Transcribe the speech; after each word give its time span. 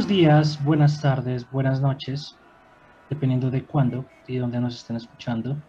Buenos 0.00 0.16
días, 0.16 0.64
buenas 0.64 1.02
tardes, 1.02 1.50
buenas 1.50 1.82
noches, 1.82 2.34
dependiendo 3.10 3.50
de 3.50 3.64
cuándo 3.64 4.06
y 4.26 4.38
dónde 4.38 4.58
nos 4.58 4.76
estén 4.76 4.96
escuchando. 4.96 5.62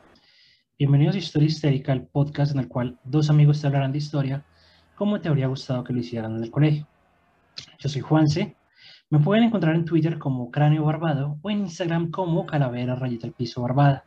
Bienvenidos 0.79 1.15
a 1.15 1.19
Historia 1.19 1.47
Histérica, 1.47 1.91
el 1.91 2.03
podcast 2.03 2.53
en 2.53 2.61
el 2.61 2.69
cual 2.69 2.97
dos 3.03 3.29
amigos 3.29 3.59
te 3.59 3.67
hablarán 3.67 3.91
de 3.91 3.97
historia 3.97 4.45
como 4.95 5.19
te 5.19 5.27
habría 5.27 5.47
gustado 5.47 5.83
que 5.83 5.91
lo 5.91 5.99
hicieran 5.99 6.37
en 6.37 6.45
el 6.45 6.49
colegio. 6.49 6.87
Yo 7.77 7.89
soy 7.89 7.99
Juanse. 7.99 8.55
Me 9.09 9.19
pueden 9.19 9.43
encontrar 9.43 9.75
en 9.75 9.83
Twitter 9.83 10.17
como 10.17 10.49
Cráneo 10.49 10.85
Barbado 10.85 11.37
o 11.41 11.49
en 11.49 11.59
Instagram 11.59 12.09
como 12.09 12.45
Calavera 12.45 12.95
Rayita 12.95 13.27
al 13.27 13.33
Piso 13.33 13.61
Barbada. 13.61 14.05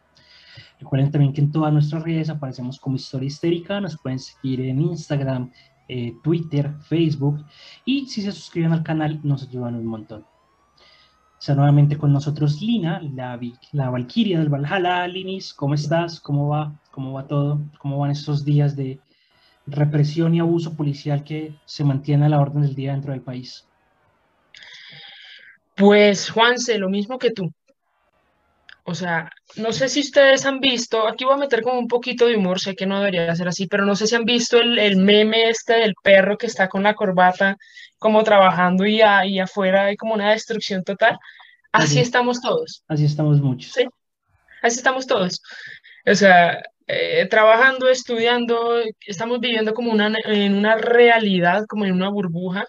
Recuerden 0.81 1.11
también 1.11 1.35
que 1.35 1.43
en 1.43 1.53
todas 1.53 1.71
nuestras 1.71 2.03
redes 2.03 2.31
aparecemos 2.31 2.81
como 2.81 2.97
Historia 2.97 3.27
Histérica. 3.27 3.79
Nos 3.79 3.99
pueden 3.99 4.19
seguir 4.19 4.63
en 4.63 4.81
Instagram, 4.81 5.53
eh, 5.89 6.17
Twitter, 6.23 6.73
Facebook 6.89 7.45
y 7.85 8.07
si 8.07 8.23
se 8.23 8.33
suscriben 8.33 8.73
al 8.73 8.83
canal 8.83 9.21
nos 9.23 9.43
ayudan 9.49 9.75
un 9.75 9.87
montón. 9.87 10.25
Está 11.39 11.55
nuevamente 11.55 11.99
con 11.99 12.13
nosotros 12.13 12.63
Lina, 12.63 13.03
la, 13.03 13.39
la 13.73 13.91
Valquiria 13.91 14.39
del 14.39 14.49
Valhalla. 14.49 15.07
Linis, 15.07 15.53
¿cómo 15.53 15.75
estás? 15.75 16.19
¿Cómo 16.19 16.49
va? 16.49 16.81
¿Cómo 16.91 17.13
va 17.13 17.27
todo? 17.27 17.61
¿Cómo 17.79 17.99
van 17.99 18.13
estos 18.13 18.47
días 18.47 18.77
de 18.77 18.99
represión 19.67 20.35
y 20.35 20.41
abuso 20.41 20.75
policial 20.75 21.23
que 21.23 21.55
se 21.67 21.85
mantiene 21.85 22.27
a 22.27 22.29
la 22.31 22.41
orden 22.41 22.63
del 22.63 22.75
día 22.75 22.93
dentro 22.93 23.13
del 23.13 23.21
país? 23.21 23.67
Pues 25.77 26.31
Juanse, 26.31 26.79
lo 26.79 26.89
mismo 26.89 27.19
que 27.19 27.31
tú. 27.31 27.53
O 28.87 28.95
sea, 28.95 29.31
no 29.57 29.73
sé 29.73 29.89
si 29.89 30.01
ustedes 30.01 30.45
han 30.45 30.61
visto, 30.61 31.09
aquí 31.09 31.25
voy 31.25 31.35
a 31.35 31.39
meter 31.39 31.63
como 31.63 31.79
un 31.79 31.89
poquito 31.89 32.27
de 32.27 32.37
humor, 32.37 32.61
sé 32.61 32.75
que 32.75 32.85
no 32.85 32.99
debería 32.99 33.35
ser 33.35 33.49
así, 33.49 33.67
pero 33.67 33.87
no 33.87 33.97
sé 33.97 34.07
si 34.07 34.15
han 34.15 34.27
visto 34.27 34.59
el, 34.59 34.97
meme 34.99 35.49
este 35.49 35.75
del 35.75 35.95
perro 36.03 36.37
que 36.37 36.47
está 36.47 36.69
con 36.69 36.83
la 36.83 36.95
corbata 36.95 37.57
como 37.99 38.23
trabajando 38.23 38.85
y 38.85 39.01
ahí 39.01 39.41
afuera 39.41 39.87
hay 39.87 39.97
como 39.97 40.13
una 40.13 40.33
destrucción 40.33 40.85
total. 40.85 41.19
Así, 41.73 41.99
estamos 41.99 42.43
todos. 42.43 42.85
Así 42.87 43.07
estamos 43.07 43.41
muchos. 43.41 43.73
Sí, 43.73 43.87
así 44.63 44.77
estamos 44.77 45.07
todos. 45.07 45.41
O 46.07 46.15
sea, 46.15 46.63
eh, 46.87 47.27
trabajando, 47.31 47.89
estudiando, 47.89 48.83
estamos 49.07 49.41
viviendo 49.41 49.73
como 49.73 49.93
una, 49.93 50.13
en 50.27 50.55
una 50.55 50.77
realidad, 50.77 51.65
como 51.67 51.87
en 51.87 51.93
una 51.93 52.11
burbuja, 52.11 52.67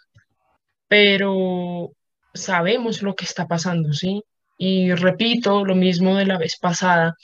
pero 0.88 1.91
sabemos 2.33 3.02
lo 3.02 3.16
que 3.16 3.25
está 3.25 3.47
pasando, 3.47 3.92
¿sí? 3.92 4.23
Y 4.58 4.93
repito 4.93 5.66
lo 5.66 5.76
mismo 5.76 6.16
de 6.16 6.26
la 6.26 6.38
vez 6.38 6.58
pasada. 6.58 7.16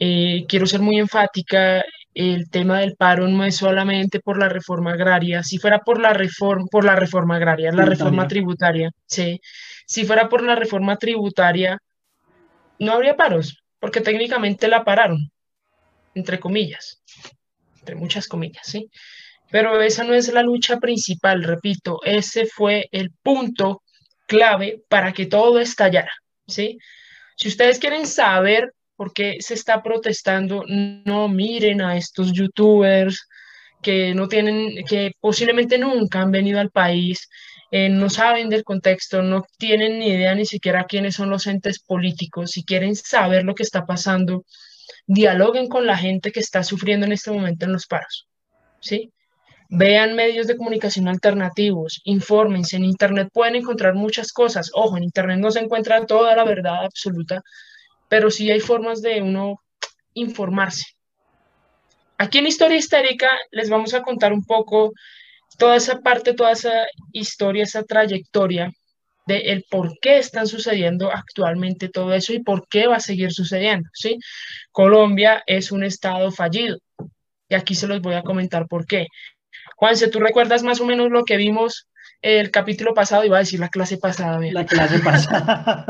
Eh, 0.00 0.44
quiero 0.48 0.66
ser 0.66 0.80
muy 0.80 0.98
enfática, 0.98 1.84
el 2.14 2.50
tema 2.50 2.80
del 2.80 2.96
paro 2.96 3.28
no 3.28 3.44
es 3.44 3.56
solamente 3.56 4.18
por 4.18 4.38
la 4.38 4.48
reforma 4.48 4.92
agraria, 4.92 5.42
si 5.44 5.58
fuera 5.58 5.78
por 5.78 6.00
la 6.00 6.12
reforma, 6.12 6.66
por 6.68 6.84
la 6.84 6.96
reforma 6.96 7.36
agraria, 7.36 7.70
la 7.70 7.84
reforma 7.84 8.26
tributaria, 8.26 8.90
sí, 9.06 9.40
si 9.86 10.04
fuera 10.04 10.28
por 10.28 10.42
la 10.42 10.56
reforma 10.56 10.96
tributaria, 10.96 11.78
no 12.80 12.92
habría 12.92 13.16
paros, 13.16 13.62
porque 13.78 14.00
técnicamente 14.00 14.66
la 14.66 14.84
pararon, 14.84 15.30
entre 16.14 16.40
comillas, 16.40 17.00
entre 17.78 17.94
muchas 17.94 18.26
comillas, 18.26 18.66
¿sí? 18.66 18.90
Pero 19.50 19.80
esa 19.80 20.02
no 20.02 20.14
es 20.14 20.32
la 20.32 20.42
lucha 20.42 20.78
principal, 20.78 21.44
repito, 21.44 22.00
ese 22.04 22.46
fue 22.46 22.88
el 22.90 23.12
punto 23.22 23.82
clave 24.28 24.84
para 24.88 25.12
que 25.12 25.26
todo 25.26 25.58
estallara, 25.58 26.12
¿sí? 26.46 26.78
Si 27.36 27.48
ustedes 27.48 27.78
quieren 27.78 28.06
saber 28.06 28.72
por 28.94 29.12
qué 29.12 29.38
se 29.40 29.54
está 29.54 29.82
protestando, 29.82 30.64
no 30.68 31.28
miren 31.28 31.80
a 31.80 31.96
estos 31.96 32.32
youtubers 32.32 33.28
que 33.82 34.14
no 34.14 34.28
tienen, 34.28 34.84
que 34.84 35.12
posiblemente 35.20 35.78
nunca 35.78 36.20
han 36.20 36.30
venido 36.30 36.60
al 36.60 36.70
país, 36.70 37.28
eh, 37.70 37.88
no 37.88 38.10
saben 38.10 38.48
del 38.48 38.64
contexto, 38.64 39.22
no 39.22 39.44
tienen 39.56 39.98
ni 39.98 40.08
idea 40.08 40.34
ni 40.34 40.46
siquiera 40.46 40.84
quiénes 40.84 41.14
son 41.14 41.30
los 41.30 41.46
entes 41.46 41.78
políticos. 41.80 42.50
Si 42.52 42.64
quieren 42.64 42.96
saber 42.96 43.44
lo 43.44 43.54
que 43.54 43.62
está 43.62 43.86
pasando, 43.86 44.44
dialoguen 45.06 45.68
con 45.68 45.86
la 45.86 45.96
gente 45.96 46.32
que 46.32 46.40
está 46.40 46.64
sufriendo 46.64 47.06
en 47.06 47.12
este 47.12 47.30
momento 47.30 47.66
en 47.66 47.72
los 47.72 47.86
paros, 47.86 48.26
¿sí? 48.80 49.12
Vean 49.70 50.14
medios 50.14 50.46
de 50.46 50.56
comunicación 50.56 51.08
alternativos, 51.08 52.00
infórmense, 52.04 52.76
en 52.76 52.84
Internet 52.84 53.28
pueden 53.32 53.56
encontrar 53.56 53.94
muchas 53.94 54.32
cosas. 54.32 54.70
Ojo, 54.72 54.96
en 54.96 55.04
Internet 55.04 55.38
no 55.38 55.50
se 55.50 55.60
encuentra 55.60 56.06
toda 56.06 56.34
la 56.34 56.44
verdad 56.44 56.84
absoluta, 56.84 57.42
pero 58.08 58.30
sí 58.30 58.50
hay 58.50 58.60
formas 58.60 59.02
de 59.02 59.20
uno 59.20 59.60
informarse. 60.14 60.84
Aquí 62.16 62.38
en 62.38 62.46
Historia 62.46 62.78
Histérica 62.78 63.28
les 63.50 63.68
vamos 63.68 63.94
a 63.94 64.02
contar 64.02 64.32
un 64.32 64.44
poco 64.44 64.92
toda 65.58 65.76
esa 65.76 66.00
parte, 66.00 66.34
toda 66.34 66.52
esa 66.52 66.86
historia, 67.12 67.64
esa 67.64 67.84
trayectoria 67.84 68.72
de 69.26 69.38
el 69.52 69.64
por 69.70 69.98
qué 70.00 70.18
están 70.18 70.46
sucediendo 70.46 71.12
actualmente 71.12 71.90
todo 71.90 72.14
eso 72.14 72.32
y 72.32 72.42
por 72.42 72.66
qué 72.68 72.86
va 72.86 72.96
a 72.96 73.00
seguir 73.00 73.32
sucediendo, 73.32 73.88
¿sí? 73.92 74.18
Colombia 74.72 75.42
es 75.46 75.70
un 75.70 75.84
estado 75.84 76.32
fallido 76.32 76.78
y 77.48 77.54
aquí 77.54 77.74
se 77.74 77.86
los 77.86 78.00
voy 78.00 78.14
a 78.14 78.22
comentar 78.22 78.66
por 78.66 78.86
qué. 78.86 79.06
Juanse, 79.78 80.08
¿tú 80.08 80.18
recuerdas 80.18 80.64
más 80.64 80.80
o 80.80 80.84
menos 80.84 81.08
lo 81.08 81.24
que 81.24 81.36
vimos 81.36 81.86
el 82.20 82.50
capítulo 82.50 82.94
pasado? 82.94 83.24
Iba 83.24 83.36
a 83.36 83.40
decir 83.40 83.60
la 83.60 83.68
clase 83.68 83.96
pasada. 83.96 84.40
La 84.50 84.66
clase 84.66 84.98
pasada. 85.04 85.86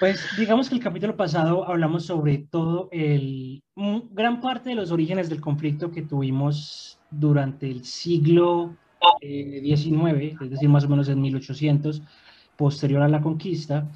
pues 0.00 0.26
digamos 0.36 0.68
que 0.68 0.74
el 0.74 0.82
capítulo 0.82 1.16
pasado 1.16 1.68
hablamos 1.68 2.06
sobre 2.06 2.38
todo 2.38 2.88
el 2.90 3.62
gran 4.10 4.40
parte 4.40 4.70
de 4.70 4.74
los 4.74 4.90
orígenes 4.90 5.28
del 5.28 5.40
conflicto 5.40 5.92
que 5.92 6.02
tuvimos 6.02 6.98
durante 7.12 7.70
el 7.70 7.84
siglo 7.84 8.74
XIX, 9.20 10.14
eh, 10.18 10.36
es 10.40 10.50
decir, 10.50 10.68
más 10.68 10.84
o 10.84 10.88
menos 10.88 11.08
en 11.08 11.20
1800, 11.20 12.02
posterior 12.56 13.02
a 13.02 13.08
la 13.08 13.20
conquista. 13.20 13.88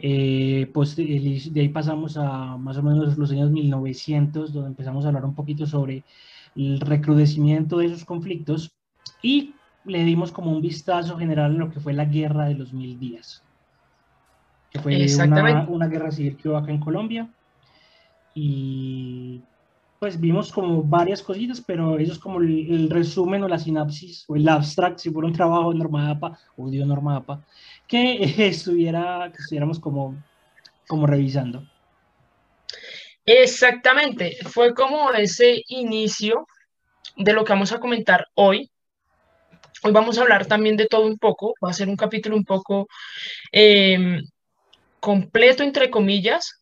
Eh, 0.00 0.68
pues 0.74 0.96
de 0.96 1.60
ahí 1.60 1.68
pasamos 1.68 2.16
a 2.16 2.56
más 2.56 2.78
o 2.78 2.82
menos 2.82 3.16
los 3.16 3.30
años 3.30 3.52
1900, 3.52 4.52
donde 4.52 4.70
empezamos 4.70 5.04
a 5.04 5.08
hablar 5.08 5.24
un 5.24 5.36
poquito 5.36 5.66
sobre 5.66 6.02
el 6.56 6.80
recrudecimiento 6.80 7.78
de 7.78 7.86
esos 7.86 8.04
conflictos 8.04 8.72
y 9.22 9.54
le 9.84 10.04
dimos 10.04 10.32
como 10.32 10.50
un 10.50 10.60
vistazo 10.60 11.16
general 11.16 11.54
a 11.54 11.58
lo 11.58 11.70
que 11.70 11.80
fue 11.80 11.92
la 11.92 12.04
guerra 12.04 12.46
de 12.46 12.54
los 12.54 12.72
mil 12.72 12.98
días, 12.98 13.42
que 14.70 14.78
fue 14.78 15.06
una, 15.26 15.66
una, 15.68 15.86
guerra 15.88 16.10
civil 16.10 16.36
que 16.36 16.48
hubo 16.48 16.56
acá 16.56 16.70
en 16.70 16.80
Colombia. 16.80 17.28
Y 18.34 19.42
pues 20.00 20.18
vimos 20.18 20.50
como 20.50 20.82
varias 20.82 21.22
cositas, 21.22 21.60
pero 21.60 21.98
eso 21.98 22.12
es 22.12 22.18
como 22.18 22.40
el, 22.40 22.88
resumen 22.88 23.42
o 23.44 23.48
la 23.48 23.58
sinapsis 23.58 24.24
o 24.28 24.34
el 24.34 24.48
abstract, 24.48 24.98
si 24.98 25.10
fuera 25.10 25.28
un 25.28 25.34
trabajo 25.34 25.72
de 25.72 25.78
Norma 25.78 26.38
o 26.56 26.70
de 26.70 26.84
Norma 26.86 27.22
que, 27.86 28.22
estuviera, 28.48 29.30
que 29.30 29.42
estuviéramos 29.42 29.78
como, 29.78 30.16
como 30.88 31.06
revisando. 31.06 31.62
Exactamente, 33.32 34.38
fue 34.42 34.74
como 34.74 35.12
ese 35.12 35.62
inicio 35.68 36.48
de 37.16 37.32
lo 37.32 37.44
que 37.44 37.52
vamos 37.52 37.70
a 37.70 37.78
comentar 37.78 38.26
hoy. 38.34 38.68
Hoy 39.84 39.92
vamos 39.92 40.18
a 40.18 40.22
hablar 40.22 40.46
también 40.46 40.76
de 40.76 40.88
todo 40.88 41.06
un 41.06 41.16
poco, 41.16 41.54
va 41.64 41.70
a 41.70 41.72
ser 41.72 41.88
un 41.88 41.94
capítulo 41.96 42.36
un 42.36 42.44
poco 42.44 42.88
em, 43.52 44.20
completo, 44.98 45.62
entre 45.62 45.90
comillas, 45.90 46.60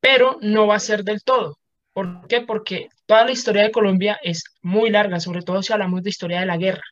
pero 0.00 0.36
no 0.42 0.66
va 0.66 0.74
a 0.74 0.80
ser 0.80 1.02
del 1.02 1.22
todo. 1.22 1.56
¿Por 1.94 2.26
qué? 2.26 2.42
Porque 2.42 2.88
toda 3.06 3.24
la 3.24 3.32
historia 3.32 3.62
de 3.62 3.72
Colombia 3.72 4.20
es 4.22 4.44
muy 4.60 4.90
larga, 4.90 5.18
sobre 5.18 5.40
todo 5.40 5.62
si 5.62 5.72
hablamos 5.72 6.02
de 6.02 6.10
historia 6.10 6.40
de 6.40 6.46
la 6.46 6.58
guerra. 6.58 6.84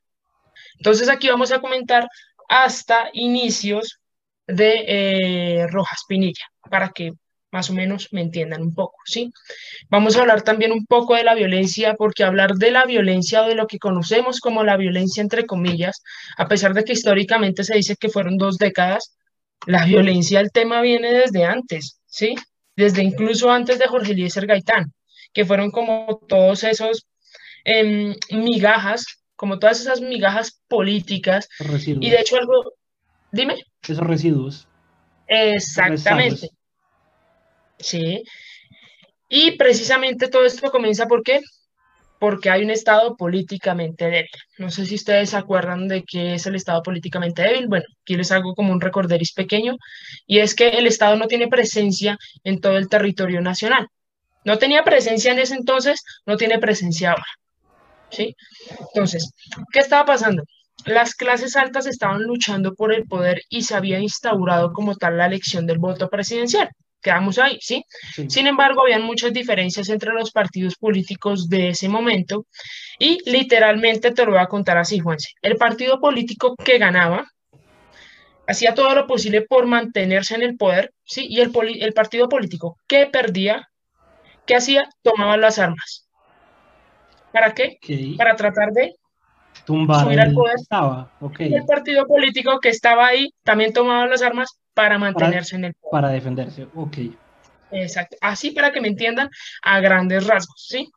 Entonces 0.78 1.10
aquí 1.10 1.28
vamos 1.28 1.52
a 1.52 1.60
comentar 1.60 2.08
hasta 2.48 3.10
inicios 3.12 3.98
de 4.46 4.84
eh, 4.88 5.66
Rojas 5.68 6.04
Pinilla, 6.08 6.46
para 6.70 6.88
que 6.88 7.12
más 7.52 7.70
o 7.70 7.74
menos 7.74 8.08
me 8.12 8.20
entiendan 8.20 8.62
un 8.62 8.74
poco, 8.74 8.98
¿sí? 9.04 9.32
Vamos 9.88 10.16
a 10.16 10.20
hablar 10.20 10.42
también 10.42 10.72
un 10.72 10.86
poco 10.86 11.14
de 11.14 11.24
la 11.24 11.34
violencia, 11.34 11.94
porque 11.94 12.24
hablar 12.24 12.54
de 12.54 12.70
la 12.70 12.84
violencia 12.84 13.42
o 13.42 13.48
de 13.48 13.54
lo 13.54 13.66
que 13.66 13.78
conocemos 13.78 14.40
como 14.40 14.64
la 14.64 14.76
violencia 14.76 15.20
entre 15.20 15.46
comillas, 15.46 16.02
a 16.36 16.48
pesar 16.48 16.74
de 16.74 16.84
que 16.84 16.92
históricamente 16.92 17.64
se 17.64 17.76
dice 17.76 17.96
que 17.96 18.08
fueron 18.08 18.36
dos 18.36 18.58
décadas, 18.58 19.16
la 19.66 19.84
violencia, 19.84 20.40
el 20.40 20.52
tema 20.52 20.80
viene 20.80 21.12
desde 21.12 21.44
antes, 21.44 22.00
¿sí? 22.06 22.34
desde 22.80 23.02
incluso 23.02 23.50
antes 23.50 23.78
de 23.78 23.86
Jorge 23.86 24.12
Eliezer 24.12 24.46
Gaitán, 24.46 24.92
que 25.32 25.44
fueron 25.44 25.70
como 25.70 26.20
todos 26.28 26.64
esos 26.64 27.06
em, 27.64 28.14
migajas, 28.30 29.04
como 29.36 29.58
todas 29.58 29.80
esas 29.80 30.00
migajas 30.00 30.60
políticas. 30.66 31.48
Y 31.86 32.10
de 32.10 32.20
hecho 32.20 32.36
algo, 32.36 32.72
dime. 33.30 33.64
Esos 33.82 34.06
residuos. 34.06 34.66
Exactamente. 35.26 36.50
Sí. 37.80 38.22
Y 39.28 39.52
precisamente 39.52 40.28
todo 40.28 40.44
esto 40.44 40.70
comienza 40.70 41.06
porque 41.06 42.50
hay 42.50 42.64
un 42.64 42.70
Estado 42.70 43.16
políticamente 43.16 44.06
débil. 44.06 44.30
No 44.58 44.70
sé 44.70 44.84
si 44.86 44.96
ustedes 44.96 45.30
se 45.30 45.36
acuerdan 45.36 45.88
de 45.88 46.04
qué 46.04 46.34
es 46.34 46.46
el 46.46 46.56
Estado 46.56 46.82
políticamente 46.82 47.42
débil. 47.42 47.68
Bueno, 47.68 47.86
aquí 48.02 48.16
les 48.16 48.32
hago 48.32 48.54
como 48.54 48.72
un 48.72 48.80
recorderis 48.80 49.32
pequeño, 49.32 49.76
y 50.26 50.40
es 50.40 50.54
que 50.54 50.68
el 50.70 50.86
Estado 50.86 51.16
no 51.16 51.26
tiene 51.28 51.48
presencia 51.48 52.18
en 52.44 52.60
todo 52.60 52.76
el 52.76 52.88
territorio 52.88 53.40
nacional. 53.40 53.88
No 54.44 54.58
tenía 54.58 54.82
presencia 54.84 55.32
en 55.32 55.38
ese 55.38 55.54
entonces, 55.54 56.02
no 56.26 56.36
tiene 56.36 56.58
presencia 56.58 57.10
ahora. 57.10 57.26
¿Sí? 58.10 58.34
Entonces, 58.92 59.32
¿qué 59.72 59.78
estaba 59.78 60.04
pasando? 60.04 60.42
Las 60.86 61.14
clases 61.14 61.56
altas 61.56 61.86
estaban 61.86 62.22
luchando 62.22 62.74
por 62.74 62.92
el 62.92 63.04
poder 63.06 63.42
y 63.48 63.62
se 63.62 63.76
había 63.76 64.00
instaurado 64.00 64.72
como 64.72 64.96
tal 64.96 65.18
la 65.18 65.26
elección 65.26 65.66
del 65.66 65.78
voto 65.78 66.08
presidencial 66.08 66.70
quedamos 67.00 67.38
ahí, 67.38 67.58
¿sí? 67.60 67.84
Sin 68.28 68.46
embargo, 68.46 68.82
habían 68.82 69.02
muchas 69.02 69.32
diferencias 69.32 69.88
entre 69.88 70.12
los 70.12 70.30
partidos 70.30 70.76
políticos 70.76 71.48
de 71.48 71.70
ese 71.70 71.88
momento 71.88 72.46
y 72.98 73.18
literalmente 73.30 74.12
te 74.12 74.24
lo 74.24 74.32
voy 74.32 74.40
a 74.40 74.46
contar 74.46 74.78
así, 74.78 74.98
Juanse. 74.98 75.30
El 75.42 75.56
partido 75.56 76.00
político 76.00 76.54
que 76.56 76.78
ganaba 76.78 77.26
hacía 78.46 78.74
todo 78.74 78.94
lo 78.94 79.06
posible 79.06 79.42
por 79.42 79.66
mantenerse 79.66 80.34
en 80.34 80.42
el 80.42 80.56
poder, 80.56 80.92
¿sí? 81.04 81.26
Y 81.28 81.40
el, 81.40 81.52
el 81.80 81.92
partido 81.92 82.28
político 82.28 82.76
que 82.86 83.06
perdía, 83.06 83.68
¿qué 84.46 84.56
hacía? 84.56 84.88
Tomaba 85.02 85.36
las 85.36 85.58
armas. 85.58 86.08
¿Para 87.32 87.54
qué? 87.54 87.78
Para 88.16 88.34
tratar 88.36 88.72
de 88.72 88.96
Tumbar 89.64 90.04
subir 90.04 90.20
al 90.20 90.32
poder. 90.32 90.56
el 91.38 91.64
partido 91.64 92.06
político 92.06 92.58
que 92.60 92.70
estaba 92.70 93.06
ahí 93.06 93.32
también 93.44 93.72
tomaba 93.72 94.06
las 94.06 94.22
armas 94.22 94.58
para 94.74 94.98
mantenerse 94.98 95.56
en 95.56 95.66
el 95.66 95.74
poder. 95.74 95.90
Para 95.90 96.08
defenderse, 96.08 96.66
ok. 96.74 96.98
Exacto. 97.72 98.16
Así 98.20 98.50
para 98.50 98.72
que 98.72 98.80
me 98.80 98.88
entiendan 98.88 99.30
a 99.62 99.80
grandes 99.80 100.26
rasgos, 100.26 100.66
¿sí? 100.68 100.90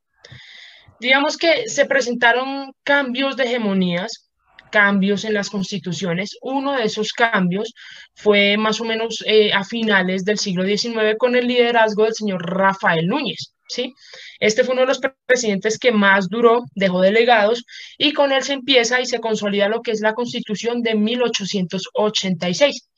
Digamos 0.99 1.37
que 1.37 1.67
se 1.67 1.85
presentaron 1.85 2.73
cambios 2.83 3.35
de 3.35 3.43
hegemonías, 3.43 4.29
cambios 4.71 5.23
en 5.25 5.33
las 5.33 5.49
constituciones. 5.49 6.37
Uno 6.41 6.73
de 6.73 6.85
esos 6.85 7.13
cambios 7.13 7.73
fue 8.15 8.57
más 8.57 8.81
o 8.81 8.85
menos 8.85 9.23
eh, 9.27 9.53
a 9.53 9.63
finales 9.63 10.25
del 10.25 10.39
siglo 10.39 10.65
XIX 10.65 11.15
con 11.17 11.35
el 11.35 11.47
liderazgo 11.47 12.05
del 12.05 12.13
señor 12.13 12.41
Rafael 12.43 13.05
Núñez. 13.07 13.53
¿sí? 13.67 13.93
Este 14.39 14.63
fue 14.63 14.73
uno 14.73 14.81
de 14.81 14.87
los 14.87 15.01
presidentes 15.25 15.77
que 15.77 15.91
más 15.91 16.27
duró, 16.29 16.63
dejó 16.75 17.01
delegados 17.01 17.65
y 17.97 18.13
con 18.13 18.31
él 18.31 18.43
se 18.43 18.53
empieza 18.53 19.01
y 19.01 19.05
se 19.05 19.19
consolida 19.19 19.67
lo 19.67 19.81
que 19.81 19.91
es 19.91 20.01
la 20.01 20.13
constitución 20.13 20.81
de 20.81 20.95
1886. 20.95 22.89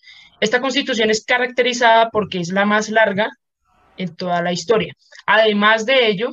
Esta 0.45 0.61
constitución 0.61 1.09
es 1.09 1.25
caracterizada 1.25 2.11
porque 2.11 2.39
es 2.39 2.49
la 2.49 2.65
más 2.65 2.91
larga 2.91 3.31
en 3.97 4.15
toda 4.15 4.43
la 4.43 4.51
historia. 4.51 4.93
Además 5.25 5.87
de 5.87 6.07
ello, 6.07 6.29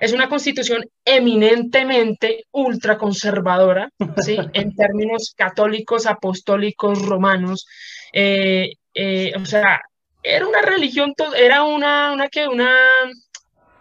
es 0.00 0.14
una 0.14 0.30
constitución 0.30 0.86
eminentemente 1.04 2.46
ultraconservadora, 2.50 3.90
¿sí? 4.24 4.38
en 4.54 4.74
términos 4.74 5.34
católicos, 5.36 6.06
apostólicos, 6.06 7.02
romanos. 7.02 7.66
Eh, 8.10 8.72
eh, 8.94 9.34
o 9.38 9.44
sea, 9.44 9.82
era 10.22 10.46
una 10.46 10.62
religión, 10.62 11.12
era 11.36 11.62
una, 11.62 12.10
una, 12.14 12.30
una, 12.50 12.72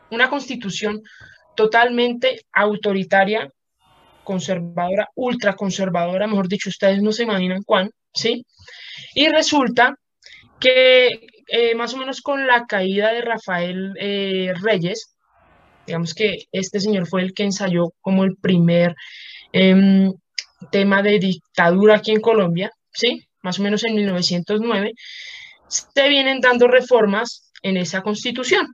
una 0.09 0.29
constitución 0.29 1.01
totalmente 1.55 2.41
autoritaria, 2.51 3.49
conservadora, 4.23 5.09
ultraconservadora, 5.15 6.27
mejor 6.27 6.47
dicho, 6.47 6.69
ustedes 6.69 7.01
no 7.01 7.11
se 7.11 7.23
imaginan 7.23 7.63
cuán, 7.63 7.91
¿sí? 8.13 8.45
Y 9.13 9.27
resulta 9.29 9.95
que 10.59 11.27
eh, 11.47 11.75
más 11.75 11.93
o 11.93 11.97
menos 11.97 12.21
con 12.21 12.47
la 12.47 12.65
caída 12.65 13.11
de 13.11 13.21
Rafael 13.21 13.93
eh, 13.99 14.53
Reyes, 14.61 15.15
digamos 15.85 16.13
que 16.13 16.37
este 16.51 16.79
señor 16.79 17.07
fue 17.07 17.21
el 17.21 17.33
que 17.33 17.43
ensayó 17.43 17.91
como 18.01 18.23
el 18.23 18.35
primer 18.37 18.95
em, 19.51 20.11
tema 20.71 21.01
de 21.01 21.19
dictadura 21.19 21.97
aquí 21.97 22.11
en 22.11 22.21
Colombia, 22.21 22.71
¿sí? 22.91 23.27
Más 23.41 23.59
o 23.59 23.63
menos 23.63 23.83
en 23.83 23.95
1909, 23.95 24.93
se 25.67 26.09
vienen 26.09 26.39
dando 26.39 26.67
reformas 26.67 27.51
en 27.61 27.77
esa 27.77 28.01
constitución, 28.01 28.67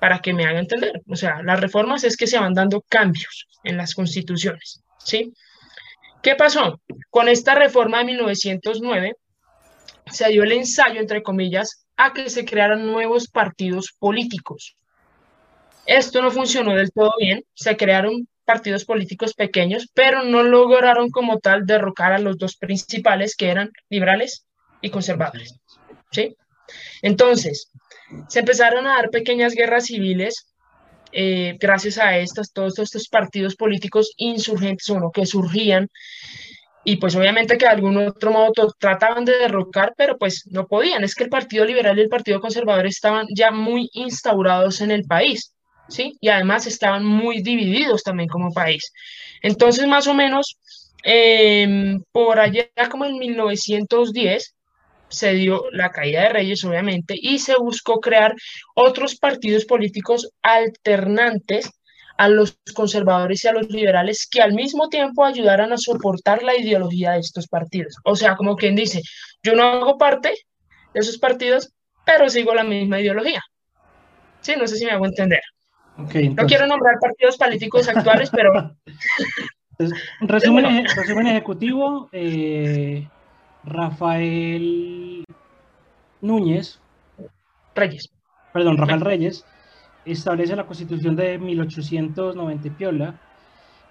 para 0.00 0.20
que 0.20 0.32
me 0.32 0.44
haga 0.44 0.60
entender. 0.60 1.02
O 1.08 1.16
sea, 1.16 1.42
las 1.42 1.60
reformas 1.60 2.04
es 2.04 2.16
que 2.16 2.26
se 2.26 2.38
van 2.38 2.54
dando 2.54 2.82
cambios 2.88 3.46
en 3.64 3.76
las 3.76 3.94
constituciones, 3.94 4.82
¿sí? 5.04 5.32
¿Qué 6.22 6.34
pasó? 6.34 6.80
Con 7.10 7.28
esta 7.28 7.54
reforma 7.54 7.98
de 7.98 8.04
1909, 8.06 9.16
se 10.10 10.28
dio 10.30 10.42
el 10.42 10.52
ensayo, 10.52 11.00
entre 11.00 11.22
comillas, 11.22 11.86
a 11.96 12.12
que 12.12 12.28
se 12.30 12.44
crearan 12.44 12.86
nuevos 12.86 13.28
partidos 13.28 13.94
políticos. 13.98 14.76
Esto 15.86 16.22
no 16.22 16.30
funcionó 16.30 16.74
del 16.74 16.92
todo 16.92 17.12
bien, 17.18 17.44
se 17.54 17.76
crearon 17.76 18.26
partidos 18.44 18.84
políticos 18.84 19.34
pequeños, 19.34 19.88
pero 19.94 20.22
no 20.22 20.42
lograron 20.42 21.10
como 21.10 21.38
tal 21.38 21.66
derrocar 21.66 22.12
a 22.12 22.18
los 22.18 22.38
dos 22.38 22.56
principales, 22.56 23.36
que 23.36 23.50
eran 23.50 23.70
liberales 23.88 24.46
y 24.80 24.90
conservadores. 24.90 25.60
¿sí? 26.10 26.36
Entonces, 27.02 27.70
se 28.28 28.40
empezaron 28.40 28.86
a 28.86 28.96
dar 28.96 29.10
pequeñas 29.10 29.54
guerras 29.54 29.86
civiles 29.86 30.53
eh, 31.16 31.56
gracias 31.60 31.98
a 31.98 32.18
estas, 32.18 32.52
todos 32.52 32.78
estos 32.78 33.08
partidos 33.08 33.54
políticos 33.54 34.12
insurgentes, 34.16 34.88
uno 34.88 35.12
que 35.12 35.26
surgían 35.26 35.88
y 36.84 36.96
pues 36.96 37.16
obviamente 37.16 37.56
que 37.56 37.64
de 37.64 37.70
algún 37.70 37.96
otro 37.96 38.30
modo 38.30 38.74
trataban 38.78 39.24
de 39.24 39.38
derrocar, 39.38 39.94
pero 39.96 40.18
pues 40.18 40.46
no 40.50 40.66
podían. 40.66 41.02
Es 41.02 41.14
que 41.14 41.24
el 41.24 41.30
Partido 41.30 41.64
Liberal 41.64 41.98
y 41.98 42.02
el 42.02 42.08
Partido 42.08 42.40
Conservador 42.40 42.86
estaban 42.86 43.26
ya 43.34 43.50
muy 43.50 43.88
instaurados 43.94 44.82
en 44.82 44.90
el 44.90 45.04
país, 45.04 45.54
¿sí? 45.88 46.18
Y 46.20 46.28
además 46.28 46.66
estaban 46.66 47.04
muy 47.04 47.42
divididos 47.42 48.02
también 48.02 48.28
como 48.28 48.52
país. 48.52 48.92
Entonces, 49.40 49.86
más 49.86 50.06
o 50.06 50.14
menos, 50.14 50.58
em, 51.04 52.02
por 52.12 52.38
allá 52.38 52.68
como 52.90 53.06
en 53.06 53.18
1910, 53.18 54.54
se 55.14 55.32
dio 55.32 55.64
la 55.72 55.90
caída 55.90 56.22
de 56.22 56.28
Reyes, 56.30 56.64
obviamente, 56.64 57.14
y 57.16 57.38
se 57.38 57.54
buscó 57.56 58.00
crear 58.00 58.34
otros 58.74 59.16
partidos 59.16 59.64
políticos 59.64 60.30
alternantes 60.42 61.70
a 62.16 62.28
los 62.28 62.58
conservadores 62.74 63.44
y 63.44 63.48
a 63.48 63.52
los 63.52 63.68
liberales 63.70 64.28
que 64.30 64.40
al 64.40 64.52
mismo 64.52 64.88
tiempo 64.88 65.24
ayudaran 65.24 65.72
a 65.72 65.78
soportar 65.78 66.42
la 66.42 66.56
ideología 66.56 67.12
de 67.12 67.20
estos 67.20 67.48
partidos. 67.48 67.96
O 68.04 68.16
sea, 68.16 68.36
como 68.36 68.56
quien 68.56 68.76
dice, 68.76 69.02
yo 69.42 69.54
no 69.54 69.64
hago 69.64 69.98
parte 69.98 70.34
de 70.92 71.00
esos 71.00 71.18
partidos, 71.18 71.72
pero 72.04 72.28
sigo 72.28 72.54
la 72.54 72.64
misma 72.64 73.00
ideología. 73.00 73.42
Sí, 74.40 74.54
no 74.58 74.66
sé 74.66 74.76
si 74.76 74.84
me 74.84 74.92
hago 74.92 75.06
entender. 75.06 75.40
No 75.96 76.46
quiero 76.46 76.66
nombrar 76.66 76.96
partidos 77.00 77.36
políticos 77.36 77.88
actuales, 77.88 78.30
pero... 78.30 78.76
resumen, 80.20 80.84
resumen 80.84 81.26
ejecutivo, 81.28 82.08
eh, 82.12 83.08
Rafael 83.66 85.24
Núñez. 86.20 86.80
Reyes. 87.74 88.10
Perdón, 88.52 88.76
Rafael 88.76 89.00
Reyes 89.00 89.44
establece 90.04 90.54
la 90.54 90.66
constitución 90.66 91.16
de 91.16 91.38
1890 91.38 92.76
Piola, 92.76 93.14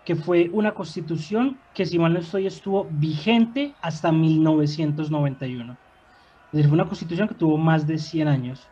que 0.06 0.16
fue 0.16 0.50
una 0.54 0.74
constitución 0.74 1.58
que, 1.74 1.86
si 1.86 1.98
mal 2.00 2.14
no 2.14 2.20
estoy, 2.20 2.48
estuvo 2.48 2.88
vigente 2.92 3.74
hasta 3.82 4.12
1991. 4.12 5.74
Es 5.74 6.52
decir, 6.52 6.70
fue 6.70 6.76
una 6.76 6.88
constitución 6.88 7.28
que 7.28 7.36
tuvo 7.36 7.58
más 7.58 7.88
de 7.88 7.98
100 7.98 8.28
años. 8.28 8.68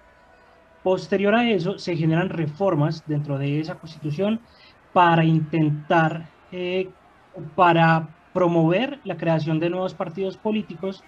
Posterior 0.83 1.35
a 1.35 1.49
eso, 1.49 1.77
se 1.77 1.95
generan 1.95 2.29
reformas 2.29 3.03
dentro 3.05 3.37
de 3.37 3.59
esa 3.59 3.75
constitución 3.75 4.39
para 4.93 5.23
intentar, 5.23 6.27
eh, 6.51 6.89
para 7.55 8.07
promover 8.33 8.99
la 9.03 9.17
creación 9.17 9.59
de 9.59 9.69
nuevos 9.69 9.93
partidos 9.93 10.37
políticos, 10.37 11.03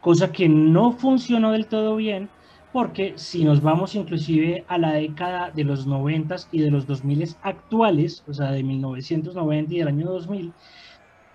cosa 0.00 0.32
que 0.32 0.48
no 0.48 0.92
funcionó 0.92 1.52
del 1.52 1.66
todo 1.66 1.96
bien, 1.96 2.28
porque 2.72 3.12
si 3.16 3.44
nos 3.44 3.60
vamos 3.60 3.94
inclusive 3.94 4.64
a 4.66 4.78
la 4.78 4.92
década 4.92 5.50
de 5.50 5.64
los 5.64 5.86
90 5.86 6.36
y 6.52 6.60
de 6.60 6.70
los 6.70 6.86
2000 6.86 7.36
actuales, 7.42 8.24
o 8.26 8.32
sea, 8.32 8.50
de 8.50 8.62
1990 8.62 9.74
y 9.74 9.78
del 9.78 9.88
año 9.88 10.06
2000, 10.06 10.52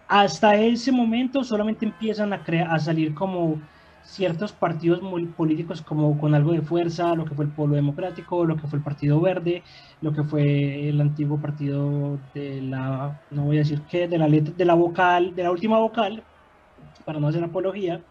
hasta 0.07 0.55
ese 0.55 0.91
momento 0.91 1.43
solamente 1.43 1.85
empiezan 1.85 2.33
a, 2.33 2.43
a 2.69 2.79
salir 2.79 3.13
como 3.13 3.61
ciertos 4.07 4.53
partidos 4.53 5.01
políticos 5.35 5.81
como 5.81 6.17
con 6.17 6.33
algo 6.33 6.53
de 6.53 6.61
fuerza, 6.61 7.15
lo 7.15 7.25
que 7.25 7.35
fue 7.35 7.45
el 7.45 7.53
Polo 7.53 7.75
Democrático, 7.75 8.45
lo 8.45 8.57
que 8.57 8.67
fue 8.67 8.77
el 8.79 8.83
Partido 8.83 9.19
Verde, 9.21 9.63
lo 10.01 10.13
que 10.13 10.23
fue 10.23 10.89
el 10.89 11.01
antiguo 11.01 11.41
partido 11.41 12.21
de 12.33 12.61
la, 12.61 13.21
no 13.29 13.45
voy 13.45 13.57
a 13.57 13.59
decir 13.59 13.85
qué, 13.85 14.07
de 14.07 14.17
la 14.17 14.27
letra, 14.27 14.53
de 14.55 14.65
la 14.65 14.75
vocal, 14.75 15.35
de 15.35 15.43
la 15.43 15.51
última 15.51 15.79
vocal, 15.79 16.25
para 17.05 17.19
no 17.19 17.27
hacer 17.27 17.43
apología, 17.43 18.05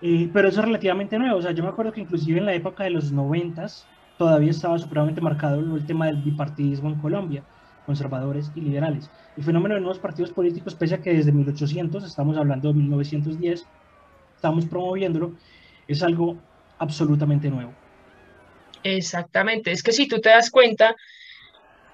Eh, 0.00 0.30
pero 0.32 0.48
eso 0.48 0.60
es 0.60 0.66
relativamente 0.66 1.18
nuevo. 1.18 1.38
O 1.38 1.42
sea, 1.42 1.52
yo 1.52 1.62
me 1.62 1.70
acuerdo 1.70 1.92
que 1.92 2.00
inclusive 2.02 2.38
en 2.38 2.46
la 2.46 2.54
época 2.54 2.84
de 2.84 2.90
los 2.90 3.12
noventas 3.12 3.90
todavía 4.16 4.50
estaba 4.50 4.78
supremamente 4.78 5.20
marcado 5.20 5.60
el 5.76 5.86
tema 5.86 6.06
del 6.06 6.22
bipartidismo 6.22 6.88
en 6.90 6.96
Colombia, 6.98 7.46
conservadores 7.82 8.52
y 8.54 8.60
liberales. 8.60 9.10
El 9.36 9.44
fenómeno 9.44 9.74
de 9.74 9.80
nuevos 9.80 9.98
partidos 9.98 10.32
políticos, 10.32 10.74
pese 10.76 10.96
a 10.96 11.00
que 11.02 11.14
desde 11.14 11.32
1800, 11.32 12.04
estamos 12.04 12.36
hablando 12.36 12.68
de 12.68 12.74
1910, 12.74 13.70
estamos 14.36 14.66
promoviéndolo, 14.66 15.32
es 15.88 16.02
algo 16.02 16.36
absolutamente 16.78 17.48
nuevo. 17.48 17.72
Exactamente, 18.82 19.72
es 19.72 19.82
que 19.82 19.92
si 19.92 20.06
tú 20.06 20.20
te 20.20 20.28
das 20.28 20.50
cuenta, 20.50 20.94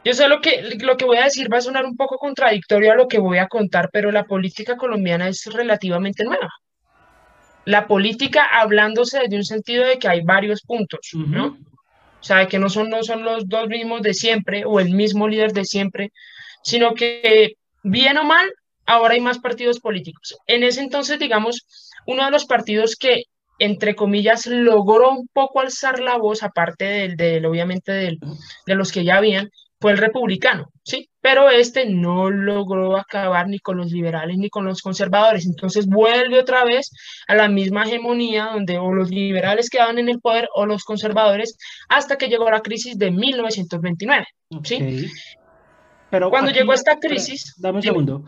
yo 0.05 0.13
sé 0.13 0.29
lo 0.29 0.41
que, 0.41 0.77
lo 0.81 0.97
que 0.97 1.05
voy 1.05 1.17
a 1.19 1.25
decir 1.25 1.51
va 1.53 1.59
a 1.59 1.63
sonar 1.63 1.87
un 1.87 1.97
poco 1.97 2.19
contradictorio 2.19 2.93
a 2.93 2.97
lo 2.97 3.09
que 3.09 3.19
voy 3.19 3.39
a 3.39 3.49
contar, 3.49 3.89
pero 3.93 4.11
la 4.11 4.25
política 4.25 4.77
colombiana 4.77 5.29
es 5.29 5.47
relativamente 5.47 6.25
nueva. 6.25 6.51
La 7.65 7.87
política 7.87 8.45
hablándose 8.45 9.21
desde 9.21 9.37
un 9.37 9.45
sentido 9.45 9.87
de 9.87 9.99
que 9.99 10.09
hay 10.09 10.23
varios 10.23 10.63
puntos, 10.63 11.11
¿no? 11.15 11.59
O 12.21 12.25
sea, 12.25 12.47
que 12.47 12.59
no 12.59 12.69
son, 12.69 12.91
no 12.91 13.03
son 13.05 13.25
los 13.25 13.49
dos 13.49 13.69
mismos 13.69 14.03
de 14.03 14.15
siempre 14.15 14.65
o 14.65 14.81
el 14.81 14.93
mismo 14.93 15.29
líder 15.29 15.53
de 15.53 15.65
siempre, 15.65 16.13
sino 16.63 16.95
que 16.95 17.55
bien 17.83 18.19
o 18.19 18.25
mal, 18.25 18.53
ahora 18.87 19.15
hay 19.15 19.21
más 19.21 19.39
partidos 19.39 19.81
políticos. 19.81 20.37
En 20.47 20.65
ese 20.65 20.81
entonces, 20.81 21.19
digamos, 21.19 21.67
uno 22.07 22.25
de 22.25 22.31
los 22.31 22.45
partidos 22.45 22.97
que 22.97 23.25
entre 23.59 23.95
comillas, 23.95 24.47
logró 24.47 25.13
un 25.13 25.29
poco 25.33 25.61
alzar 25.61 26.01
la 26.01 26.17
voz, 26.17 26.43
aparte 26.43 26.85
del, 26.85 27.17
del 27.17 27.47
obviamente, 27.47 27.93
del, 27.93 28.19
de 28.67 28.75
los 28.75 28.91
que 28.91 29.05
ya 29.05 29.19
habían, 29.19 29.51
fue 29.81 29.93
el 29.93 29.99
republicano, 29.99 30.71
¿sí? 30.85 31.11
Pero 31.21 31.51
este 31.51 31.87
no 31.87 32.31
logró 32.31 32.97
acabar 32.97 33.49
ni 33.49 33.59
con 33.59 33.77
los 33.77 33.91
liberales 33.91 34.39
ni 34.39 34.49
con 34.49 34.65
los 34.65 34.81
conservadores. 34.81 35.45
Entonces 35.45 35.87
vuelve 35.87 36.39
otra 36.39 36.65
vez 36.65 36.91
a 37.27 37.35
la 37.35 37.49
misma 37.49 37.85
hegemonía 37.85 38.51
donde 38.53 38.79
o 38.79 38.93
los 38.93 39.11
liberales 39.11 39.71
quedaban 39.71 39.99
en 39.99 40.09
el 40.09 40.21
poder 40.21 40.49
o 40.55 40.67
los 40.67 40.85
conservadores 40.85 41.57
hasta 41.89 42.17
que 42.17 42.29
llegó 42.29 42.49
la 42.51 42.63
crisis 42.63 42.97
de 42.97 43.11
1929, 43.11 44.27
¿sí? 44.63 45.09
Pero 46.11 46.31
cuando 46.31 46.51
llegó 46.53 46.73
esta 46.73 46.99
crisis... 46.99 47.55
Dame 47.59 47.77
un 47.77 47.83
segundo. 47.83 48.25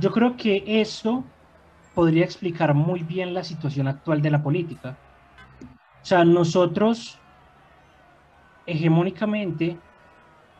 Yo 0.00 0.10
creo 0.10 0.36
que 0.36 0.62
eso 0.66 1.24
podría 1.98 2.24
explicar 2.24 2.74
muy 2.74 3.02
bien 3.02 3.34
la 3.34 3.42
situación 3.42 3.88
actual 3.88 4.22
de 4.22 4.30
la 4.30 4.40
política. 4.40 4.96
O 6.00 6.06
sea, 6.06 6.24
nosotros 6.24 7.18
hegemónicamente 8.66 9.76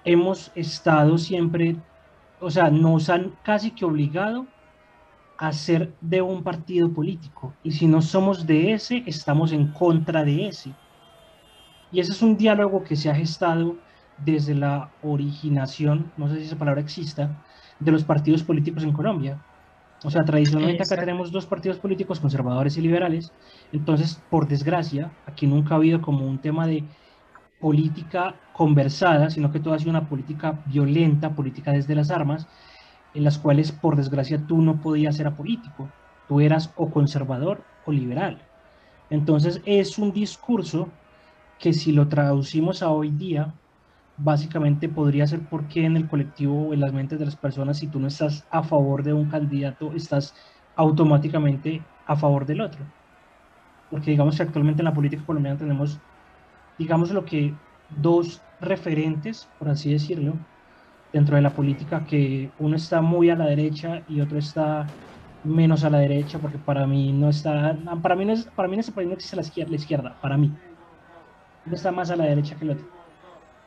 hemos 0.04 0.50
estado 0.56 1.16
siempre, 1.16 1.76
o 2.40 2.50
sea, 2.50 2.70
nos 2.70 3.08
han 3.08 3.36
casi 3.44 3.70
que 3.70 3.84
obligado 3.84 4.48
a 5.36 5.52
ser 5.52 5.94
de 6.00 6.22
un 6.22 6.42
partido 6.42 6.92
político. 6.92 7.54
Y 7.62 7.70
si 7.70 7.86
no 7.86 8.02
somos 8.02 8.44
de 8.44 8.72
ese, 8.72 9.04
estamos 9.06 9.52
en 9.52 9.68
contra 9.68 10.24
de 10.24 10.48
ese. 10.48 10.72
Y 11.92 12.00
ese 12.00 12.10
es 12.10 12.20
un 12.20 12.36
diálogo 12.36 12.82
que 12.82 12.96
se 12.96 13.10
ha 13.10 13.14
gestado 13.14 13.76
desde 14.24 14.56
la 14.56 14.90
originación, 15.04 16.10
no 16.16 16.28
sé 16.28 16.38
si 16.40 16.46
esa 16.46 16.58
palabra 16.58 16.80
exista, 16.80 17.44
de 17.78 17.92
los 17.92 18.02
partidos 18.02 18.42
políticos 18.42 18.82
en 18.82 18.92
Colombia. 18.92 19.40
O 20.04 20.10
sea, 20.10 20.24
tradicionalmente 20.24 20.84
acá 20.84 20.96
tenemos 20.96 21.32
dos 21.32 21.46
partidos 21.46 21.78
políticos, 21.78 22.20
conservadores 22.20 22.76
y 22.76 22.80
liberales. 22.80 23.32
Entonces, 23.72 24.22
por 24.30 24.46
desgracia, 24.46 25.10
aquí 25.26 25.46
nunca 25.46 25.74
ha 25.74 25.78
habido 25.78 26.00
como 26.00 26.26
un 26.26 26.38
tema 26.38 26.66
de 26.66 26.84
política 27.60 28.36
conversada, 28.52 29.30
sino 29.30 29.50
que 29.50 29.58
todo 29.58 29.74
ha 29.74 29.78
sido 29.78 29.90
una 29.90 30.08
política 30.08 30.62
violenta, 30.66 31.34
política 31.34 31.72
desde 31.72 31.96
las 31.96 32.10
armas, 32.10 32.46
en 33.14 33.24
las 33.24 33.38
cuales, 33.38 33.72
por 33.72 33.96
desgracia, 33.96 34.46
tú 34.46 34.62
no 34.62 34.80
podías 34.80 35.16
ser 35.16 35.26
apolítico. 35.26 35.88
Tú 36.28 36.40
eras 36.40 36.72
o 36.76 36.90
conservador 36.90 37.64
o 37.84 37.90
liberal. 37.90 38.40
Entonces, 39.10 39.60
es 39.64 39.98
un 39.98 40.12
discurso 40.12 40.88
que 41.58 41.72
si 41.72 41.90
lo 41.90 42.06
traducimos 42.08 42.82
a 42.82 42.90
hoy 42.90 43.10
día, 43.10 43.54
básicamente 44.18 44.88
podría 44.88 45.26
ser 45.26 45.40
porque 45.40 45.84
en 45.84 45.96
el 45.96 46.08
colectivo 46.08 46.68
o 46.68 46.74
en 46.74 46.80
las 46.80 46.92
mentes 46.92 47.18
de 47.18 47.24
las 47.24 47.36
personas, 47.36 47.78
si 47.78 47.86
tú 47.86 48.00
no 48.00 48.08
estás 48.08 48.46
a 48.50 48.62
favor 48.62 49.02
de 49.02 49.12
un 49.12 49.30
candidato, 49.30 49.92
estás 49.94 50.34
automáticamente 50.76 51.82
a 52.06 52.16
favor 52.16 52.44
del 52.44 52.60
otro. 52.60 52.84
Porque 53.90 54.10
digamos 54.10 54.36
que 54.36 54.42
actualmente 54.42 54.82
en 54.82 54.86
la 54.86 54.94
política 54.94 55.24
colombiana 55.24 55.58
tenemos, 55.58 55.98
digamos 56.78 57.10
lo 57.10 57.24
que 57.24 57.54
dos 57.96 58.42
referentes, 58.60 59.48
por 59.58 59.68
así 59.68 59.92
decirlo, 59.92 60.34
dentro 61.12 61.36
de 61.36 61.42
la 61.42 61.50
política, 61.50 62.04
que 62.04 62.50
uno 62.58 62.76
está 62.76 63.00
muy 63.00 63.30
a 63.30 63.36
la 63.36 63.46
derecha 63.46 64.02
y 64.08 64.20
otro 64.20 64.38
está 64.38 64.86
menos 65.44 65.84
a 65.84 65.90
la 65.90 65.98
derecha, 65.98 66.38
porque 66.38 66.58
para 66.58 66.86
mí 66.86 67.12
no 67.12 67.30
está, 67.30 67.78
para 68.02 68.16
mí 68.16 68.24
no, 68.24 68.32
es, 68.32 68.44
para 68.46 68.68
mí 68.68 68.74
en 68.74 68.80
ese 68.80 68.92
país 68.92 69.08
no 69.08 69.14
existe 69.14 69.36
la 69.36 69.42
izquierda, 69.42 69.70
la 69.70 69.76
izquierda, 69.76 70.16
para 70.20 70.36
mí. 70.36 70.52
Uno 71.64 71.74
está 71.74 71.92
más 71.92 72.10
a 72.10 72.16
la 72.16 72.24
derecha 72.24 72.56
que 72.56 72.64
el 72.64 72.72
otro 72.72 72.97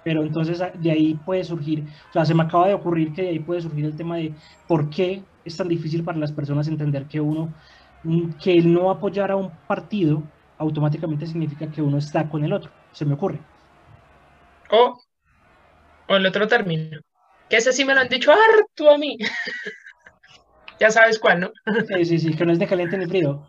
pero 0.03 0.23
entonces 0.23 0.61
ah, 0.61 0.71
de 0.73 0.91
ahí 0.91 1.15
puede 1.15 1.43
surgir, 1.43 1.85
o 2.09 2.13
sea, 2.13 2.25
se 2.25 2.33
me 2.33 2.43
acaba 2.43 2.67
de 2.67 2.73
ocurrir 2.73 3.13
que 3.13 3.23
de 3.23 3.29
ahí 3.29 3.39
puede 3.39 3.61
surgir 3.61 3.85
el 3.85 3.95
tema 3.95 4.17
de 4.17 4.35
por 4.67 4.89
qué 4.89 5.23
es 5.43 5.57
tan 5.57 5.67
difícil 5.67 6.03
para 6.03 6.17
las 6.17 6.31
personas 6.31 6.67
entender 6.67 7.07
que 7.07 7.21
uno, 7.21 7.53
mm, 8.03 8.31
que 8.41 8.53
el 8.57 8.71
no 8.73 8.89
apoyar 8.89 9.31
a 9.31 9.35
un 9.35 9.51
partido 9.67 10.23
automáticamente 10.57 11.25
significa 11.25 11.69
que 11.71 11.81
uno 11.81 11.97
está 11.97 12.29
con 12.29 12.43
el 12.43 12.53
otro, 12.53 12.71
se 12.91 13.05
me 13.05 13.13
ocurre. 13.13 13.39
O, 14.71 14.97
o 16.07 16.15
el 16.15 16.25
otro 16.25 16.47
término, 16.47 16.99
que 17.49 17.57
ese 17.57 17.73
sí 17.73 17.85
me 17.85 17.93
lo 17.93 18.01
han 18.01 18.09
dicho 18.09 18.31
harto 18.31 18.91
a 18.91 18.97
mí. 18.97 19.17
ya 20.79 20.89
sabes 20.89 21.19
cuál, 21.19 21.41
¿no? 21.41 21.51
sí, 21.87 22.05
sí, 22.05 22.19
sí, 22.19 22.35
que 22.35 22.45
no 22.45 22.53
es 22.53 22.59
de 22.59 22.67
caliente 22.67 22.97
ni 22.97 23.05
frío. 23.05 23.41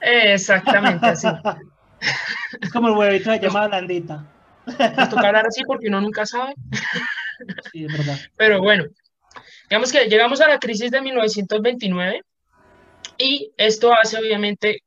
Exactamente 0.00 1.06
así. 1.06 1.28
es 2.60 2.72
como 2.72 2.88
el 2.88 2.96
huevito 2.96 3.30
de 3.30 3.40
llamada 3.40 3.68
blandita. 3.68 4.35
Nos 4.96 5.08
toca 5.10 5.28
hablar 5.28 5.46
así 5.46 5.62
porque 5.64 5.88
uno 5.88 6.00
nunca 6.00 6.26
sabe. 6.26 6.54
Sí, 7.72 7.84
es 7.84 7.92
verdad. 7.92 8.18
Pero 8.36 8.60
bueno, 8.60 8.84
digamos 9.68 9.92
que 9.92 10.06
llegamos 10.06 10.40
a 10.40 10.48
la 10.48 10.58
crisis 10.58 10.90
de 10.90 11.00
1929 11.00 12.22
y 13.18 13.52
esto 13.56 13.92
hace 13.92 14.18
obviamente 14.18 14.82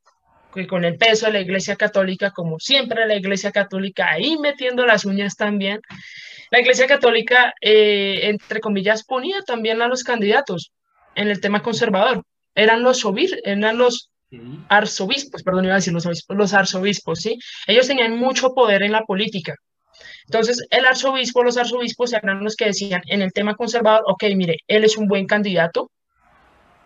que 0.53 0.67
con 0.67 0.83
el 0.83 0.97
peso 0.97 1.27
de 1.27 1.33
la 1.33 1.41
Iglesia 1.41 1.75
Católica, 1.75 2.31
como 2.31 2.59
siempre 2.59 3.07
la 3.07 3.15
Iglesia 3.15 3.51
Católica 3.51 4.09
ahí 4.11 4.37
metiendo 4.37 4.85
las 4.85 5.05
uñas 5.05 5.35
también, 5.35 5.79
la 6.51 6.59
Iglesia 6.59 6.87
Católica, 6.87 7.53
eh, 7.61 8.21
entre 8.23 8.59
comillas, 8.59 9.03
ponía 9.03 9.41
también 9.43 9.81
a 9.81 9.87
los 9.87 10.03
candidatos 10.03 10.71
en 11.15 11.29
el 11.29 11.39
tema 11.39 11.61
conservador. 11.61 12.23
Eran 12.55 12.81
los 12.81 13.05
obir, 13.05 13.39
eran 13.43 13.77
los 13.77 14.09
arzobispos, 14.67 15.43
perdón, 15.43 15.65
iba 15.65 15.73
a 15.75 15.77
decir 15.77 15.93
los 15.93 16.05
obispos, 16.05 16.37
los 16.37 16.53
arzobispos, 16.53 17.19
¿sí? 17.19 17.37
Ellos 17.67 17.87
tenían 17.87 18.17
mucho 18.17 18.53
poder 18.53 18.83
en 18.83 18.91
la 18.91 19.03
política. 19.03 19.55
Entonces, 20.29 20.63
el 20.69 20.85
arzobispo, 20.85 21.43
los 21.43 21.57
arzobispos 21.57 22.13
eran 22.13 22.43
los 22.43 22.55
que 22.55 22.65
decían 22.65 23.01
en 23.07 23.23
el 23.23 23.33
tema 23.33 23.55
conservador, 23.55 24.03
ok, 24.05 24.25
mire, 24.35 24.59
él 24.67 24.83
es 24.83 24.95
un 24.95 25.07
buen 25.07 25.25
candidato, 25.25 25.89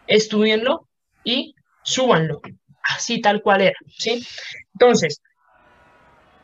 estudienlo 0.07 0.87
y 1.25 1.53
súbanlo, 1.83 2.41
así 2.83 3.19
tal 3.19 3.41
cual 3.41 3.63
era, 3.63 3.77
¿sí? 3.97 4.25
Entonces, 4.73 5.21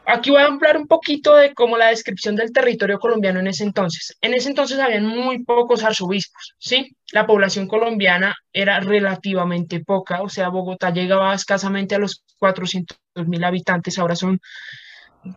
aquí 0.05 0.29
voy 0.29 0.41
a 0.41 0.47
hablar 0.47 0.75
un 0.75 0.87
poquito 0.87 1.35
de 1.35 1.53
cómo 1.53 1.77
la 1.77 1.87
descripción 1.87 2.35
del 2.35 2.51
territorio 2.51 2.99
colombiano 2.99 3.39
en 3.39 3.47
ese 3.47 3.63
entonces. 3.63 4.17
En 4.19 4.33
ese 4.33 4.49
entonces 4.49 4.77
habían 4.77 5.05
muy 5.05 5.45
pocos 5.45 5.85
arzobispos, 5.85 6.55
¿sí? 6.57 6.97
La 7.13 7.25
población 7.25 7.69
colombiana 7.69 8.35
era 8.51 8.81
relativamente 8.81 9.79
poca, 9.79 10.21
o 10.21 10.27
sea, 10.27 10.49
Bogotá 10.49 10.89
llegaba 10.89 11.33
escasamente 11.33 11.95
a 11.95 11.99
los 11.99 12.25
400 12.39 12.97
mil 13.25 13.43
habitantes, 13.45 13.97
ahora 13.97 14.17
son 14.17 14.41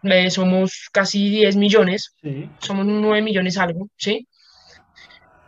eh, 0.03 0.31
somos 0.31 0.89
casi 0.93 1.29
10 1.29 1.57
millones, 1.57 2.15
somos 2.59 2.87
9 2.87 3.23
millones 3.23 3.59
algo, 3.59 3.89
¿sí? 3.97 4.27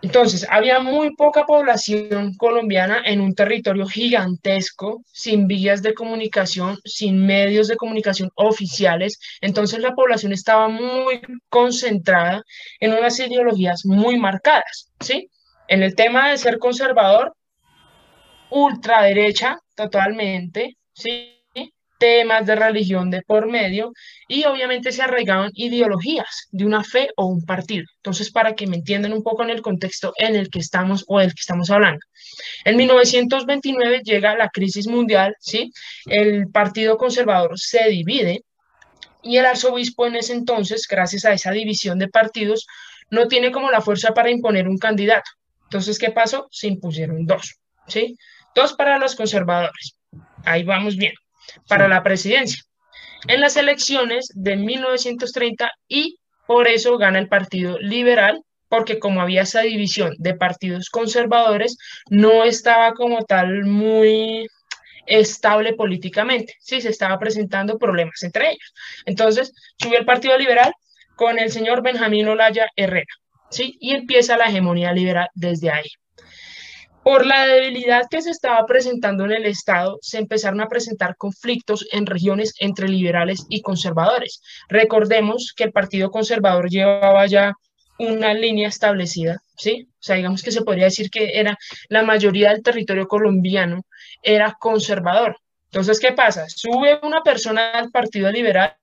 Entonces, 0.04 0.46
había 0.50 0.80
muy 0.80 1.16
poca 1.16 1.46
población 1.46 2.34
colombiana 2.34 3.00
en 3.06 3.22
un 3.22 3.34
territorio 3.34 3.86
gigantesco, 3.86 5.02
sin 5.10 5.46
vías 5.46 5.80
de 5.80 5.94
comunicación, 5.94 6.76
sin 6.84 7.24
medios 7.24 7.68
de 7.68 7.76
comunicación 7.76 8.28
oficiales. 8.34 9.18
Entonces, 9.40 9.78
la 9.78 9.94
población 9.94 10.32
estaba 10.32 10.68
muy 10.68 11.22
concentrada 11.48 12.42
en 12.80 12.92
unas 12.92 13.18
ideologías 13.18 13.86
muy 13.86 14.18
marcadas, 14.18 14.90
¿sí? 15.00 15.30
En 15.68 15.82
el 15.82 15.94
tema 15.94 16.28
de 16.28 16.36
ser 16.36 16.58
conservador, 16.58 17.34
ultraderecha 18.50 19.58
totalmente, 19.74 20.76
¿sí? 20.92 21.33
Temas 22.04 22.44
de 22.44 22.54
religión 22.54 23.10
de 23.10 23.22
por 23.22 23.50
medio 23.50 23.94
y 24.28 24.44
obviamente 24.44 24.92
se 24.92 25.00
arraigaban 25.00 25.50
ideologías 25.54 26.48
de 26.50 26.66
una 26.66 26.84
fe 26.84 27.08
o 27.16 27.24
un 27.24 27.46
partido. 27.46 27.86
Entonces, 27.96 28.30
para 28.30 28.54
que 28.54 28.66
me 28.66 28.76
entiendan 28.76 29.14
un 29.14 29.22
poco 29.22 29.42
en 29.42 29.48
el 29.48 29.62
contexto 29.62 30.12
en 30.18 30.36
el 30.36 30.50
que 30.50 30.58
estamos 30.58 31.06
o 31.08 31.18
del 31.18 31.30
que 31.30 31.40
estamos 31.40 31.70
hablando. 31.70 32.00
En 32.66 32.76
1929 32.76 34.02
llega 34.04 34.36
la 34.36 34.50
crisis 34.50 34.86
mundial, 34.86 35.34
¿sí? 35.40 35.72
El 36.04 36.48
Partido 36.48 36.98
Conservador 36.98 37.58
se 37.58 37.88
divide 37.88 38.42
y 39.22 39.38
el 39.38 39.46
arzobispo 39.46 40.06
en 40.06 40.16
ese 40.16 40.34
entonces, 40.34 40.86
gracias 40.86 41.24
a 41.24 41.32
esa 41.32 41.52
división 41.52 41.98
de 41.98 42.08
partidos, 42.08 42.66
no 43.08 43.28
tiene 43.28 43.50
como 43.50 43.70
la 43.70 43.80
fuerza 43.80 44.12
para 44.12 44.30
imponer 44.30 44.68
un 44.68 44.76
candidato. 44.76 45.30
Entonces, 45.62 45.98
¿qué 45.98 46.10
pasó? 46.10 46.48
Se 46.50 46.66
impusieron 46.66 47.24
dos, 47.24 47.54
¿sí? 47.86 48.18
Dos 48.54 48.74
para 48.74 48.98
los 48.98 49.14
conservadores. 49.14 49.96
Ahí 50.44 50.64
vamos 50.64 50.96
bien. 50.96 51.14
Para 51.68 51.88
la 51.88 52.02
presidencia 52.02 52.62
en 53.28 53.40
las 53.40 53.56
elecciones 53.56 54.28
de 54.34 54.56
1930 54.56 55.70
y 55.88 56.18
por 56.46 56.68
eso 56.68 56.98
gana 56.98 57.18
el 57.18 57.28
Partido 57.28 57.78
Liberal, 57.78 58.42
porque 58.68 58.98
como 58.98 59.22
había 59.22 59.42
esa 59.42 59.62
división 59.62 60.14
de 60.18 60.34
partidos 60.34 60.90
conservadores, 60.90 61.78
no 62.10 62.44
estaba 62.44 62.92
como 62.92 63.24
tal 63.24 63.64
muy 63.64 64.46
estable 65.06 65.74
políticamente, 65.74 66.54
sí, 66.60 66.80
se 66.80 66.88
estaba 66.88 67.18
presentando 67.18 67.78
problemas 67.78 68.22
entre 68.22 68.48
ellos. 68.48 68.74
Entonces, 69.04 69.52
subió 69.78 69.98
el 69.98 70.06
Partido 70.06 70.36
Liberal 70.38 70.72
con 71.16 71.38
el 71.38 71.50
señor 71.50 71.82
Benjamín 71.82 72.28
Olaya 72.28 72.68
Herrera, 72.76 73.12
sí, 73.50 73.76
y 73.80 73.94
empieza 73.94 74.36
la 74.36 74.46
hegemonía 74.46 74.92
liberal 74.92 75.28
desde 75.34 75.70
ahí. 75.70 75.88
Por 77.04 77.26
la 77.26 77.46
debilidad 77.46 78.06
que 78.10 78.22
se 78.22 78.30
estaba 78.30 78.64
presentando 78.64 79.26
en 79.26 79.32
el 79.32 79.44
Estado, 79.44 79.98
se 80.00 80.16
empezaron 80.16 80.62
a 80.62 80.68
presentar 80.68 81.16
conflictos 81.16 81.86
en 81.92 82.06
regiones 82.06 82.54
entre 82.60 82.88
liberales 82.88 83.44
y 83.50 83.60
conservadores. 83.60 84.40
Recordemos 84.70 85.52
que 85.54 85.64
el 85.64 85.72
Partido 85.72 86.10
Conservador 86.10 86.70
llevaba 86.70 87.26
ya 87.26 87.52
una 87.98 88.32
línea 88.32 88.68
establecida, 88.68 89.42
¿sí? 89.54 89.86
O 89.86 90.02
sea, 90.02 90.16
digamos 90.16 90.42
que 90.42 90.50
se 90.50 90.62
podría 90.62 90.86
decir 90.86 91.10
que 91.10 91.38
era 91.38 91.58
la 91.90 92.02
mayoría 92.02 92.50
del 92.50 92.62
territorio 92.62 93.06
colombiano 93.06 93.82
era 94.22 94.56
conservador. 94.58 95.36
Entonces, 95.66 96.00
¿qué 96.00 96.12
pasa? 96.12 96.46
Sube 96.48 97.00
una 97.02 97.22
persona 97.22 97.72
al 97.72 97.90
Partido 97.90 98.32
Liberal, 98.32 98.76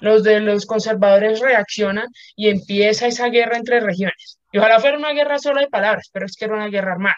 los 0.00 0.22
de 0.22 0.40
los 0.40 0.66
conservadores 0.66 1.40
reaccionan 1.40 2.06
y 2.36 2.48
empieza 2.48 3.06
esa 3.06 3.28
guerra 3.28 3.56
entre 3.56 3.80
regiones. 3.80 4.38
Y 4.52 4.58
ojalá 4.58 4.80
fuera 4.80 4.98
una 4.98 5.12
guerra 5.12 5.38
solo 5.38 5.60
de 5.60 5.68
palabras, 5.68 6.08
pero 6.12 6.26
es 6.26 6.36
que 6.36 6.46
era 6.46 6.54
una 6.54 6.68
guerra 6.68 6.92
armada. 6.92 7.16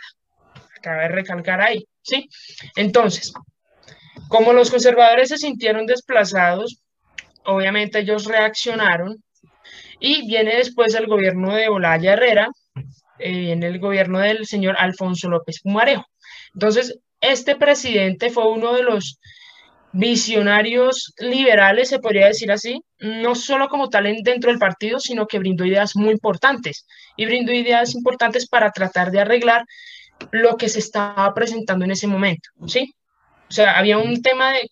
Acaba 0.79 1.03
de 1.03 1.09
recalcar 1.09 1.61
ahí, 1.61 1.87
¿sí? 2.03 2.29
Entonces, 2.77 3.33
como 4.29 4.53
los 4.53 4.71
conservadores 4.71 5.29
se 5.29 5.39
sintieron 5.39 5.87
desplazados, 5.87 6.83
obviamente 7.45 8.01
ellos 8.01 8.25
reaccionaron 8.25 9.23
y 10.01 10.27
viene 10.27 10.57
después 10.57 10.95
el 10.95 11.07
gobierno 11.07 11.55
de 11.55 11.69
Olaya 11.69 12.15
Herrera, 12.15 12.49
eh, 13.19 13.31
viene 13.31 13.69
el 13.69 13.79
gobierno 13.79 14.19
del 14.19 14.47
señor 14.47 14.77
Alfonso 14.79 15.29
López 15.29 15.61
Pumarejo. 15.63 16.05
Entonces, 16.55 16.99
este 17.21 17.55
presidente 17.57 18.31
fue 18.31 18.51
uno 18.51 18.75
de 18.75 18.83
los 18.83 19.21
visionarios 19.93 21.13
liberales, 21.19 21.89
se 21.89 21.99
podría 21.99 22.27
decir 22.27 22.51
así, 22.51 22.83
no 22.99 23.35
solo 23.35 23.69
como 23.69 23.89
tal 23.91 24.05
dentro 24.23 24.51
del 24.51 24.59
partido, 24.59 24.99
sino 24.99 25.27
que 25.27 25.39
brindó 25.39 25.65
ideas 25.65 25.97
muy 25.97 26.11
importantes. 26.11 26.87
Y 27.17 27.27
brindó 27.27 27.53
ideas 27.53 27.95
importantes 27.95 28.49
para 28.49 28.71
tratar 28.71 29.11
de 29.11 29.21
arreglar 29.21 29.65
lo 30.31 30.57
que 30.57 30.69
se 30.69 30.79
estaba 30.79 31.33
presentando 31.35 31.85
en 31.85 31.91
ese 31.91 32.07
momento, 32.07 32.49
¿sí? 32.67 32.95
O 33.49 33.53
sea, 33.55 33.77
había 33.79 33.99
un 33.99 34.23
tema 34.23 34.53
de, 34.53 34.71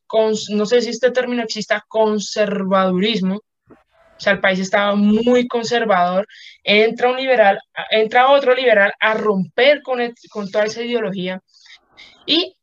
no 0.50 0.64
sé 0.64 0.80
si 0.80 0.90
este 0.90 1.10
término 1.10 1.42
exista, 1.42 1.84
conservadurismo, 1.86 3.36
o 3.36 4.22
sea, 4.22 4.34
el 4.34 4.40
país 4.40 4.58
estaba 4.58 4.94
muy 4.94 5.48
conservador, 5.48 6.26
entra 6.62 7.10
un 7.10 7.16
liberal, 7.16 7.58
entra 7.90 8.30
otro 8.30 8.54
liberal 8.54 8.92
a 9.00 9.14
romper 9.14 9.82
con, 9.82 9.98
con 10.30 10.50
toda 10.50 10.64
esa 10.64 10.82
ideología. 10.82 11.40
Y 12.26 12.54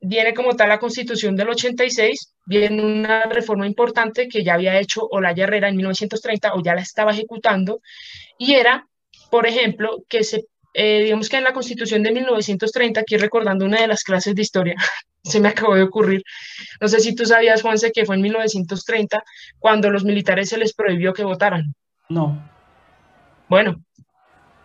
viene 0.00 0.34
como 0.34 0.56
tal 0.56 0.68
la 0.68 0.78
constitución 0.78 1.36
del 1.36 1.50
86, 1.50 2.34
viene 2.46 2.82
una 2.82 3.24
reforma 3.24 3.66
importante 3.66 4.28
que 4.28 4.42
ya 4.42 4.54
había 4.54 4.78
hecho 4.78 5.06
Olaya 5.10 5.44
Herrera 5.44 5.68
en 5.68 5.76
1930 5.76 6.54
o 6.54 6.62
ya 6.62 6.74
la 6.74 6.82
estaba 6.82 7.12
ejecutando, 7.12 7.80
y 8.38 8.54
era, 8.54 8.86
por 9.30 9.46
ejemplo, 9.46 10.04
que 10.08 10.24
se, 10.24 10.44
eh, 10.74 11.04
digamos 11.04 11.28
que 11.28 11.36
en 11.36 11.44
la 11.44 11.52
constitución 11.52 12.02
de 12.02 12.12
1930, 12.12 13.00
aquí 13.00 13.16
recordando 13.16 13.64
una 13.64 13.80
de 13.80 13.88
las 13.88 14.02
clases 14.02 14.34
de 14.34 14.42
historia, 14.42 14.74
se 15.22 15.40
me 15.40 15.48
acabó 15.48 15.74
de 15.74 15.82
ocurrir, 15.82 16.22
no 16.80 16.88
sé 16.88 17.00
si 17.00 17.14
tú 17.14 17.26
sabías, 17.26 17.62
Juanse, 17.62 17.92
que 17.92 18.06
fue 18.06 18.16
en 18.16 18.22
1930 18.22 19.22
cuando 19.58 19.90
los 19.90 20.04
militares 20.04 20.48
se 20.48 20.58
les 20.58 20.72
prohibió 20.72 21.12
que 21.12 21.24
votaran. 21.24 21.74
No. 22.08 22.50
Bueno, 23.48 23.84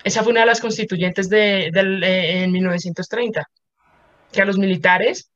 esa 0.04 0.24
fue 0.24 0.32
una 0.32 0.42
de 0.42 0.46
las 0.46 0.62
constituyentes 0.62 1.30
de, 1.30 1.68
eh, 1.68 2.44
en 2.44 2.52
1930 2.52 3.50
que 4.32 4.42
a 4.42 4.46
los 4.46 4.58
militares 4.58 5.32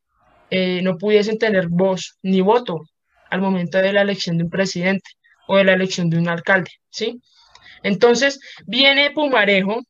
eh, 0.50 0.82
no 0.82 0.98
pudiesen 0.98 1.38
tener 1.38 1.68
voz 1.70 2.18
ni 2.22 2.42
voto 2.42 2.82
al 3.30 3.42
momento 3.42 3.78
de 3.78 3.94
la 3.94 4.02
elección 4.02 4.38
de 4.38 4.46
un 4.46 4.50
presidente 4.50 5.12
o 5.48 5.58
de 5.58 5.64
la 5.64 5.74
elección 5.74 6.10
de 6.10 6.18
un 6.18 6.28
alcalde, 6.30 6.72
¿sí? 6.90 7.22
Entonces, 7.84 8.40
viene 8.66 9.12
Pumarejo 9.12 9.82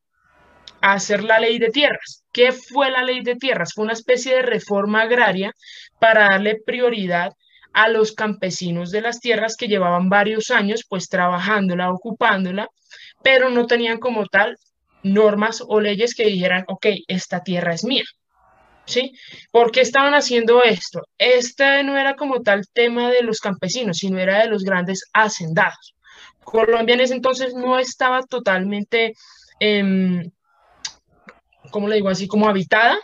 a 0.82 0.94
hacer 0.94 1.24
la 1.24 1.40
ley 1.40 1.60
de 1.60 1.70
tierras. 1.70 2.24
¿Qué 2.32 2.52
fue 2.52 2.92
la 2.92 3.04
ley 3.04 3.22
de 3.22 3.36
tierras? 3.36 3.74
Fue 3.74 3.84
una 3.84 3.94
especie 3.94 4.36
de 4.36 4.42
reforma 4.42 5.02
agraria 5.02 5.54
para 6.00 6.30
darle 6.30 6.62
prioridad 6.66 7.34
a 7.74 7.90
los 7.90 8.14
campesinos 8.14 8.92
de 8.92 9.02
las 9.02 9.20
tierras 9.20 9.56
que 9.56 9.68
llevaban 9.68 10.10
varios 10.10 10.52
años 10.52 10.86
pues 10.88 11.08
trabajándola, 11.10 11.92
ocupándola, 11.92 12.68
pero 13.24 13.50
no 13.50 13.68
tenían 13.68 14.00
como 14.00 14.26
tal 14.26 14.58
normas 15.04 15.64
o 15.66 15.80
leyes 15.80 16.16
que 16.16 16.26
dijeran, 16.26 16.66
ok, 16.68 16.88
esta 17.08 17.44
tierra 17.44 17.74
es 17.74 17.84
mía. 17.84 18.04
¿Sí? 18.90 19.14
¿Por 19.52 19.72
qué 19.72 19.82
estaban 19.82 20.14
haciendo 20.14 20.64
esto? 20.64 21.02
Este 21.18 21.84
no 21.84 21.98
era 21.98 22.16
como 22.16 22.42
tal 22.42 22.68
tema 22.74 23.10
de 23.10 23.24
los 23.24 23.40
campesinos, 23.40 23.98
sino 23.98 24.20
era 24.20 24.40
de 24.40 24.50
los 24.50 24.64
grandes 24.64 25.06
hacendados. 25.14 25.96
Colombia 26.44 26.96
en 26.96 27.02
ese 27.02 27.14
entonces 27.14 27.54
no 27.54 27.80
estaba 27.80 28.24
totalmente, 28.24 29.14
eh, 29.60 30.24
¿cómo 31.72 31.88
le 31.88 31.96
digo 31.96 32.10
así? 32.10 32.28
Como 32.28 32.50
habitada, 32.50 32.98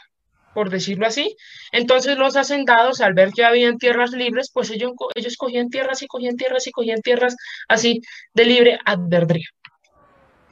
por 0.55 0.69
decirlo 0.69 1.05
así. 1.05 1.35
Entonces 1.71 2.17
los 2.17 2.35
hacendados, 2.37 3.01
al 3.01 3.13
ver 3.13 3.31
que 3.31 3.43
habían 3.43 3.77
tierras 3.77 4.11
libres, 4.11 4.49
pues 4.51 4.71
ellos, 4.71 4.93
ellos 5.13 5.37
cogían 5.37 5.69
tierras 5.69 6.01
y 6.01 6.07
cogían 6.07 6.37
tierras 6.37 6.65
y 6.65 6.71
cogían 6.71 7.01
tierras 7.01 7.35
así 7.67 8.01
de 8.33 8.45
libre 8.45 8.79
albedrío. 8.85 9.49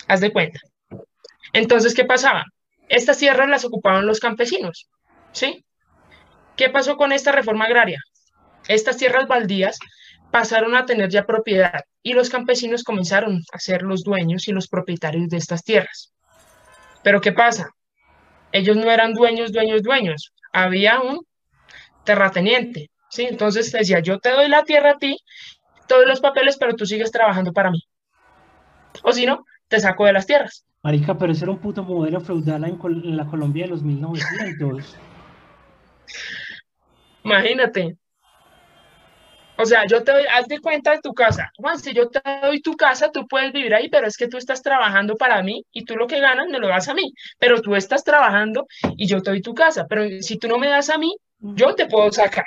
Haz 0.07 0.19
de 0.19 0.31
cuenta. 0.31 0.59
Entonces, 1.53 1.95
¿qué 1.95 2.03
pasaba? 2.05 2.43
Estas 2.89 3.17
tierras 3.17 3.49
las 3.49 3.65
ocupaban 3.65 4.05
los 4.05 4.19
campesinos. 4.19 4.87
¿Sí? 5.33 5.65
¿Qué 6.55 6.69
pasó 6.69 6.95
con 6.95 7.11
esta 7.11 7.31
reforma 7.31 7.65
agraria? 7.65 7.99
Estas 8.67 8.97
tierras 8.97 9.27
baldías 9.27 9.77
pasaron 10.31 10.75
a 10.75 10.85
tener 10.85 11.09
ya 11.09 11.25
propiedad 11.25 11.83
y 12.01 12.13
los 12.13 12.29
campesinos 12.29 12.83
comenzaron 12.83 13.41
a 13.51 13.59
ser 13.59 13.81
los 13.81 14.03
dueños 14.03 14.47
y 14.47 14.51
los 14.51 14.67
propietarios 14.67 15.29
de 15.29 15.37
estas 15.37 15.63
tierras. 15.63 16.13
Pero 17.03 17.21
¿qué 17.21 17.31
pasa? 17.31 17.69
Ellos 18.51 18.77
no 18.77 18.89
eran 18.89 19.13
dueños, 19.13 19.51
dueños, 19.51 19.83
dueños. 19.83 20.31
Había 20.53 21.01
un 21.01 21.25
terrateniente, 22.03 22.89
¿sí? 23.09 23.25
Entonces 23.25 23.71
decía, 23.71 23.99
yo 23.99 24.19
te 24.19 24.29
doy 24.29 24.47
la 24.47 24.63
tierra 24.63 24.91
a 24.91 24.97
ti, 24.97 25.17
todos 25.87 26.05
los 26.05 26.19
papeles, 26.19 26.57
pero 26.57 26.75
tú 26.75 26.85
sigues 26.85 27.11
trabajando 27.11 27.51
para 27.51 27.71
mí. 27.71 27.81
O 29.03 29.11
si 29.11 29.25
no, 29.25 29.45
te 29.67 29.79
saco 29.79 30.05
de 30.05 30.13
las 30.13 30.27
tierras. 30.27 30.65
Marica, 30.83 31.17
pero 31.17 31.31
ese 31.31 31.45
era 31.45 31.51
un 31.51 31.59
puto 31.59 31.83
modelo 31.83 32.19
feudal 32.21 32.63
en, 32.65 32.79
en 32.83 33.17
la 33.17 33.25
Colombia 33.25 33.65
de 33.65 33.71
los 33.71 33.83
1900. 33.83 34.97
Imagínate. 37.23 37.97
O 39.57 39.65
sea, 39.65 39.85
yo 39.87 40.03
te 40.03 40.11
doy, 40.11 40.23
haz 40.31 40.47
de 40.47 40.59
cuenta 40.59 40.91
de 40.91 40.99
tu 40.99 41.13
casa. 41.13 41.51
Juan, 41.57 41.77
si 41.77 41.93
yo 41.93 42.09
te 42.09 42.21
doy 42.41 42.61
tu 42.61 42.75
casa, 42.75 43.11
tú 43.11 43.27
puedes 43.27 43.53
vivir 43.53 43.73
ahí, 43.73 43.87
pero 43.87 44.07
es 44.07 44.17
que 44.17 44.27
tú 44.27 44.37
estás 44.37 44.61
trabajando 44.63 45.15
para 45.15 45.43
mí 45.43 45.63
y 45.71 45.85
tú 45.85 45.95
lo 45.95 46.07
que 46.07 46.19
ganas 46.19 46.47
me 46.47 46.59
lo 46.59 46.67
das 46.67 46.89
a 46.89 46.93
mí. 46.93 47.13
Pero 47.37 47.61
tú 47.61 47.75
estás 47.75 48.03
trabajando 48.03 48.65
y 48.97 49.05
yo 49.07 49.21
te 49.21 49.29
doy 49.29 49.41
tu 49.41 49.53
casa. 49.53 49.85
Pero 49.87 50.21
si 50.21 50.37
tú 50.37 50.47
no 50.47 50.57
me 50.57 50.67
das 50.67 50.89
a 50.89 50.97
mí, 50.97 51.15
yo 51.39 51.75
te 51.75 51.85
puedo 51.85 52.11
sacar. 52.11 52.45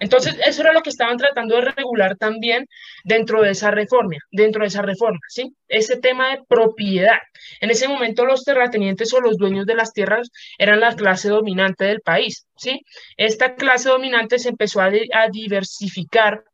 Entonces, 0.00 0.36
eso 0.44 0.62
era 0.62 0.72
lo 0.72 0.82
que 0.82 0.90
estaban 0.90 1.16
tratando 1.16 1.54
de 1.56 1.62
regular 1.62 2.16
también 2.16 2.66
dentro 3.04 3.42
de 3.42 3.50
esa 3.50 3.70
reforma, 3.70 4.16
dentro 4.32 4.62
de 4.62 4.68
esa 4.68 4.82
reforma, 4.82 5.20
¿sí? 5.28 5.54
Ese 5.68 5.96
tema 5.96 6.30
de 6.30 6.42
propiedad. 6.48 7.18
En 7.60 7.70
ese 7.70 7.88
momento 7.88 8.26
los 8.26 8.44
terratenientes 8.44 9.12
o 9.14 9.20
los 9.20 9.36
dueños 9.36 9.66
de 9.66 9.74
las 9.74 9.92
tierras 9.92 10.30
eran 10.58 10.80
la 10.80 10.94
clase 10.94 11.28
dominante 11.28 11.84
del 11.84 12.00
país, 12.00 12.46
¿sí? 12.56 12.80
Esta 13.16 13.54
clase 13.54 13.88
dominante 13.88 14.38
se 14.38 14.48
empezó 14.48 14.80
a, 14.80 14.90
diversificar 15.30 16.44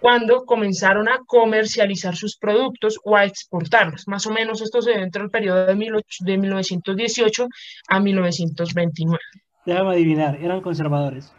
cuando 0.00 0.44
comenzaron 0.44 1.08
a 1.08 1.18
comercializar 1.26 2.16
sus 2.16 2.36
productos 2.36 2.98
o 3.04 3.16
a 3.16 3.24
exportarlos. 3.24 4.08
Más 4.08 4.26
o 4.26 4.32
menos 4.32 4.62
esto 4.62 4.80
se 4.80 4.92
dio 4.92 5.00
dentro 5.00 5.22
del 5.22 5.30
periodo 5.30 5.66
de, 5.66 5.74
de 6.20 6.38
1918 6.38 7.48
a 7.88 8.00
1929. 8.00 9.18
Déjame 9.66 9.90
adivinar, 9.90 10.38
eran 10.40 10.60
conservadores. 10.60 11.32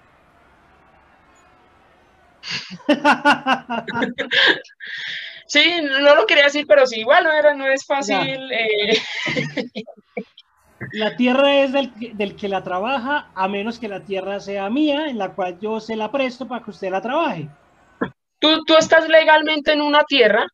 Sí, 5.48 5.82
no 5.82 6.16
lo 6.16 6.26
quería 6.26 6.46
decir, 6.46 6.66
pero 6.68 6.86
sí, 6.88 7.02
igual 7.02 7.24
no, 7.24 7.32
era, 7.32 7.54
no 7.54 7.68
es 7.68 7.86
fácil. 7.86 8.52
Eh. 8.52 9.02
La 10.94 11.16
tierra 11.16 11.58
es 11.58 11.74
del, 11.74 11.92
del, 12.14 12.36
que 12.36 12.48
la 12.48 12.64
trabaja, 12.64 13.30
a 13.36 13.48
menos 13.48 13.80
que 13.80 13.90
la 13.90 14.02
tierra 14.02 14.40
sea 14.40 14.70
mía, 14.70 15.08
en 15.08 15.18
la 15.18 15.34
cual 15.34 15.60
yo 15.60 15.80
se 15.80 15.96
la 15.96 16.12
presto 16.12 16.48
para 16.48 16.64
que 16.64 16.72
usted 16.72 16.90
la 16.90 17.02
trabaje. 17.02 17.50
Tú, 18.40 18.64
tú 18.66 18.78
estás 18.78 19.08
legalmente 19.10 19.74
en 19.74 19.82
una 19.82 20.04
tierra, 20.06 20.48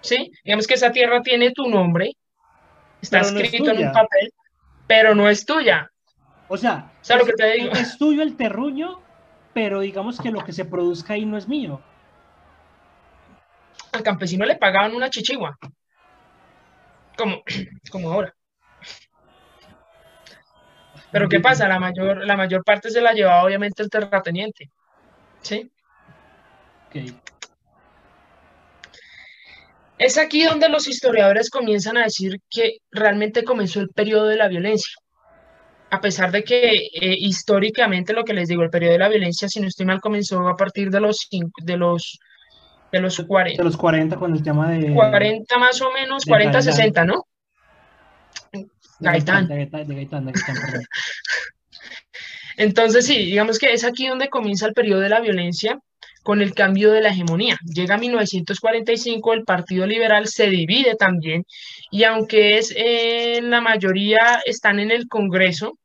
¿sí? 0.00 0.32
Digamos 0.44 0.66
que 0.66 0.74
esa 0.74 0.92
tierra 0.92 1.22
tiene 1.22 1.52
tu 1.52 1.68
nombre, 1.68 2.16
está 3.02 3.20
escrito 3.20 3.70
en 3.70 3.86
un 3.86 3.92
papel, 3.92 4.32
pero 4.86 5.14
no 5.14 5.28
es 5.28 5.44
tuya. 5.44 5.90
O 6.48 6.56
sea, 6.56 6.90
lo 7.18 7.24
que 7.24 7.32
te 7.32 7.52
digo? 7.52 7.72
es 7.72 7.98
tuyo 7.98 8.22
el 8.22 8.36
terruño, 8.36 9.00
pero 9.54 9.80
digamos 9.80 10.20
que 10.20 10.30
lo 10.30 10.44
que 10.44 10.52
se 10.52 10.64
produzca 10.64 11.14
ahí 11.14 11.24
no 11.24 11.38
es 11.38 11.48
mío. 11.48 11.80
Al 13.92 14.02
campesino 14.02 14.44
le 14.44 14.56
pagaban 14.56 14.94
una 14.94 15.08
chichigua. 15.08 15.56
Como, 17.16 17.42
como 17.90 18.12
ahora. 18.12 18.34
Pero 21.12 21.28
¿qué 21.28 21.38
pasa? 21.38 21.68
La 21.68 21.78
mayor, 21.78 22.26
la 22.26 22.36
mayor 22.36 22.64
parte 22.64 22.90
se 22.90 23.00
la 23.00 23.12
llevaba 23.12 23.44
obviamente 23.44 23.84
el 23.84 23.88
terrateniente. 23.88 24.68
¿Sí? 25.40 25.70
Es 29.96 30.18
aquí 30.18 30.44
donde 30.44 30.68
los 30.68 30.88
historiadores 30.88 31.50
comienzan 31.50 31.96
a 31.96 32.04
decir 32.04 32.40
que 32.50 32.78
realmente 32.90 33.44
comenzó 33.44 33.80
el 33.80 33.90
periodo 33.90 34.26
de 34.26 34.36
la 34.36 34.48
violencia. 34.48 34.92
A 35.94 36.00
pesar 36.00 36.32
de 36.32 36.42
que 36.42 36.72
eh, 36.72 37.16
históricamente 37.20 38.12
lo 38.12 38.24
que 38.24 38.34
les 38.34 38.48
digo, 38.48 38.64
el 38.64 38.70
periodo 38.70 38.94
de 38.94 38.98
la 38.98 39.08
violencia, 39.08 39.48
si 39.48 39.60
no 39.60 39.68
estoy 39.68 39.86
mal, 39.86 40.00
comenzó 40.00 40.48
a 40.48 40.56
partir 40.56 40.90
de 40.90 40.98
los, 40.98 41.28
de 41.62 41.76
los, 41.76 42.18
de 42.90 43.00
los 43.00 43.20
40. 43.20 43.62
De 43.62 43.64
los 43.64 43.76
40 43.76 44.16
con 44.16 44.34
el 44.34 44.42
tema 44.42 44.72
de... 44.72 44.92
40 44.92 45.58
más 45.58 45.80
o 45.82 45.92
menos, 45.92 46.24
40, 46.24 46.62
60, 46.62 47.04
¿no? 47.04 47.26
Gaitán. 48.98 49.48
Entonces, 52.56 53.06
sí, 53.06 53.18
digamos 53.18 53.60
que 53.60 53.72
es 53.72 53.84
aquí 53.84 54.08
donde 54.08 54.28
comienza 54.28 54.66
el 54.66 54.74
periodo 54.74 55.00
de 55.00 55.10
la 55.10 55.20
violencia 55.20 55.78
con 56.24 56.42
el 56.42 56.54
cambio 56.54 56.90
de 56.90 57.02
la 57.02 57.10
hegemonía. 57.10 57.56
Llega 57.64 57.98
1945, 57.98 59.32
el 59.32 59.44
Partido 59.44 59.86
Liberal 59.86 60.26
se 60.26 60.48
divide 60.48 60.96
también 60.96 61.44
y 61.92 62.02
aunque 62.02 62.58
es 62.58 62.74
en 62.76 63.50
la 63.50 63.60
mayoría 63.60 64.40
están 64.44 64.80
en 64.80 64.90
el 64.90 65.06
Congreso, 65.06 65.78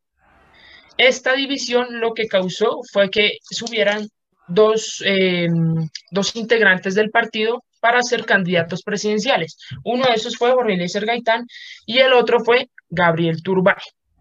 esta 1.00 1.34
división 1.34 2.02
lo 2.02 2.14
que 2.14 2.28
causó 2.28 2.82
fue 2.92 3.10
que 3.10 3.38
subieran 3.42 4.10
dos, 4.48 5.02
em, 5.06 5.88
dos 6.12 6.36
integrantes 6.36 6.94
del 6.94 7.10
partido 7.10 7.64
para 7.80 8.02
ser 8.02 8.26
candidatos 8.26 8.84
presidenciales. 8.84 9.58
Uno 9.86 10.06
de 10.06 10.16
esos 10.16 10.36
fue 10.36 10.52
Jorge 10.52 10.74
Eliezer 10.74 11.06
Gaitán 11.06 11.48
y 11.86 12.00
el 12.00 12.12
otro 12.12 12.42
fue 12.42 12.70
Gabriel 12.90 13.42
Turbay. 13.42 13.78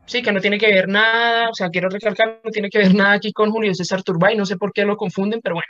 Sí, 0.07 0.23
que 0.23 0.31
no 0.31 0.41
tiene 0.41 0.57
que 0.57 0.69
ver 0.69 0.89
nada, 0.89 1.51
o 1.51 1.55
sea, 1.55 1.69
quiero 1.69 1.89
recalcar, 1.89 2.41
no 2.45 2.51
tiene 2.53 2.71
que 2.71 2.79
ver 2.79 2.95
nada 2.95 3.15
aquí 3.15 3.33
con 3.33 3.51
Julio 3.51 3.75
César 3.75 4.05
Turbay, 4.05 4.37
no 4.37 4.47
sé 4.47 4.57
por 4.57 4.73
qué 4.73 4.85
lo 4.85 4.97
confunden, 4.97 5.41
pero 5.43 5.57
bueno, 5.57 5.69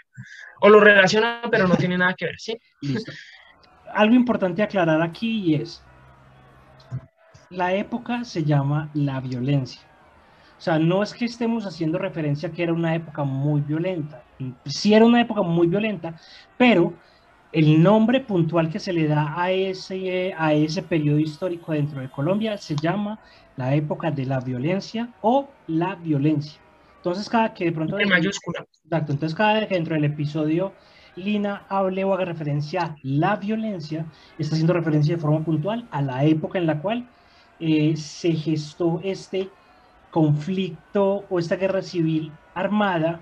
o 0.60 0.68
lo 0.68 0.78
relacionan, 0.78 1.50
pero 1.50 1.66
no 1.66 1.76
tiene 1.76 1.96
nada 1.96 2.14
que 2.14 2.26
ver, 2.26 2.38
¿sí? 2.38 2.56
Listo. 2.82 3.10
Algo 3.94 4.14
importante 4.14 4.62
aclarar 4.62 5.00
aquí 5.00 5.54
es, 5.54 5.82
la 7.48 7.72
época 7.74 8.24
se 8.24 8.44
llama 8.44 8.90
la 8.92 9.20
violencia. 9.20 9.87
O 10.58 10.60
sea, 10.60 10.78
no 10.78 11.04
es 11.04 11.14
que 11.14 11.24
estemos 11.24 11.64
haciendo 11.66 11.98
referencia 11.98 12.48
a 12.48 12.52
que 12.52 12.64
era 12.64 12.72
una 12.72 12.94
época 12.94 13.22
muy 13.22 13.60
violenta. 13.60 14.24
Sí 14.64 14.92
era 14.92 15.04
una 15.04 15.20
época 15.20 15.42
muy 15.42 15.68
violenta, 15.68 16.16
pero 16.56 16.92
el 17.52 17.80
nombre 17.82 18.20
puntual 18.20 18.68
que 18.68 18.80
se 18.80 18.92
le 18.92 19.06
da 19.06 19.40
a 19.40 19.52
ese, 19.52 20.34
a 20.36 20.52
ese 20.52 20.82
periodo 20.82 21.18
histórico 21.18 21.72
dentro 21.72 22.00
de 22.00 22.10
Colombia 22.10 22.58
se 22.58 22.74
llama 22.74 23.20
la 23.56 23.74
época 23.74 24.10
de 24.10 24.26
la 24.26 24.40
violencia 24.40 25.08
o 25.22 25.48
la 25.68 25.94
violencia. 25.94 26.60
Entonces, 26.96 27.28
cada 27.28 27.54
que 27.54 27.66
de 27.66 27.72
pronto... 27.72 27.98
En 27.98 28.08
mayúscula. 28.08 28.66
Exacto, 28.84 29.12
entonces 29.12 29.36
cada 29.36 29.54
vez 29.54 29.68
que 29.68 29.74
dentro 29.76 29.94
del 29.94 30.04
episodio 30.04 30.72
Lina 31.14 31.64
hable 31.68 32.04
o 32.04 32.14
haga 32.14 32.24
referencia 32.24 32.82
a 32.82 32.96
la 33.02 33.36
violencia, 33.36 34.06
está 34.38 34.54
haciendo 34.54 34.72
referencia 34.72 35.14
de 35.14 35.20
forma 35.20 35.44
puntual 35.44 35.86
a 35.90 36.02
la 36.02 36.24
época 36.24 36.58
en 36.58 36.66
la 36.66 36.80
cual 36.80 37.08
eh, 37.60 37.96
se 37.96 38.32
gestó 38.32 39.00
este 39.02 39.50
conflicto 40.10 41.24
o 41.28 41.38
esta 41.38 41.56
guerra 41.56 41.82
civil 41.82 42.32
armada, 42.54 43.20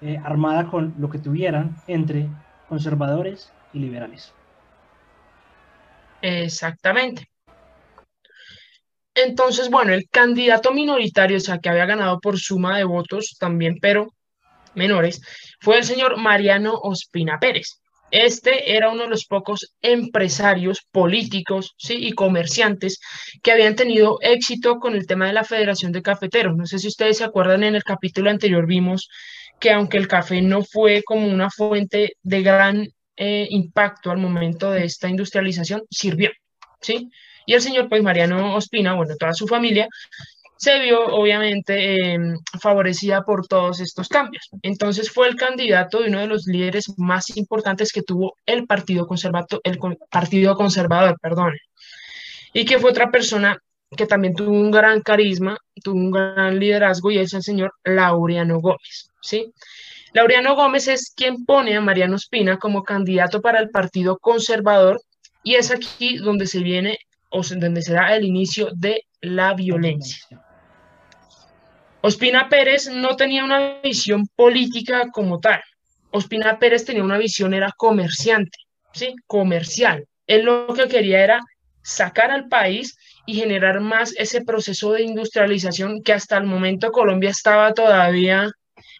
eh, 0.00 0.18
armada 0.22 0.68
con 0.68 0.94
lo 0.98 1.10
que 1.10 1.18
tuvieran 1.18 1.76
entre 1.86 2.28
conservadores 2.68 3.52
y 3.72 3.78
liberales. 3.80 4.32
Exactamente. 6.20 7.28
Entonces, 9.14 9.68
bueno, 9.68 9.92
el 9.92 10.08
candidato 10.08 10.72
minoritario, 10.72 11.38
o 11.38 11.40
sea, 11.40 11.58
que 11.58 11.68
había 11.68 11.86
ganado 11.86 12.20
por 12.20 12.38
suma 12.38 12.76
de 12.76 12.84
votos 12.84 13.36
también, 13.38 13.78
pero 13.80 14.12
menores, 14.74 15.20
fue 15.60 15.78
el 15.78 15.84
señor 15.84 16.16
Mariano 16.18 16.74
Ospina 16.74 17.38
Pérez. 17.40 17.80
Este 18.10 18.76
era 18.76 18.90
uno 18.90 19.02
de 19.02 19.08
los 19.08 19.26
pocos 19.26 19.74
empresarios 19.82 20.86
políticos 20.90 21.74
y 21.88 22.12
comerciantes 22.12 23.00
que 23.42 23.52
habían 23.52 23.76
tenido 23.76 24.18
éxito 24.22 24.78
con 24.78 24.94
el 24.94 25.06
tema 25.06 25.26
de 25.26 25.34
la 25.34 25.44
Federación 25.44 25.92
de 25.92 26.02
Cafeteros. 26.02 26.56
No 26.56 26.66
sé 26.66 26.78
si 26.78 26.88
ustedes 26.88 27.18
se 27.18 27.24
acuerdan, 27.24 27.64
en 27.64 27.74
el 27.74 27.84
capítulo 27.84 28.30
anterior 28.30 28.66
vimos 28.66 29.08
que 29.60 29.72
aunque 29.72 29.98
el 29.98 30.08
café 30.08 30.40
no 30.40 30.62
fue 30.62 31.02
como 31.04 31.26
una 31.26 31.50
fuente 31.50 32.12
de 32.22 32.42
gran 32.42 32.88
eh, 33.16 33.46
impacto 33.50 34.10
al 34.10 34.18
momento 34.18 34.70
de 34.70 34.84
esta 34.84 35.08
industrialización, 35.08 35.82
sirvió, 35.90 36.30
¿sí? 36.80 37.10
Y 37.44 37.54
el 37.54 37.62
señor, 37.62 37.88
pues 37.88 38.02
Mariano 38.02 38.54
Ospina, 38.54 38.94
bueno, 38.94 39.14
toda 39.18 39.32
su 39.32 39.48
familia, 39.48 39.88
se 40.58 40.80
vio 40.80 41.06
obviamente 41.06 42.12
em, 42.12 42.36
favorecida 42.60 43.22
por 43.22 43.46
todos 43.46 43.80
estos 43.80 44.08
cambios. 44.08 44.48
Entonces 44.62 45.10
fue 45.10 45.28
el 45.28 45.36
candidato 45.36 46.00
de 46.00 46.08
uno 46.08 46.20
de 46.20 46.26
los 46.26 46.46
líderes 46.46 46.92
más 46.98 47.36
importantes 47.36 47.92
que 47.92 48.02
tuvo 48.02 48.34
el 48.44 48.66
Partido, 48.66 49.06
Conservador, 49.06 49.60
el 49.62 49.78
partido 50.10 50.56
Conservador, 50.56 51.16
perdón, 51.20 51.54
y 52.52 52.64
que 52.64 52.78
fue 52.78 52.90
otra 52.90 53.10
persona 53.10 53.58
que 53.96 54.06
también 54.06 54.34
tuvo 54.34 54.50
un 54.50 54.70
gran 54.70 55.00
carisma, 55.00 55.56
tuvo 55.82 55.94
un 55.94 56.10
gran 56.10 56.58
liderazgo 56.58 57.10
y 57.10 57.18
es 57.18 57.32
el 57.32 57.42
señor 57.42 57.72
Laureano 57.84 58.60
Gómez, 58.60 59.10
¿sí? 59.22 59.52
Laureano 60.12 60.56
Gómez 60.56 60.88
es 60.88 61.12
quien 61.14 61.44
pone 61.44 61.76
a 61.76 61.80
Mariano 61.80 62.16
Espina 62.16 62.58
como 62.58 62.82
candidato 62.82 63.40
para 63.40 63.60
el 63.60 63.70
Partido 63.70 64.18
Conservador 64.18 65.00
y 65.44 65.54
es 65.54 65.70
aquí 65.70 66.16
donde 66.16 66.46
se 66.46 66.60
viene 66.60 66.98
o 67.30 67.42
donde 67.42 67.82
se 67.82 67.92
da 67.92 68.14
el 68.16 68.24
inicio 68.24 68.70
de 68.74 69.04
la 69.20 69.54
violencia. 69.54 70.26
Ospina 72.00 72.48
Pérez 72.48 72.88
no 72.88 73.16
tenía 73.16 73.44
una 73.44 73.80
visión 73.82 74.26
política 74.36 75.08
como 75.12 75.40
tal. 75.40 75.60
Ospina 76.10 76.58
Pérez 76.58 76.84
tenía 76.84 77.02
una 77.02 77.18
visión, 77.18 77.54
era 77.54 77.72
comerciante, 77.76 78.58
¿sí? 78.92 79.14
Comercial. 79.26 80.06
Él 80.26 80.44
lo 80.44 80.72
que 80.74 80.88
quería 80.88 81.22
era 81.22 81.40
sacar 81.82 82.30
al 82.30 82.48
país 82.48 82.96
y 83.26 83.34
generar 83.34 83.80
más 83.80 84.14
ese 84.16 84.42
proceso 84.42 84.92
de 84.92 85.02
industrialización 85.02 86.02
que 86.02 86.12
hasta 86.12 86.36
el 86.36 86.44
momento 86.44 86.92
Colombia 86.92 87.30
estaba 87.30 87.74
todavía 87.74 88.48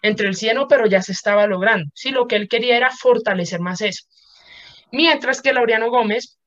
entre 0.01 0.27
el 0.27 0.35
cielo, 0.35 0.67
pero 0.67 0.85
ya 0.85 1.01
se 1.01 1.13
estaba 1.13 1.47
logrando. 1.47 1.89
Sí, 1.93 2.11
lo 2.11 2.27
que 2.27 2.35
él 2.35 2.47
quería 2.47 2.77
era 2.77 2.91
fortalecer 2.91 3.59
más 3.59 3.81
eso. 3.81 4.05
Mientras 4.91 5.41
que 5.41 5.53
Laureano 5.53 5.89
Gómez, 5.89 6.37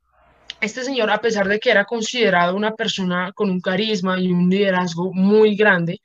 este 0.61 0.85
señor, 0.85 1.11
a 1.11 1.21
pesar 1.21 1.49
de 1.49 1.59
que 1.59 1.71
era 1.71 1.85
considerado 1.85 2.57
una 2.57 2.75
persona 2.75 3.33
con 3.35 3.51
un 3.51 3.61
carisma 3.61 4.19
y 4.19 4.31
un 4.31 4.49
liderazgo 4.51 5.13
muy 5.13 5.57
grande, 5.57 6.01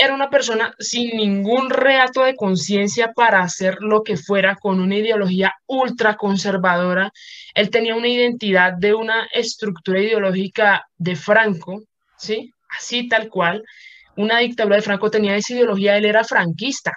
era 0.00 0.14
una 0.14 0.30
persona 0.30 0.74
sin 0.78 1.14
ningún 1.14 1.68
reato 1.68 2.24
de 2.24 2.34
conciencia 2.34 3.12
para 3.12 3.40
hacer 3.40 3.82
lo 3.82 4.02
que 4.02 4.16
fuera 4.16 4.56
con 4.56 4.80
una 4.80 4.96
ideología 4.96 5.52
ultra 5.66 6.16
conservadora. 6.16 7.12
Él 7.54 7.68
tenía 7.68 7.94
una 7.94 8.08
identidad 8.08 8.72
de 8.72 8.94
una 8.94 9.26
estructura 9.30 10.00
ideológica 10.00 10.86
de 10.96 11.16
Franco, 11.16 11.82
¿sí? 12.16 12.50
Así 12.78 13.08
tal 13.08 13.28
cual. 13.28 13.62
Una 14.16 14.38
dictadura 14.38 14.76
de 14.76 14.82
Franco 14.82 15.10
tenía 15.10 15.36
esa 15.36 15.52
ideología, 15.52 15.98
él 15.98 16.06
era 16.06 16.24
franquista, 16.24 16.94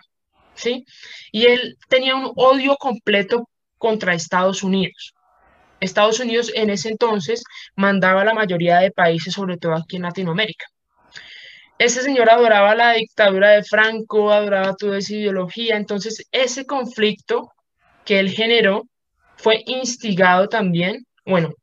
¿sí? 0.55 0.85
Y 1.33 1.47
él 1.47 1.77
tenía 1.89 2.15
un 2.15 2.31
odio 2.37 2.77
completo 2.77 3.49
contra 3.77 4.13
Estados 4.13 4.63
Unidos. 4.63 5.13
Estados 5.81 6.21
Unidos 6.21 6.53
en 6.55 6.69
ese 6.69 6.87
entonces 6.87 7.43
mandaba 7.75 8.21
a 8.21 8.25
la 8.25 8.33
mayoría 8.33 8.77
de 8.77 8.91
países, 8.91 9.33
sobre 9.33 9.57
todo 9.57 9.73
aquí 9.73 9.97
en 9.97 10.03
Latinoamérica. 10.03 10.67
Ese 11.77 12.01
señor 12.01 12.29
adoraba 12.29 12.75
la 12.75 12.93
dictadura 12.93 13.49
de 13.51 13.63
Franco, 13.63 14.31
adoraba 14.31 14.75
toda 14.75 14.99
esa 14.99 15.15
ideología, 15.15 15.75
entonces 15.75 16.27
ese 16.31 16.65
conflicto 16.65 17.51
que 18.05 18.19
él 18.19 18.29
generó 18.29 18.83
fue 19.37 19.63
instigado 19.65 20.47
también, 20.47 21.05
bueno, 21.25 21.53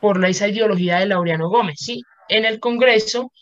por 0.00 0.24
esa 0.24 0.48
ideología 0.48 0.98
de 0.98 1.06
Laureano 1.06 1.48
Gómez, 1.48 1.76
¿sí? 1.78 2.02
En 2.28 2.44
el 2.44 2.60
Congreso 2.60 3.32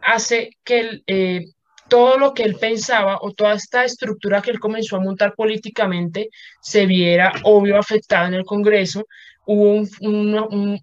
hace 0.00 0.50
que 0.64 1.02
eh, 1.06 1.44
todo 1.88 2.18
lo 2.18 2.34
que 2.34 2.44
él 2.44 2.56
pensaba 2.56 3.18
o 3.20 3.32
toda 3.32 3.54
esta 3.54 3.84
estructura 3.84 4.42
que 4.42 4.50
él 4.50 4.60
comenzó 4.60 4.96
a 4.96 5.00
montar 5.00 5.34
políticamente 5.34 6.28
se 6.60 6.86
viera 6.86 7.32
obvio 7.44 7.78
afectada 7.78 8.28
en 8.28 8.34
el 8.34 8.44
Congreso. 8.44 9.06
Hubo 9.46 9.72
un 10.00 10.80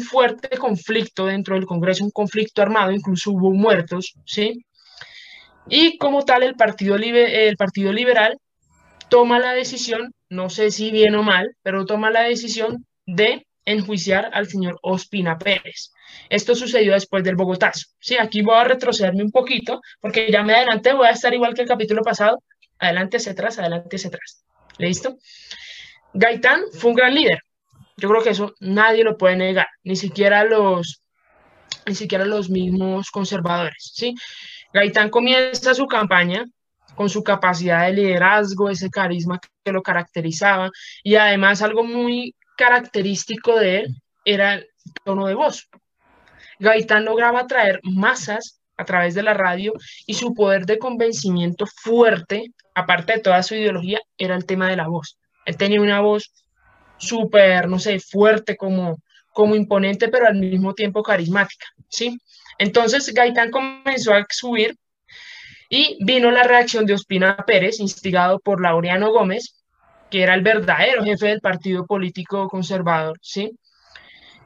fuerte 0.00 0.56
conflicto 0.56 1.26
dentro 1.26 1.54
del 1.54 1.66
Congreso, 1.66 2.04
un 2.04 2.10
conflicto 2.10 2.62
armado, 2.62 2.92
incluso 2.92 3.32
hubo 3.32 3.50
muertos, 3.50 4.14
¿sí? 4.24 4.64
Y 5.68 5.98
como 5.98 6.24
tal, 6.24 6.42
el 6.42 6.54
Partido, 6.54 6.96
el 6.96 7.56
Partido 7.56 7.92
Liberal 7.92 8.38
toma 9.08 9.38
la 9.38 9.52
decisión, 9.52 10.12
no 10.28 10.50
sé 10.50 10.70
si 10.70 10.90
bien 10.90 11.14
o 11.14 11.22
mal, 11.22 11.56
pero 11.62 11.86
toma 11.86 12.10
la 12.10 12.22
decisión 12.22 12.86
de 13.06 13.46
enjuiciar 13.64 14.30
al 14.32 14.46
señor 14.46 14.78
Ospina 14.82 15.38
Pérez. 15.38 15.92
Esto 16.28 16.54
sucedió 16.54 16.92
después 16.92 17.24
del 17.24 17.36
Bogotazo. 17.36 17.86
Sí, 17.98 18.16
aquí 18.18 18.42
voy 18.42 18.56
a 18.56 18.64
retrocederme 18.64 19.22
un 19.22 19.30
poquito 19.30 19.80
porque 20.00 20.30
ya 20.30 20.42
me 20.42 20.54
adelanté, 20.54 20.92
voy 20.92 21.06
a 21.06 21.12
estar 21.12 21.32
igual 21.32 21.54
que 21.54 21.62
el 21.62 21.68
capítulo 21.68 22.02
pasado, 22.02 22.42
adelante 22.78 23.16
hacia 23.16 23.32
atrás, 23.32 23.58
adelante 23.58 23.96
hacia 23.96 24.08
atrás. 24.08 24.44
¿Listo? 24.78 25.16
Gaitán 26.12 26.62
fue 26.72 26.90
un 26.90 26.96
gran 26.96 27.14
líder. 27.14 27.38
Yo 27.96 28.08
creo 28.08 28.22
que 28.22 28.30
eso 28.30 28.54
nadie 28.60 29.04
lo 29.04 29.16
puede 29.16 29.36
negar, 29.36 29.68
ni 29.84 29.96
siquiera 29.96 30.44
los, 30.44 31.02
ni 31.86 31.94
siquiera 31.94 32.24
los 32.24 32.50
mismos 32.50 33.10
conservadores. 33.10 33.92
¿sí? 33.94 34.14
Gaitán 34.72 35.10
comienza 35.10 35.74
su 35.74 35.86
campaña 35.86 36.44
con 36.96 37.08
su 37.08 37.22
capacidad 37.22 37.86
de 37.86 37.92
liderazgo, 37.92 38.70
ese 38.70 38.90
carisma 38.90 39.40
que 39.64 39.72
lo 39.72 39.82
caracterizaba 39.82 40.70
y 41.02 41.16
además 41.16 41.62
algo 41.62 41.84
muy 41.84 42.34
característico 42.56 43.56
de 43.58 43.80
él 43.80 43.96
era 44.24 44.54
el 44.54 44.68
tono 45.04 45.26
de 45.26 45.34
voz. 45.34 45.68
Gaitán 46.58 47.04
lograba 47.04 47.40
atraer 47.40 47.80
masas 47.82 48.60
a 48.76 48.84
través 48.84 49.14
de 49.14 49.22
la 49.22 49.34
radio 49.34 49.72
y 50.06 50.14
su 50.14 50.34
poder 50.34 50.66
de 50.66 50.78
convencimiento 50.78 51.66
fuerte, 51.66 52.52
aparte 52.74 53.14
de 53.14 53.20
toda 53.20 53.42
su 53.42 53.54
ideología, 53.54 54.00
era 54.18 54.34
el 54.34 54.46
tema 54.46 54.68
de 54.68 54.76
la 54.76 54.88
voz. 54.88 55.18
Él 55.46 55.56
tenía 55.56 55.80
una 55.80 56.00
voz 56.00 56.32
súper, 57.06 57.68
no 57.68 57.78
sé, 57.78 58.00
fuerte, 58.00 58.56
como, 58.56 58.98
como 59.32 59.54
imponente, 59.54 60.08
pero 60.08 60.26
al 60.26 60.36
mismo 60.36 60.74
tiempo 60.74 61.02
carismática, 61.02 61.66
¿sí? 61.88 62.18
Entonces 62.58 63.12
Gaitán 63.12 63.50
comenzó 63.50 64.14
a 64.14 64.24
subir 64.30 64.76
y 65.68 65.98
vino 66.04 66.30
la 66.30 66.44
reacción 66.44 66.86
de 66.86 66.94
Ospina 66.94 67.36
Pérez, 67.46 67.80
instigado 67.80 68.38
por 68.38 68.60
Laureano 68.60 69.10
Gómez, 69.10 69.56
que 70.10 70.22
era 70.22 70.34
el 70.34 70.42
verdadero 70.42 71.02
jefe 71.04 71.26
del 71.26 71.40
partido 71.40 71.86
político 71.86 72.48
conservador, 72.48 73.18
¿sí? 73.20 73.58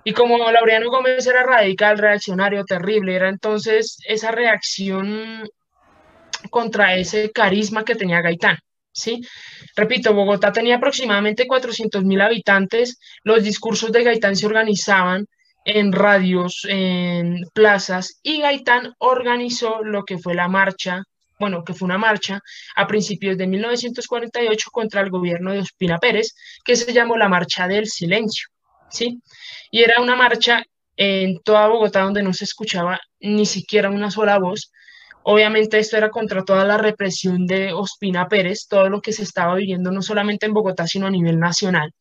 Y 0.04 0.12
como 0.12 0.38
Laureano 0.50 0.90
Gómez 0.90 1.26
era 1.26 1.42
radical, 1.42 1.98
reaccionario, 1.98 2.64
terrible, 2.64 3.14
era 3.14 3.28
entonces 3.28 3.98
esa 4.06 4.30
reacción 4.30 5.46
contra 6.50 6.94
ese 6.96 7.30
carisma 7.30 7.84
que 7.84 7.94
tenía 7.94 8.22
Gaitán. 8.22 8.56
¿Sí? 8.98 9.20
Repito, 9.76 10.14
Bogotá 10.14 10.52
tenía 10.52 10.76
aproximadamente 10.76 11.46
400.000 11.46 12.22
habitantes, 12.22 12.98
los 13.22 13.42
discursos 13.42 13.92
de 13.92 14.04
Gaitán 14.04 14.36
se 14.36 14.46
organizaban 14.46 15.26
en 15.64 15.92
radios, 15.92 16.66
en 16.68 17.44
plazas, 17.52 18.20
y 18.22 18.40
Gaitán 18.40 18.94
organizó 18.98 19.82
lo 19.82 20.04
que 20.04 20.18
fue 20.18 20.34
la 20.34 20.48
marcha, 20.48 21.02
bueno, 21.38 21.62
que 21.62 21.74
fue 21.74 21.86
una 21.86 21.98
marcha 21.98 22.40
a 22.74 22.86
principios 22.86 23.38
de 23.38 23.46
1948 23.46 24.70
contra 24.72 25.02
el 25.02 25.10
gobierno 25.10 25.52
de 25.52 25.60
Ospina 25.60 25.98
Pérez, 25.98 26.34
que 26.64 26.74
se 26.74 26.92
llamó 26.92 27.16
la 27.16 27.28
Marcha 27.28 27.68
del 27.68 27.86
Silencio, 27.86 28.48
¿sí? 28.90 29.20
Y 29.70 29.82
era 29.82 30.00
una 30.00 30.16
marcha 30.16 30.64
en 30.96 31.38
toda 31.44 31.68
Bogotá 31.68 32.00
donde 32.00 32.24
no 32.24 32.32
se 32.32 32.44
escuchaba 32.44 32.98
ni 33.20 33.46
siquiera 33.46 33.88
una 33.88 34.10
sola 34.10 34.38
voz, 34.38 34.72
Obviamente 35.30 35.78
esto 35.78 35.98
era 35.98 36.08
contra 36.08 36.42
toda 36.42 36.64
la 36.64 36.78
represión 36.78 37.46
de 37.46 37.74
Ospina 37.74 38.28
Pérez, 38.28 38.66
todo 38.66 38.88
lo 38.88 39.02
que 39.02 39.12
se 39.12 39.24
estaba 39.24 39.54
viviendo 39.56 39.92
no 39.92 40.00
solamente 40.00 40.46
en 40.46 40.54
Bogotá, 40.54 40.86
sino 40.86 41.06
a 41.06 41.10
nivel 41.10 41.38
nacional. 41.38 41.92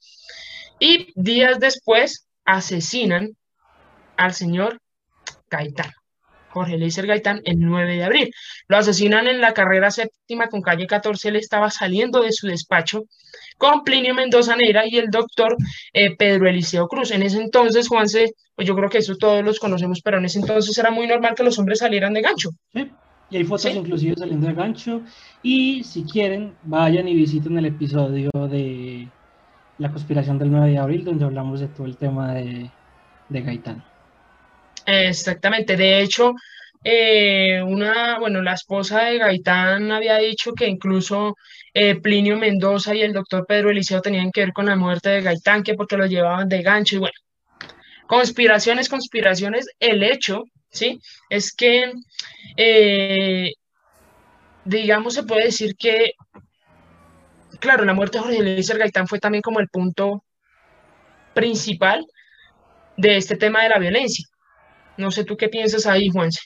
Y 0.80 1.12
días 1.14 1.60
después 1.60 2.26
asesinan 2.46 3.36
al 4.16 4.34
señor 4.34 4.80
Gaitán, 5.50 5.92
Jorge 6.52 6.78
Leiser 6.78 7.06
Gaitán, 7.06 7.42
el 7.44 7.60
9 7.60 7.98
de 7.98 8.06
abril. 8.06 8.32
Lo 8.70 8.78
asesinan 8.78 9.28
en 9.28 9.42
la 9.42 9.54
carrera 9.54 9.92
séptima 9.92 10.48
con 10.48 10.62
calle 10.62 10.88
14, 10.88 11.28
él 11.28 11.36
estaba 11.36 11.70
saliendo 11.70 12.22
de 12.22 12.32
su 12.32 12.48
despacho 12.48 13.04
con 13.58 13.84
Plinio 13.84 14.14
Mendoza 14.14 14.56
Neira 14.56 14.88
y 14.88 15.00
el 15.00 15.10
doctor 15.10 15.58
eh, 15.92 16.16
Pedro 16.16 16.48
Eliseo 16.48 16.88
Cruz. 16.88 17.12
En 17.12 17.24
ese 17.24 17.42
entonces, 17.42 17.90
Juanse, 17.90 18.32
pues 18.56 18.66
yo 18.66 18.74
creo 18.74 18.90
que 18.90 19.00
eso 19.00 19.18
todos 19.18 19.44
los 19.44 19.60
conocemos, 19.60 20.00
pero 20.02 20.18
en 20.18 20.24
ese 20.24 20.40
entonces 20.40 20.78
era 20.78 20.92
muy 20.92 21.08
normal 21.08 21.36
que 21.36 21.44
los 21.44 21.60
hombres 21.60 21.80
salieran 21.80 22.14
de 22.14 22.22
gancho. 22.22 22.52
Sí. 22.72 22.90
Y 23.30 23.38
hay 23.38 23.44
fotos 23.44 23.76
inclusive 23.76 24.16
saliendo 24.18 24.48
de 24.48 24.54
gancho. 24.54 25.02
Y 25.44 25.84
si 25.84 26.04
quieren, 26.04 26.56
vayan 26.64 27.08
y 27.08 27.14
visiten 27.14 27.58
el 27.58 27.66
episodio 27.66 28.32
de 28.50 29.08
la 29.78 29.92
conspiración 29.92 30.40
del 30.40 30.52
9 30.52 30.72
de 30.72 30.78
abril, 30.78 31.04
donde 31.04 31.26
hablamos 31.26 31.60
de 31.60 31.68
todo 31.68 31.86
el 31.86 31.98
tema 31.98 32.34
de, 32.34 32.70
de 33.30 33.42
Gaitán. 33.42 33.84
Exactamente. 34.86 35.76
De 35.76 36.02
hecho, 36.02 36.34
eh, 36.84 37.62
una, 37.64 38.18
bueno, 38.20 38.42
la 38.42 38.54
esposa 38.54 39.04
de 39.04 39.18
Gaitán 39.18 39.92
había 39.92 40.18
dicho 40.18 40.54
que 40.54 40.68
incluso 40.68 41.36
eh, 41.74 41.96
Plinio 41.96 42.38
Mendoza 42.38 42.96
y 42.96 43.02
el 43.02 43.14
doctor 43.14 43.46
Pedro 43.46 43.70
Eliseo 43.70 44.02
tenían 44.02 44.32
que 44.32 44.42
ver 44.42 44.54
con 44.54 44.68
la 44.68 44.76
muerte 44.76 45.10
de 45.10 45.22
Gaitán, 45.22 45.64
que 45.64 45.74
porque 45.74 45.98
lo 45.98 46.06
llevaban 46.06 46.48
de 46.48 46.62
gancho. 46.62 46.96
Y 46.96 47.00
bueno, 47.00 47.20
conspiraciones, 48.08 48.90
conspiraciones. 48.90 49.68
El 49.80 50.04
hecho 50.04 50.46
¿sí? 50.70 51.02
Es 51.30 51.54
que, 51.56 51.92
eh, 52.56 53.52
digamos, 54.66 55.14
se 55.14 55.24
puede 55.24 55.46
decir 55.46 55.76
que, 55.78 56.12
claro, 57.60 57.86
la 57.86 57.94
muerte 57.94 58.18
de 58.18 58.24
Jorge 58.24 58.44
Luis 58.44 58.70
Gaitán 58.70 59.08
fue 59.08 59.20
también 59.20 59.42
como 59.42 59.60
el 59.60 59.70
punto 59.70 60.24
principal 61.34 62.06
de 62.96 63.18
este 63.18 63.36
tema 63.36 63.64
de 63.64 63.70
la 63.70 63.80
violencia. 63.80 64.26
No 64.98 65.12
sé 65.12 65.24
tú 65.24 65.38
qué 65.38 65.50
piensas 65.50 65.86
ahí, 65.86 66.10
Juanse. 66.10 66.42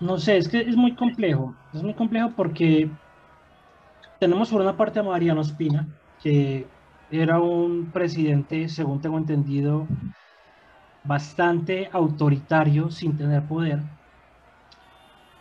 No 0.00 0.18
sé, 0.18 0.36
es 0.36 0.48
que 0.48 0.60
es 0.60 0.76
muy 0.76 0.94
complejo. 0.94 1.56
Es 1.72 1.82
muy 1.82 1.94
complejo 1.94 2.32
porque 2.36 2.90
tenemos 4.20 4.50
por 4.50 4.60
una 4.60 4.76
parte 4.76 4.98
a 4.98 5.02
Mariano 5.02 5.40
Espina, 5.40 5.88
que 6.22 6.66
era 7.10 7.40
un 7.40 7.90
presidente, 7.92 8.68
según 8.68 9.00
tengo 9.00 9.18
entendido, 9.18 9.86
bastante 11.04 11.88
autoritario 11.92 12.90
sin 12.90 13.16
tener 13.16 13.42
poder, 13.42 13.80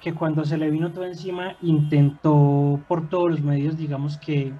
que 0.02 0.14
cuando 0.14 0.44
se 0.44 0.58
le 0.58 0.70
vino 0.70 0.92
todo 0.92 1.06
encima 1.06 1.56
intentó 1.62 2.80
por 2.88 3.08
todos 3.08 3.32
los 3.32 3.42
medios, 3.42 3.78
digamos 3.78 4.18
que 4.18 4.54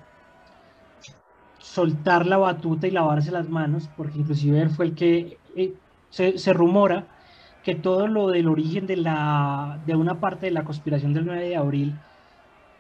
soltar 1.60 2.26
la 2.26 2.38
batuta 2.38 2.88
y 2.88 2.92
lavarse 2.92 3.32
las 3.32 3.50
manos, 3.50 3.90
porque 3.98 4.20
inclusive 4.20 4.62
él 4.62 4.70
fue 4.70 4.86
el 4.86 4.96
que 4.96 5.38
eh, 5.56 5.74
se, 6.10 6.54
rumora 6.54 7.08
que 7.64 7.76
todo 7.76 8.08
lo 8.08 8.30
del 8.30 8.48
origen 8.48 8.88
de, 8.88 8.98
la, 8.98 9.82
de 9.86 9.96
una 9.96 10.20
parte 10.20 10.46
de 10.46 10.52
la 10.52 10.64
conspiración 10.64 11.14
del 11.14 11.26
9 11.26 11.50
de 11.50 11.56
abril 11.56 11.96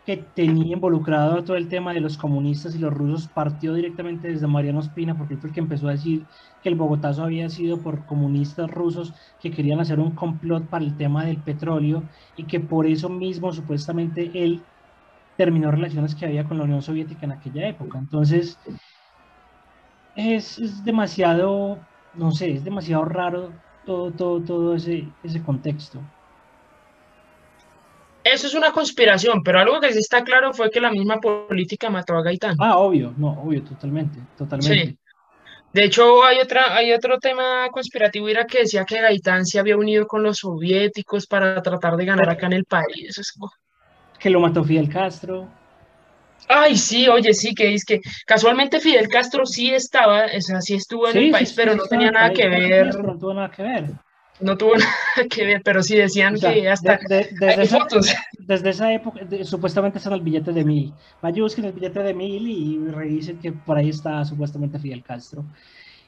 que 0.05 0.17
tenía 0.17 0.73
involucrado 0.73 1.43
todo 1.43 1.55
el 1.55 1.69
tema 1.69 1.93
de 1.93 2.01
los 2.01 2.17
comunistas 2.17 2.75
y 2.75 2.79
los 2.79 2.93
rusos 2.93 3.27
partió 3.27 3.73
directamente 3.73 4.27
desde 4.27 4.47
Mariano 4.47 4.81
Espina, 4.81 5.17
porque 5.17 5.37
fue 5.37 5.49
el 5.49 5.53
que 5.53 5.61
empezó 5.61 5.87
a 5.87 5.91
decir 5.91 6.25
que 6.61 6.69
el 6.69 6.75
Bogotazo 6.75 7.23
había 7.23 7.49
sido 7.49 7.81
por 7.81 8.05
comunistas 8.05 8.69
rusos 8.69 9.13
que 9.39 9.51
querían 9.51 9.79
hacer 9.79 9.99
un 9.99 10.11
complot 10.11 10.67
para 10.67 10.83
el 10.83 10.97
tema 10.97 11.25
del 11.25 11.41
petróleo 11.41 12.03
y 12.35 12.43
que 12.45 12.59
por 12.59 12.85
eso 12.85 13.09
mismo 13.09 13.53
supuestamente 13.53 14.31
él 14.33 14.61
terminó 15.37 15.71
relaciones 15.71 16.15
que 16.15 16.25
había 16.25 16.43
con 16.43 16.57
la 16.57 16.65
Unión 16.65 16.81
Soviética 16.81 17.25
en 17.25 17.31
aquella 17.31 17.67
época. 17.67 17.97
Entonces, 17.97 18.59
es, 20.15 20.59
es 20.59 20.83
demasiado, 20.83 21.79
no 22.13 22.31
sé, 22.31 22.51
es 22.51 22.63
demasiado 22.63 23.05
raro 23.05 23.51
todo, 23.85 24.11
todo, 24.11 24.43
todo 24.43 24.75
ese, 24.75 25.15
ese 25.23 25.41
contexto 25.43 26.01
eso 28.33 28.47
es 28.47 28.53
una 28.53 28.71
conspiración, 28.71 29.43
pero 29.43 29.59
algo 29.59 29.79
que 29.79 29.93
sí 29.93 29.99
está 29.99 30.23
claro 30.23 30.53
fue 30.53 30.69
que 30.69 30.81
la 30.81 30.91
misma 30.91 31.19
política 31.19 31.89
mató 31.89 32.15
a 32.15 32.23
Gaitán. 32.23 32.55
Ah, 32.59 32.77
obvio, 32.77 33.13
no, 33.17 33.31
obvio, 33.41 33.63
totalmente, 33.63 34.19
totalmente. 34.37 34.85
Sí. 34.85 34.97
De 35.71 35.85
hecho, 35.85 36.23
hay, 36.23 36.37
otra, 36.39 36.75
hay 36.75 36.91
otro 36.93 37.17
tema 37.17 37.67
conspirativo, 37.71 38.27
era 38.27 38.45
que 38.45 38.59
decía 38.59 38.85
que 38.85 39.01
Gaitán 39.01 39.45
se 39.45 39.59
había 39.59 39.75
unido 39.75 40.05
con 40.05 40.21
los 40.21 40.37
soviéticos 40.37 41.25
para 41.25 41.61
tratar 41.61 41.95
de 41.95 42.05
ganar 42.05 42.29
acá 42.29 42.45
en 42.45 42.53
el 42.53 42.65
país. 42.65 43.19
Que 44.19 44.29
lo 44.29 44.39
mató 44.39 44.63
Fidel 44.63 44.89
Castro. 44.89 45.47
Ay, 46.47 46.77
sí, 46.77 47.07
oye, 47.07 47.33
sí, 47.33 47.55
que 47.55 47.73
es 47.73 47.85
que 47.85 48.01
casualmente 48.25 48.79
Fidel 48.79 49.07
Castro 49.07 49.45
sí 49.45 49.73
estaba, 49.73 50.25
o 50.25 50.41
sea, 50.41 50.61
sí 50.61 50.75
estuvo 50.75 51.07
en 51.07 51.17
el 51.17 51.31
país, 51.31 51.53
pero 51.53 51.75
no 51.75 51.85
tenía 51.85 52.11
nada 52.11 52.31
que 52.31 52.47
ver. 52.47 52.95
No 52.99 53.17
tuvo 53.17 53.33
nada 53.33 53.49
que 53.49 53.63
ver 53.63 53.85
no 54.39 54.57
tuvo 54.57 54.73
nada 54.75 55.29
que 55.29 55.45
ver, 55.45 55.61
pero 55.63 55.83
sí 55.83 55.95
decían 55.95 56.35
que 56.39 56.69
hasta 56.69 56.99
desde, 57.07 57.63
esa, 57.63 57.79
fotos. 57.79 58.13
desde 58.39 58.69
esa 58.69 58.93
época, 58.93 59.21
supuestamente 59.43 59.97
están 59.97 60.13
el 60.13 60.21
billete 60.21 60.51
de 60.51 60.63
mil. 60.63 60.93
Vaya, 61.21 61.41
busquen 61.41 61.65
el 61.65 61.73
billete 61.73 62.01
de 62.01 62.13
mil 62.13 62.47
y 62.47 62.77
revisen 62.89 63.39
que 63.39 63.51
por 63.51 63.77
ahí 63.77 63.89
está 63.89 64.23
supuestamente 64.25 64.79
Fidel 64.79 65.03
Castro. 65.03 65.45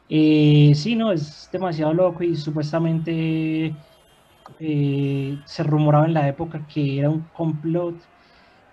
Eh, 0.10 0.74
sí, 0.76 0.96
no, 0.96 1.12
es 1.12 1.50
demasiado 1.52 1.94
loco 1.94 2.24
y 2.24 2.36
supuestamente 2.36 3.74
eh, 4.60 5.38
se 5.46 5.64
rumoraba 5.64 6.06
en 6.06 6.14
la 6.14 6.28
época 6.28 6.68
que 6.68 7.00
era 7.00 7.10
un 7.10 7.22
complot 7.34 7.96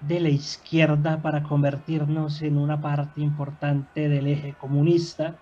de 0.00 0.20
la 0.20 0.28
izquierda 0.28 1.22
para 1.22 1.42
convertirnos 1.42 2.42
en 2.42 2.58
una 2.58 2.80
parte 2.80 3.20
importante 3.20 4.08
del 4.08 4.26
eje 4.26 4.54
comunista 4.58 5.36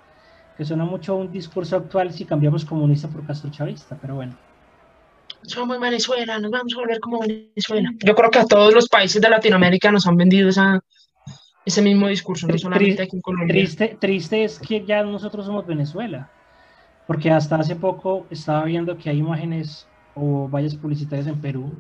que 0.61 0.67
suena 0.67 0.85
mucho 0.85 1.17
un 1.17 1.33
discurso 1.33 1.75
actual 1.75 2.13
si 2.13 2.27
cambiamos 2.27 2.67
comunista 2.67 3.09
por 3.09 3.27
Castro 3.27 3.51
Chavista, 3.51 3.97
pero 3.99 4.17
bueno. 4.17 4.37
Somos 5.41 5.81
Venezuela, 5.81 6.39
nos 6.39 6.51
vamos 6.51 6.75
a 6.75 6.81
volver 6.81 7.01
como 7.01 7.21
Venezuela. 7.21 7.91
Yo 8.05 8.15
creo 8.15 8.31
que 8.31 8.41
a 8.41 8.45
todos 8.45 8.75
los 8.75 8.87
países 8.87 9.23
de 9.23 9.31
Latinoamérica 9.31 9.91
nos 9.91 10.07
han 10.07 10.19
vendido 10.19 10.51
esa, 10.51 10.85
ese 11.65 11.81
mismo 11.81 12.09
discurso, 12.09 12.47
no 12.47 12.59
solamente 12.59 13.05
aquí 13.05 13.17
en 13.17 13.23
Colombia. 13.23 13.55
Triste, 13.55 13.97
triste 13.99 14.45
es 14.45 14.59
que 14.59 14.85
ya 14.85 15.03
nosotros 15.03 15.47
somos 15.47 15.67
Venezuela, 15.67 16.31
porque 17.07 17.31
hasta 17.31 17.57
hace 17.57 17.75
poco 17.75 18.27
estaba 18.29 18.63
viendo 18.65 18.99
que 18.99 19.09
hay 19.09 19.17
imágenes 19.17 19.89
o 20.15 20.47
vallas 20.47 20.75
publicitarias 20.75 21.27
en 21.27 21.41
Perú 21.41 21.73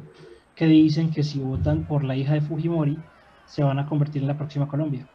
que 0.54 0.64
dicen 0.64 1.10
que 1.10 1.22
si 1.22 1.38
votan 1.38 1.84
por 1.84 2.02
la 2.02 2.16
hija 2.16 2.32
de 2.32 2.40
Fujimori, 2.40 2.96
se 3.44 3.62
van 3.62 3.78
a 3.78 3.84
convertir 3.84 4.22
en 4.22 4.28
la 4.28 4.38
próxima 4.38 4.66
Colombia. 4.66 5.06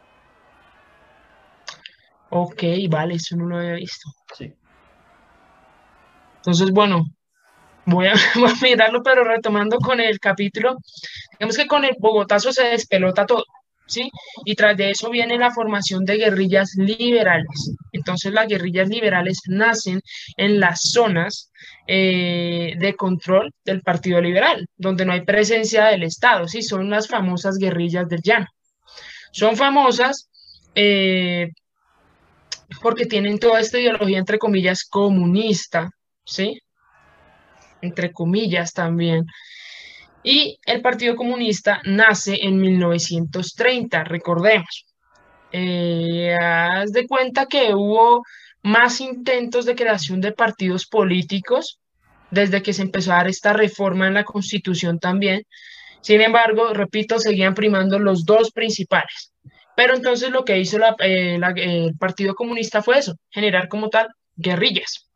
Ok, 2.30 2.62
vale, 2.88 3.14
eso 3.14 3.36
no 3.36 3.46
lo 3.46 3.58
había 3.58 3.74
visto. 3.74 4.10
Sí. 4.36 4.52
Entonces, 6.36 6.70
bueno, 6.70 7.04
voy 7.86 8.06
a, 8.06 8.14
voy 8.34 8.50
a 8.50 8.62
mirarlo, 8.62 9.02
pero 9.02 9.24
retomando 9.24 9.78
con 9.78 10.00
el 10.00 10.18
capítulo, 10.20 10.76
digamos 11.32 11.56
que 11.56 11.66
con 11.66 11.84
el 11.84 11.96
Bogotazo 11.98 12.52
se 12.52 12.64
despelota 12.64 13.26
todo. 13.26 13.44
¿sí? 13.86 14.10
Y 14.44 14.54
tras 14.54 14.76
de 14.76 14.90
eso 14.90 15.10
viene 15.10 15.38
la 15.38 15.50
formación 15.52 16.04
de 16.04 16.16
guerrillas 16.16 16.74
liberales. 16.76 17.72
Entonces 17.92 18.32
las 18.32 18.48
guerrillas 18.48 18.88
liberales 18.88 19.40
nacen 19.46 20.00
en 20.36 20.60
las 20.60 20.80
zonas 20.82 21.50
eh, 21.86 22.74
de 22.78 22.94
control 22.94 23.52
del 23.64 23.82
Partido 23.82 24.20
Liberal, 24.20 24.66
donde 24.76 25.04
no 25.04 25.12
hay 25.12 25.22
presencia 25.22 25.86
del 25.86 26.02
Estado, 26.02 26.48
¿sí? 26.48 26.62
Son 26.62 26.90
las 26.90 27.08
famosas 27.08 27.58
guerrillas 27.58 28.08
del 28.08 28.22
llano. 28.22 28.46
Son 29.32 29.56
famosas 29.56 30.28
eh, 30.74 31.50
porque 32.82 33.06
tienen 33.06 33.38
toda 33.38 33.60
esta 33.60 33.78
ideología, 33.78 34.18
entre 34.18 34.38
comillas, 34.38 34.84
comunista, 34.84 35.90
¿sí? 36.24 36.60
Entre 37.80 38.12
comillas 38.12 38.72
también. 38.72 39.26
Y 40.22 40.58
el 40.66 40.82
Partido 40.82 41.14
Comunista 41.14 41.80
nace 41.84 42.38
en 42.42 42.58
1930, 42.60 44.04
recordemos. 44.04 44.86
Eh, 45.52 46.34
haz 46.34 46.90
de 46.92 47.06
cuenta 47.06 47.46
que 47.46 47.72
hubo 47.74 48.24
más 48.62 49.00
intentos 49.00 49.64
de 49.64 49.76
creación 49.76 50.20
de 50.20 50.32
partidos 50.32 50.86
políticos 50.86 51.78
desde 52.32 52.62
que 52.62 52.72
se 52.72 52.82
empezó 52.82 53.12
a 53.12 53.16
dar 53.16 53.28
esta 53.28 53.52
reforma 53.52 54.08
en 54.08 54.14
la 54.14 54.24
Constitución 54.24 54.98
también. 54.98 55.44
Sin 56.00 56.20
embargo, 56.20 56.74
repito, 56.74 57.20
seguían 57.20 57.54
primando 57.54 57.98
los 58.00 58.24
dos 58.24 58.50
principales. 58.50 59.32
Pero 59.76 59.94
entonces 59.94 60.30
lo 60.30 60.44
que 60.44 60.58
hizo 60.58 60.78
eh, 61.00 61.38
el 61.38 61.94
Partido 61.98 62.34
Comunista 62.34 62.82
fue 62.82 62.98
eso, 62.98 63.14
generar 63.30 63.68
como 63.68 63.90
tal 63.90 64.08
guerrillas. 64.34 65.08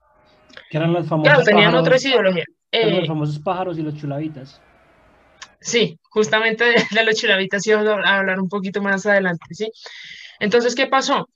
Que 0.70 0.77
eran 0.77 0.92
los 0.92 1.09
famosos 1.09 1.33
claro, 1.33 1.44
tenían 1.44 1.75
otras 1.75 2.05
ideologías. 2.05 2.46
los 2.73 3.03
Eh, 3.03 3.07
famosos 3.07 3.38
pájaros 3.38 3.79
y 3.79 3.83
los 3.83 3.96
chulavitas. 3.96 4.61
Sí, 5.61 5.99
justamente 6.11 6.64
de, 6.64 6.85
de 6.90 7.05
los 7.05 7.14
chulavitas 7.16 7.62
vamos 7.66 8.05
a 8.05 8.18
hablar 8.18 8.38
un 8.40 8.49
poquito 8.49 8.81
más 8.83 9.05
adelante, 9.07 9.46
¿sí? 9.51 9.70
Entonces, 10.38 10.75
¿qué 10.75 10.87
pasó? 10.87 11.29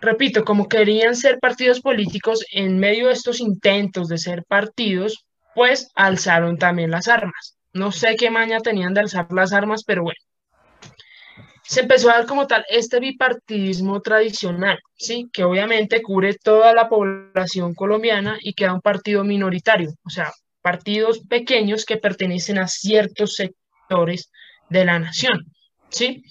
Repito, 0.00 0.44
como 0.44 0.68
querían 0.68 1.16
ser 1.16 1.38
partidos 1.38 1.80
políticos 1.80 2.44
en 2.52 2.78
medio 2.78 3.06
de 3.06 3.14
estos 3.14 3.40
intentos 3.40 4.08
de 4.08 4.18
ser 4.18 4.44
partidos, 4.44 5.24
pues 5.54 5.90
alzaron 5.94 6.58
también 6.58 6.90
las 6.90 7.08
armas. 7.08 7.56
No 7.72 7.90
sé 7.90 8.16
qué 8.16 8.30
maña 8.30 8.60
tenían 8.60 8.94
de 8.94 9.00
alzar 9.00 9.26
las 9.30 9.52
armas, 9.52 9.82
pero 9.84 10.02
bueno. 10.02 10.18
Se 11.66 11.80
empezó 11.80 12.10
a 12.10 12.18
dar 12.18 12.26
como 12.26 12.46
tal 12.46 12.64
este 12.68 13.00
bipartidismo 13.00 14.00
tradicional, 14.02 14.78
¿sí? 14.96 15.30
Que 15.32 15.44
obviamente 15.44 16.02
cubre 16.02 16.34
toda 16.34 16.74
la 16.74 16.88
población 16.88 17.74
colombiana 17.74 18.38
y 18.40 18.52
queda 18.52 18.74
un 18.74 18.82
partido 18.82 19.24
minoritario, 19.24 19.90
o 20.04 20.10
sea, 20.10 20.30
partidos 20.60 21.20
pequeños 21.20 21.84
que 21.84 21.96
pertenecen 21.96 22.58
a 22.58 22.68
ciertos 22.68 23.34
sectores 23.36 24.30
de 24.68 24.84
la 24.84 24.98
nación, 24.98 25.46
¿sí? 25.88 26.22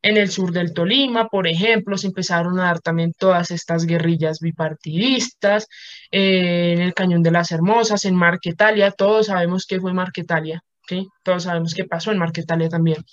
En 0.00 0.16
el 0.16 0.30
sur 0.30 0.52
del 0.52 0.72
Tolima, 0.72 1.28
por 1.28 1.46
ejemplo, 1.46 1.98
se 1.98 2.06
empezaron 2.06 2.58
a 2.58 2.64
dar 2.64 2.80
también 2.80 3.12
todas 3.18 3.50
estas 3.50 3.84
guerrillas 3.84 4.38
bipartidistas, 4.40 5.66
eh, 6.10 6.74
en 6.76 6.80
el 6.80 6.94
Cañón 6.94 7.22
de 7.22 7.32
las 7.32 7.50
Hermosas, 7.50 8.04
en 8.04 8.14
Marquetalia, 8.14 8.90
todos 8.92 9.26
sabemos 9.26 9.66
qué 9.66 9.80
fue 9.80 9.92
Marquetalia, 9.92 10.62
¿sí? 10.88 11.06
Todos 11.22 11.42
sabemos 11.42 11.74
qué 11.74 11.84
pasó 11.84 12.12
en 12.12 12.18
Marquetalia 12.18 12.68
también. 12.68 13.04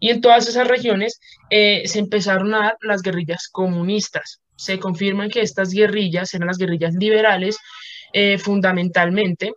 Y 0.00 0.10
en 0.10 0.20
todas 0.20 0.48
esas 0.48 0.66
regiones 0.66 1.20
eh, 1.50 1.82
se 1.86 2.00
empezaron 2.00 2.54
a 2.54 2.58
dar 2.60 2.76
las 2.80 3.02
guerrillas 3.02 3.48
comunistas. 3.52 4.40
Se 4.56 4.78
confirman 4.78 5.30
que 5.30 5.42
estas 5.42 5.70
guerrillas 5.70 6.34
eran 6.34 6.48
las 6.48 6.58
guerrillas 6.58 6.94
liberales 6.94 7.58
eh, 8.12 8.38
fundamentalmente, 8.38 9.52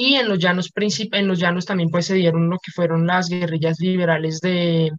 y 0.00 0.14
en 0.14 0.28
los 0.28 0.38
llanos 0.38 0.70
en 1.12 1.26
los 1.26 1.40
llanos 1.40 1.66
también 1.66 1.90
pues 1.90 2.06
se 2.06 2.14
dieron 2.14 2.48
lo 2.48 2.58
que 2.58 2.70
fueron 2.70 3.04
las 3.04 3.28
guerrillas 3.28 3.80
liberales 3.80 4.40
de 4.40 4.92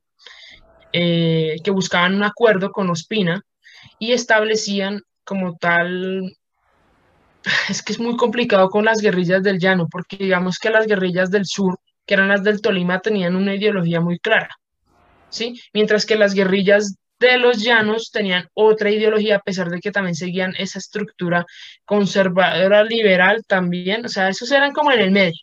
eh, 0.91 1.55
que 1.63 1.71
buscaban 1.71 2.15
un 2.15 2.23
acuerdo 2.23 2.71
con 2.71 2.89
Ospina 2.89 3.41
y 3.97 4.11
establecían 4.11 5.01
como 5.23 5.55
tal 5.55 6.35
es 7.69 7.81
que 7.81 7.93
es 7.93 7.99
muy 7.99 8.17
complicado 8.17 8.69
con 8.69 8.83
las 8.83 8.99
guerrillas 8.99 9.41
del 9.41 9.57
llano 9.59 9.87
porque 9.89 10.17
digamos 10.17 10.57
que 10.59 10.69
las 10.69 10.85
guerrillas 10.85 11.31
del 11.31 11.45
sur 11.45 11.79
que 12.09 12.15
eran 12.15 12.29
las 12.29 12.43
del 12.43 12.59
Tolima 12.59 13.01
tenían 13.01 13.35
una 13.35 13.53
ideología 13.53 14.01
muy 14.01 14.17
clara 14.17 14.49
sí 15.29 15.61
mientras 15.73 16.07
que 16.07 16.15
las 16.15 16.33
guerrillas 16.33 16.95
de 17.19 17.37
los 17.37 17.61
llanos 17.61 18.11
tenían 18.11 18.47
otra 18.53 18.89
ideología, 18.89 19.35
a 19.35 19.41
pesar 19.41 19.69
de 19.69 19.79
que 19.79 19.91
también 19.91 20.15
seguían 20.15 20.53
esa 20.57 20.79
estructura 20.79 21.45
conservadora, 21.85 22.83
liberal 22.83 23.43
también, 23.45 24.05
o 24.05 24.07
sea, 24.07 24.29
esos 24.29 24.49
eran 24.51 24.71
como 24.71 24.91
en 24.91 25.01
el 25.01 25.11
medio, 25.11 25.41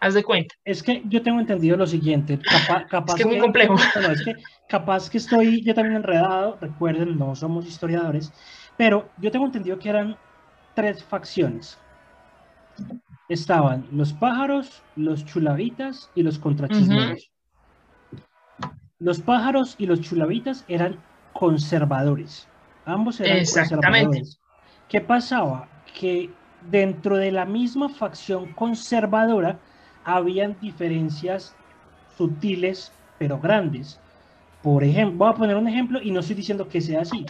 haz 0.00 0.14
de 0.14 0.22
cuenta. 0.22 0.54
Es 0.64 0.82
que 0.82 1.02
yo 1.06 1.22
tengo 1.22 1.40
entendido 1.40 1.76
lo 1.76 1.86
siguiente, 1.86 2.38
capa, 2.38 2.86
capaz 2.90 3.14
es 3.14 3.16
que 3.16 3.22
es 3.22 3.28
muy 3.28 3.38
complejo. 3.38 3.74
No, 4.00 4.10
es 4.12 4.22
que 4.22 4.34
capaz 4.68 5.08
que 5.08 5.18
estoy 5.18 5.64
yo 5.64 5.74
también 5.74 5.96
enredado, 5.96 6.58
recuerden, 6.60 7.18
no 7.18 7.34
somos 7.34 7.66
historiadores, 7.66 8.30
pero 8.76 9.08
yo 9.18 9.30
tengo 9.30 9.46
entendido 9.46 9.78
que 9.78 9.88
eran 9.88 10.16
tres 10.74 11.02
facciones. 11.02 11.78
Estaban 13.28 13.86
los 13.92 14.12
pájaros, 14.12 14.82
los 14.96 15.24
chulavitas 15.24 16.10
y 16.14 16.22
los 16.22 16.38
contrachismeros. 16.38 17.30
Uh 18.12 18.16
-huh. 18.16 18.72
Los 19.00 19.20
pájaros 19.20 19.74
y 19.78 19.86
los 19.86 20.00
chulavitas 20.00 20.64
eran 20.66 20.96
conservadores. 21.32 22.48
Ambos 22.84 23.20
eran 23.20 23.44
conservadores. 23.44 24.40
¿Qué 24.88 25.00
pasaba? 25.00 25.68
Que 25.98 26.30
dentro 26.70 27.16
de 27.16 27.30
la 27.30 27.44
misma 27.44 27.88
facción 27.88 28.52
conservadora 28.54 29.58
habían 30.04 30.56
diferencias 30.60 31.54
sutiles 32.16 32.92
pero 33.18 33.38
grandes. 33.38 34.00
Por 34.62 34.82
ejemplo, 34.82 35.18
voy 35.18 35.28
a 35.28 35.36
poner 35.36 35.56
un 35.56 35.68
ejemplo 35.68 36.00
y 36.02 36.10
no 36.10 36.20
estoy 36.20 36.36
diciendo 36.36 36.68
que 36.68 36.80
sea 36.80 37.02
así, 37.02 37.26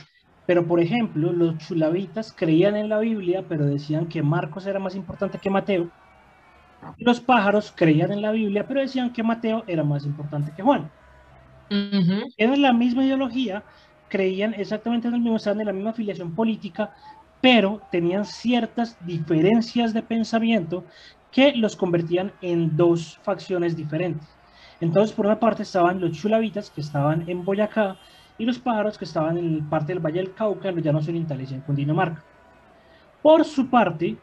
pero 0.48 0.66
por 0.66 0.80
ejemplo, 0.80 1.30
los 1.30 1.58
chulavitas 1.58 2.32
creían 2.32 2.74
en 2.74 2.88
la 2.88 3.00
Biblia, 3.00 3.44
pero 3.46 3.66
decían 3.66 4.08
que 4.08 4.22
Marcos 4.22 4.66
era 4.66 4.78
más 4.78 4.94
importante 4.94 5.38
que 5.38 5.50
Mateo. 5.50 5.90
Los 6.96 7.20
pájaros 7.20 7.70
creían 7.76 8.12
en 8.12 8.22
la 8.22 8.30
Biblia, 8.32 8.66
pero 8.66 8.80
decían 8.80 9.12
que 9.12 9.22
Mateo 9.22 9.62
era 9.66 9.84
más 9.84 10.06
importante 10.06 10.50
que 10.56 10.62
Juan. 10.62 10.90
Uh 11.70 11.74
-huh. 11.74 12.56
La 12.56 12.72
misma 12.72 13.04
ideología, 13.04 13.62
creían 14.08 14.54
exactamente 14.54 15.08
en 15.08 15.16
el 15.16 15.20
mismo, 15.20 15.36
estaban 15.36 15.60
en 15.60 15.66
la 15.66 15.74
misma 15.74 15.90
afiliación 15.90 16.34
política, 16.34 16.94
pero 17.42 17.82
tenían 17.90 18.24
ciertas 18.24 18.96
diferencias 19.04 19.92
de 19.92 20.02
pensamiento 20.02 20.86
que 21.30 21.52
los 21.56 21.76
convertían 21.76 22.32
en 22.40 22.74
dos 22.74 23.18
facciones 23.22 23.76
diferentes. 23.76 24.38
Entonces, 24.80 25.14
por 25.14 25.26
una 25.26 25.40
parte 25.40 25.62
estaban 25.62 26.00
los 26.00 26.12
chulavitas, 26.12 26.70
que 26.70 26.80
estaban 26.80 27.28
en 27.28 27.44
Boyacá, 27.44 27.98
y 28.38 28.44
los 28.44 28.58
pájaros, 28.58 28.98
que 28.98 29.04
estaban 29.04 29.36
en 29.38 29.68
parte 29.68 29.92
del 29.92 30.04
Valle 30.04 30.20
del 30.20 30.34
Cauca, 30.34 30.68
en 30.68 30.76
los 30.76 30.84
llanos 30.84 31.08
orientales 31.08 31.50
y 31.50 31.54
en 31.54 31.60
Cundinamarca. 31.62 32.24
Por 33.22 33.44
su 33.44 33.68
parte, 33.68 34.22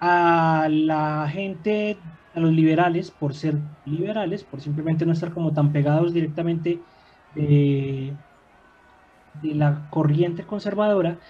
a 0.00 0.68
la 0.70 1.28
gente, 1.28 1.98
a 2.34 2.40
los 2.40 2.52
liberales, 2.52 3.10
por 3.10 3.34
ser 3.34 3.58
liberales, 3.84 4.44
por 4.44 4.60
simplemente 4.60 5.06
no 5.06 5.12
estar 5.12 5.32
como 5.32 5.52
tan 5.52 5.72
pegados 5.72 6.12
directamente 6.12 6.86
de, 7.34 8.16
de 9.34 9.54
la 9.54 9.88
corriente 9.90 10.46
conservadora, 10.46 11.20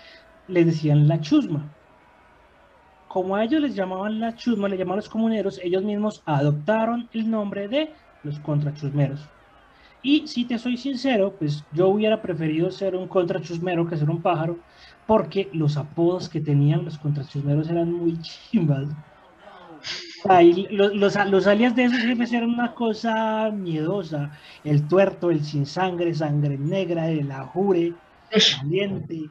les 0.46 0.66
decían 0.66 1.08
la 1.08 1.20
chusma. 1.20 1.76
Como 3.08 3.34
a 3.36 3.44
ellos 3.44 3.60
les 3.60 3.74
llamaban 3.74 4.20
la 4.20 4.34
chusma, 4.34 4.68
le 4.68 4.76
llamaban 4.76 4.98
los 4.98 5.08
comuneros, 5.08 5.58
ellos 5.62 5.82
mismos 5.82 6.22
adoptaron 6.26 7.08
el 7.12 7.30
nombre 7.30 7.68
de 7.68 7.94
los 8.22 8.38
contrachusmeros. 8.40 9.35
Y 10.06 10.28
si 10.28 10.44
te 10.44 10.56
soy 10.56 10.76
sincero, 10.76 11.34
pues 11.36 11.64
yo 11.72 11.88
hubiera 11.88 12.22
preferido 12.22 12.70
ser 12.70 12.94
un 12.94 13.08
contrachusmero 13.08 13.88
que 13.88 13.96
ser 13.96 14.08
un 14.08 14.22
pájaro, 14.22 14.56
porque 15.04 15.48
los 15.52 15.76
apodos 15.76 16.28
que 16.28 16.40
tenían 16.40 16.84
los 16.84 16.96
contrachusmeros 16.96 17.68
eran 17.68 17.92
muy 17.92 18.16
chimbas. 18.22 18.86
Los, 20.70 20.94
los, 20.94 21.16
los, 21.28 21.46
alias 21.48 21.74
de 21.74 21.86
esos 21.86 21.98
jefes 21.98 22.32
eran 22.32 22.50
una 22.50 22.72
cosa 22.72 23.50
miedosa. 23.50 24.30
El 24.62 24.86
tuerto, 24.86 25.32
el 25.32 25.44
sin 25.44 25.66
sangre, 25.66 26.14
sangre 26.14 26.56
negra, 26.56 27.10
el 27.10 27.28
ajure, 27.32 27.92
caliente. 28.30 29.22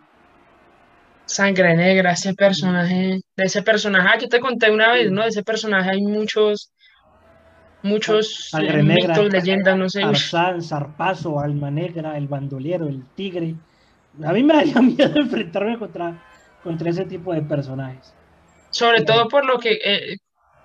Sangre 1.23 1.73
negra, 1.77 2.11
ese 2.11 2.33
personaje, 2.33 3.21
de 3.37 3.43
ese 3.45 3.61
personaje, 3.61 4.09
aquí 4.13 4.27
te 4.27 4.41
conté 4.41 4.69
una 4.71 4.91
vez, 4.91 5.09
¿no? 5.09 5.21
De 5.21 5.29
ese 5.29 5.41
personaje 5.41 5.91
hay 5.91 6.01
muchos, 6.01 6.73
muchos 7.85 8.51
eh, 8.59 8.83
mitos, 8.83 9.31
leyendas, 9.31 9.77
no 9.77 9.89
sé. 9.89 10.01
Tarzán, 10.01 10.61
Zarpazo, 10.61 11.39
Alma 11.39 11.71
Negra, 11.71 12.17
el 12.17 12.27
bandolero, 12.27 12.87
el 12.87 13.05
tigre. 13.15 13.55
A 14.23 14.33
mí 14.33 14.43
me 14.43 14.55
daría 14.55 14.81
miedo 14.81 15.19
enfrentarme 15.19 15.77
contra, 15.77 16.21
contra 16.63 16.89
ese 16.89 17.05
tipo 17.05 17.33
de 17.33 17.41
personajes. 17.41 18.13
Sobre 18.71 19.03
todo 19.03 19.29
por 19.29 19.45
lo 19.45 19.59
que 19.59 19.79
eh, 19.83 20.17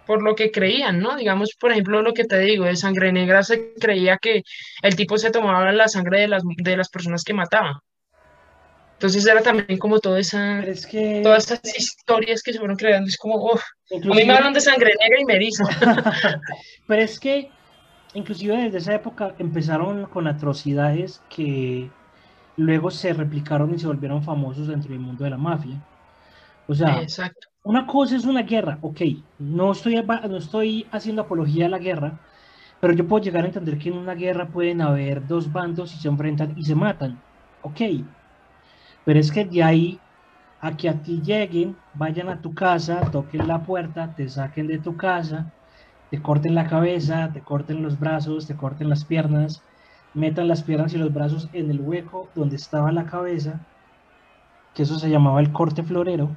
por 0.07 0.23
lo 0.23 0.35
que 0.35 0.51
creían, 0.51 0.99
¿no? 0.99 1.17
Digamos, 1.17 1.55
por 1.61 1.71
ejemplo, 1.71 2.03
lo 2.03 2.13
que 2.13 2.25
te 2.25 2.39
digo, 2.41 2.65
de 2.65 2.75
sangre 2.75 3.13
negra 3.13 3.45
se 3.45 3.75
creía 3.75 4.19
que 4.19 4.43
el 4.83 4.97
tipo 4.97 5.17
se 5.19 5.31
tomaba 5.31 5.71
la 5.71 5.87
sangre 5.87 6.23
de 6.23 6.29
las, 6.29 6.43
de 6.45 6.77
las 6.77 6.89
personas 6.89 7.23
que 7.23 7.33
mataba. 7.33 7.85
Entonces 9.01 9.27
era 9.27 9.41
también 9.41 9.79
como 9.79 9.99
toda 9.99 10.21
esa, 10.21 10.63
todas 11.23 11.51
esas 11.51 11.79
historias 11.79 12.43
que 12.43 12.53
se 12.53 12.59
fueron 12.59 12.77
creando. 12.77 13.09
Es 13.09 13.17
como, 13.17 13.37
oh, 13.37 13.59
a 13.59 14.15
mí 14.15 14.25
me 14.27 14.35
hablan 14.35 14.53
de 14.53 14.61
sangre 14.61 14.93
negra 15.01 15.21
y 15.23 15.25
me 15.25 15.39
dicen. 15.39 15.67
Pero 16.87 17.01
es 17.01 17.19
que, 17.19 17.51
inclusive 18.13 18.65
desde 18.65 18.77
esa 18.77 18.95
época 18.97 19.35
empezaron 19.39 20.05
con 20.05 20.27
atrocidades 20.27 21.23
que 21.31 21.91
luego 22.59 22.91
se 22.91 23.15
replicaron 23.15 23.75
y 23.75 23.79
se 23.79 23.87
volvieron 23.87 24.23
famosos 24.23 24.69
dentro 24.69 24.91
del 24.91 25.01
mundo 25.01 25.25
de 25.25 25.31
la 25.31 25.39
mafia. 25.39 25.83
O 26.69 26.75
sea, 26.75 27.01
una 27.63 27.87
cosa 27.87 28.17
es 28.17 28.27
una 28.27 28.43
guerra, 28.43 28.81
ok, 28.83 29.01
no 29.39 29.73
estoy, 29.73 29.95
no 29.95 30.37
estoy 30.37 30.87
haciendo 30.93 31.23
apología 31.23 31.65
a 31.65 31.71
la 31.71 31.79
guerra, 31.79 32.21
pero 32.83 32.93
yo 32.93 33.09
puedo 33.09 33.25
llegar 33.25 33.45
a 33.45 33.47
entender 33.47 33.79
que 33.79 33.89
en 33.89 33.97
una 33.97 34.15
guerra 34.15 34.47
pueden 34.49 34.83
haber 34.83 35.27
dos 35.27 35.51
bandos 35.51 35.95
y 35.95 35.97
se 35.97 36.09
enfrentan 36.09 36.53
y 36.59 36.65
se 36.65 36.75
matan, 36.75 37.19
ok, 37.63 37.81
pero 39.05 39.21
es 39.21 39.33
que 39.33 39.45
de 39.45 39.63
ahí 39.63 40.01
a 40.61 40.77
que 40.77 40.89
a 40.89 41.03
ti 41.03 41.23
lleguen, 41.23 41.77
vayan 41.95 42.29
a 42.29 42.41
tu 42.41 42.55
casa, 42.55 43.11
toquen 43.11 43.49
la 43.49 43.63
puerta, 43.65 44.15
te 44.15 44.29
saquen 44.29 44.67
de 44.67 44.79
tu 44.79 44.97
casa, 44.97 45.51
te 46.11 46.21
corten 46.23 46.55
la 46.55 46.67
cabeza, 46.69 47.31
te 47.33 47.43
corten 47.43 47.83
los 47.83 47.99
brazos, 47.99 48.47
te 48.47 48.57
corten 48.57 48.89
las 48.89 49.05
piernas, 49.05 49.63
metan 50.15 50.49
las 50.49 50.63
piernas 50.63 50.93
y 50.95 50.99
los 50.99 51.13
brazos 51.13 51.49
en 51.53 51.71
el 51.71 51.81
hueco 51.81 52.31
donde 52.35 52.57
estaba 52.57 52.93
la 52.93 53.07
cabeza, 53.07 53.61
que 54.75 54.83
eso 54.83 54.99
se 54.99 55.11
llamaba 55.11 55.41
el 55.41 55.53
corte 55.53 55.83
florero, 55.83 56.37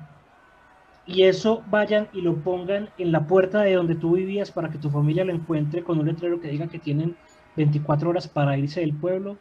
y 1.05 1.23
eso 1.23 1.63
vayan 1.67 2.09
y 2.13 2.21
lo 2.21 2.41
pongan 2.43 2.89
en 2.97 3.11
la 3.11 3.27
puerta 3.27 3.61
de 3.61 3.73
donde 3.73 3.95
tú 3.95 4.15
vivías 4.15 4.51
para 4.51 4.69
que 4.69 4.79
tu 4.79 4.89
familia 4.89 5.25
lo 5.25 5.33
encuentre 5.33 5.83
con 5.83 5.99
un 5.99 6.07
letrero 6.07 6.39
que 6.39 6.47
diga 6.47 6.67
que 6.69 6.79
tienen 6.79 7.17
24 7.55 8.09
horas 8.09 8.27
para 8.27 8.57
irse 8.57 8.79
del 8.79 8.97
pueblo. 8.97 9.37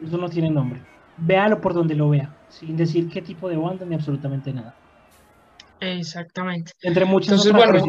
Eso 0.00 0.16
no 0.16 0.28
tiene 0.28 0.50
nombre 0.50 0.84
véalo 1.20 1.60
por 1.60 1.74
donde 1.74 1.94
lo 1.94 2.08
vea, 2.08 2.34
sin 2.48 2.76
decir 2.76 3.08
qué 3.08 3.22
tipo 3.22 3.48
de 3.48 3.56
banda 3.56 3.84
ni 3.84 3.94
absolutamente 3.94 4.52
nada. 4.52 4.74
Exactamente. 5.80 6.72
Entre 6.82 7.04
muchas 7.04 7.46
otras 7.46 7.82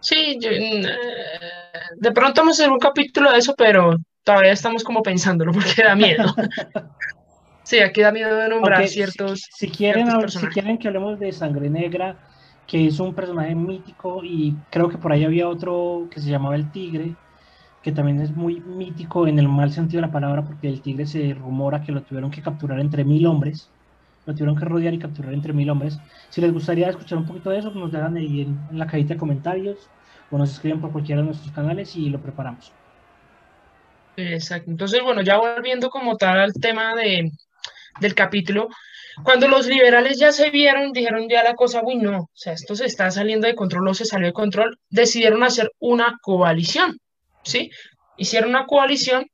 Sí, 0.00 0.38
eh, 0.40 0.86
de 1.96 2.12
pronto 2.12 2.42
vamos 2.42 2.60
a 2.60 2.62
hacer 2.62 2.72
un 2.72 2.78
capítulo 2.78 3.32
de 3.32 3.38
eso, 3.38 3.54
pero 3.56 3.96
todavía 4.22 4.52
estamos 4.52 4.84
como 4.84 5.02
pensándolo 5.02 5.52
porque 5.52 5.82
da 5.82 5.96
miedo. 5.96 6.32
sí, 7.64 7.80
aquí 7.80 8.02
da 8.02 8.12
miedo 8.12 8.36
de 8.36 8.48
nombrar 8.48 8.86
ciertos. 8.86 9.48
Si, 9.56 9.68
quieren, 9.68 10.06
si 10.28 10.46
quieren 10.48 10.78
que 10.78 10.86
hablemos 10.86 11.18
de 11.18 11.32
Sangre 11.32 11.68
Negra, 11.70 12.16
que 12.68 12.86
es 12.86 13.00
un 13.00 13.14
personaje 13.14 13.54
mítico 13.56 14.22
y 14.22 14.54
creo 14.70 14.88
que 14.88 14.98
por 14.98 15.12
ahí 15.12 15.24
había 15.24 15.48
otro 15.48 16.08
que 16.10 16.20
se 16.20 16.30
llamaba 16.30 16.54
el 16.54 16.70
Tigre, 16.70 17.16
que 17.86 17.92
también 17.92 18.20
es 18.20 18.32
muy 18.32 18.58
mítico 18.58 19.28
en 19.28 19.38
el 19.38 19.46
mal 19.46 19.70
sentido 19.72 20.00
de 20.00 20.08
la 20.08 20.12
palabra, 20.12 20.44
porque 20.44 20.66
el 20.66 20.82
tigre 20.82 21.06
se 21.06 21.34
rumora 21.34 21.82
que 21.82 21.92
lo 21.92 22.02
tuvieron 22.02 22.32
que 22.32 22.42
capturar 22.42 22.80
entre 22.80 23.04
mil 23.04 23.24
hombres, 23.26 23.70
lo 24.24 24.34
tuvieron 24.34 24.56
que 24.56 24.64
rodear 24.64 24.92
y 24.92 24.98
capturar 24.98 25.32
entre 25.32 25.52
mil 25.52 25.70
hombres. 25.70 25.96
Si 26.28 26.40
les 26.40 26.52
gustaría 26.52 26.88
escuchar 26.88 27.18
un 27.18 27.26
poquito 27.26 27.48
de 27.50 27.60
eso, 27.60 27.70
nos 27.70 27.92
dejan 27.92 28.16
ahí 28.16 28.40
en, 28.40 28.58
la 28.72 28.88
cajita 28.88 29.14
de 29.14 29.20
comentarios 29.20 29.88
o 30.32 30.36
nos 30.36 30.50
escriben 30.50 30.80
por 30.80 30.90
cualquiera 30.90 31.20
de 31.20 31.26
nuestros 31.28 31.52
canales 31.52 31.94
y 31.94 32.10
lo 32.10 32.20
preparamos. 32.20 32.72
Exacto. 34.16 34.68
Entonces, 34.68 35.00
bueno, 35.04 35.22
ya 35.22 35.38
volviendo 35.38 35.88
como 35.88 36.16
tal 36.16 36.40
al 36.40 36.54
tema 36.54 36.96
de, 36.96 37.30
del 38.00 38.14
capítulo, 38.16 38.68
cuando 39.22 39.46
los 39.46 39.68
liberales 39.68 40.18
ya 40.18 40.32
se 40.32 40.50
vieron, 40.50 40.90
dijeron 40.90 41.28
ya 41.28 41.44
la 41.44 41.54
cosa, 41.54 41.82
uy, 41.84 41.98
no, 41.98 42.18
o 42.18 42.30
sea, 42.34 42.52
esto 42.54 42.74
se 42.74 42.86
está 42.86 43.12
saliendo 43.12 43.46
de 43.46 43.54
control 43.54 43.86
o 43.86 43.94
se 43.94 44.06
salió 44.06 44.26
de 44.26 44.32
control, 44.32 44.76
decidieron 44.90 45.44
hacer 45.44 45.70
una 45.78 46.18
coalición. 46.20 46.98
¿Sí? 47.46 47.70
Hicieron 48.16 48.50
una 48.50 48.66
coalición 48.66 49.26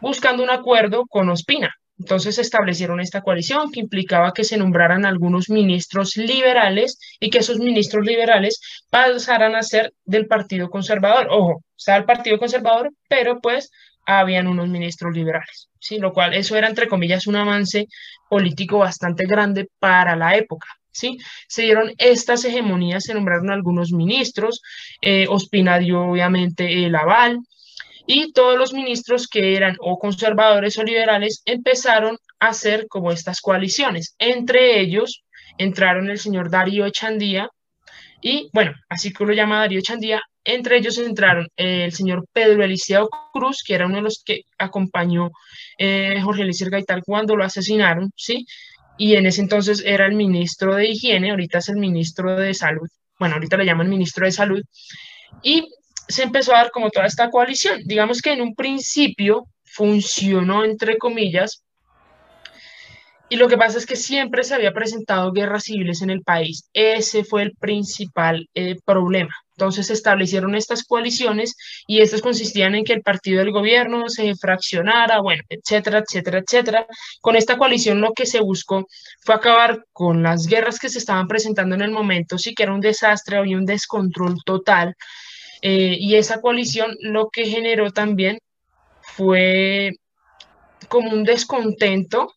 buscando 0.00 0.42
un 0.42 0.50
acuerdo 0.50 1.06
con 1.08 1.28
Ospina. 1.28 1.70
Entonces 1.98 2.38
establecieron 2.38 3.00
esta 3.00 3.22
coalición 3.22 3.72
que 3.72 3.80
implicaba 3.80 4.34
que 4.34 4.44
se 4.44 4.58
nombraran 4.58 5.06
algunos 5.06 5.48
ministros 5.48 6.16
liberales 6.16 6.98
y 7.18 7.30
que 7.30 7.38
esos 7.38 7.58
ministros 7.58 8.04
liberales 8.04 8.60
pasaran 8.90 9.54
a 9.56 9.62
ser 9.62 9.94
del 10.04 10.26
Partido 10.26 10.68
Conservador. 10.68 11.28
Ojo, 11.30 11.62
está 11.74 11.96
el 11.96 12.04
Partido 12.04 12.38
Conservador, 12.38 12.92
pero 13.08 13.40
pues 13.40 13.70
habían 14.04 14.46
unos 14.46 14.68
ministros 14.68 15.14
liberales, 15.14 15.68
¿sí? 15.80 15.98
Lo 15.98 16.12
cual 16.12 16.34
eso 16.34 16.54
era 16.54 16.68
entre 16.68 16.86
comillas 16.86 17.26
un 17.26 17.36
avance 17.36 17.86
político 18.28 18.78
bastante 18.78 19.26
grande 19.26 19.68
para 19.78 20.14
la 20.16 20.36
época. 20.36 20.68
¿Sí? 20.96 21.18
Se 21.46 21.62
dieron 21.62 21.92
estas 21.98 22.44
hegemonías, 22.46 23.04
se 23.04 23.12
nombraron 23.12 23.50
algunos 23.50 23.92
ministros, 23.92 24.62
eh, 25.02 25.26
Ospina 25.28 25.78
dio 25.78 26.00
obviamente 26.00 26.86
el 26.86 26.94
aval, 26.94 27.40
y 28.06 28.32
todos 28.32 28.56
los 28.58 28.72
ministros 28.72 29.28
que 29.28 29.56
eran 29.56 29.76
o 29.80 29.98
conservadores 29.98 30.78
o 30.78 30.84
liberales 30.84 31.42
empezaron 31.44 32.16
a 32.40 32.48
hacer 32.48 32.86
como 32.88 33.12
estas 33.12 33.40
coaliciones. 33.42 34.14
Entre 34.18 34.80
ellos 34.80 35.22
entraron 35.58 36.08
el 36.08 36.18
señor 36.18 36.48
Darío 36.50 36.86
Echandía 36.86 37.50
y, 38.22 38.48
bueno, 38.54 38.72
así 38.88 39.12
que 39.12 39.24
lo 39.24 39.34
llama 39.34 39.58
Darío 39.58 39.80
Echandía, 39.80 40.22
entre 40.44 40.78
ellos 40.78 40.96
entraron 40.96 41.48
el 41.56 41.92
señor 41.92 42.24
Pedro 42.32 42.62
Eliseo 42.62 43.10
Cruz, 43.32 43.62
que 43.66 43.74
era 43.74 43.86
uno 43.86 43.96
de 43.96 44.02
los 44.02 44.22
que 44.24 44.42
acompañó 44.56 45.30
eh, 45.76 46.20
Jorge 46.22 46.42
Eliezer 46.42 46.70
Gaital 46.70 47.02
cuando 47.04 47.36
lo 47.36 47.44
asesinaron, 47.44 48.12
¿sí? 48.16 48.46
Y 48.98 49.14
en 49.16 49.26
ese 49.26 49.42
entonces 49.42 49.82
era 49.84 50.06
el 50.06 50.14
ministro 50.14 50.74
de 50.74 50.88
Higiene, 50.88 51.30
ahorita 51.30 51.58
es 51.58 51.68
el 51.68 51.76
ministro 51.76 52.36
de 52.36 52.54
Salud, 52.54 52.88
bueno, 53.18 53.34
ahorita 53.34 53.56
le 53.56 53.66
llaman 53.66 53.88
ministro 53.88 54.24
de 54.26 54.32
Salud, 54.32 54.62
y 55.42 55.68
se 56.08 56.22
empezó 56.22 56.54
a 56.54 56.58
dar 56.58 56.70
como 56.70 56.90
toda 56.90 57.06
esta 57.06 57.30
coalición. 57.30 57.82
Digamos 57.84 58.22
que 58.22 58.32
en 58.32 58.40
un 58.40 58.54
principio 58.54 59.48
funcionó, 59.64 60.64
entre 60.64 60.98
comillas, 60.98 61.62
y 63.28 63.36
lo 63.36 63.48
que 63.48 63.56
pasa 63.56 63.78
es 63.78 63.86
que 63.86 63.96
siempre 63.96 64.44
se 64.44 64.54
había 64.54 64.72
presentado 64.72 65.32
guerras 65.32 65.64
civiles 65.64 66.02
en 66.02 66.10
el 66.10 66.22
país. 66.22 66.68
Ese 66.72 67.24
fue 67.24 67.42
el 67.42 67.52
principal 67.56 68.48
eh, 68.54 68.76
problema. 68.84 69.34
Entonces 69.56 69.86
se 69.86 69.94
establecieron 69.94 70.54
estas 70.54 70.84
coaliciones 70.84 71.56
y 71.86 72.00
estas 72.00 72.20
consistían 72.20 72.74
en 72.74 72.84
que 72.84 72.92
el 72.92 73.02
partido 73.02 73.38
del 73.38 73.52
gobierno 73.52 74.08
se 74.08 74.34
fraccionara, 74.36 75.20
bueno, 75.22 75.42
etcétera, 75.48 76.00
etcétera, 76.06 76.38
etcétera. 76.38 76.86
Con 77.20 77.36
esta 77.36 77.56
coalición 77.56 78.00
lo 78.00 78.12
que 78.12 78.26
se 78.26 78.40
buscó 78.40 78.86
fue 79.20 79.34
acabar 79.34 79.84
con 79.92 80.22
las 80.22 80.46
guerras 80.46 80.78
que 80.78 80.90
se 80.90 80.98
estaban 80.98 81.26
presentando 81.26 81.74
en 81.74 81.82
el 81.82 81.90
momento, 81.90 82.38
sí 82.38 82.54
que 82.54 82.64
era 82.64 82.74
un 82.74 82.80
desastre, 82.80 83.38
había 83.38 83.56
un 83.56 83.64
descontrol 83.64 84.36
total 84.44 84.94
eh, 85.62 85.96
y 85.98 86.16
esa 86.16 86.40
coalición 86.40 86.94
lo 87.00 87.30
que 87.30 87.46
generó 87.46 87.90
también 87.90 88.38
fue 89.00 89.92
como 90.88 91.10
un 91.10 91.24
descontento 91.24 92.35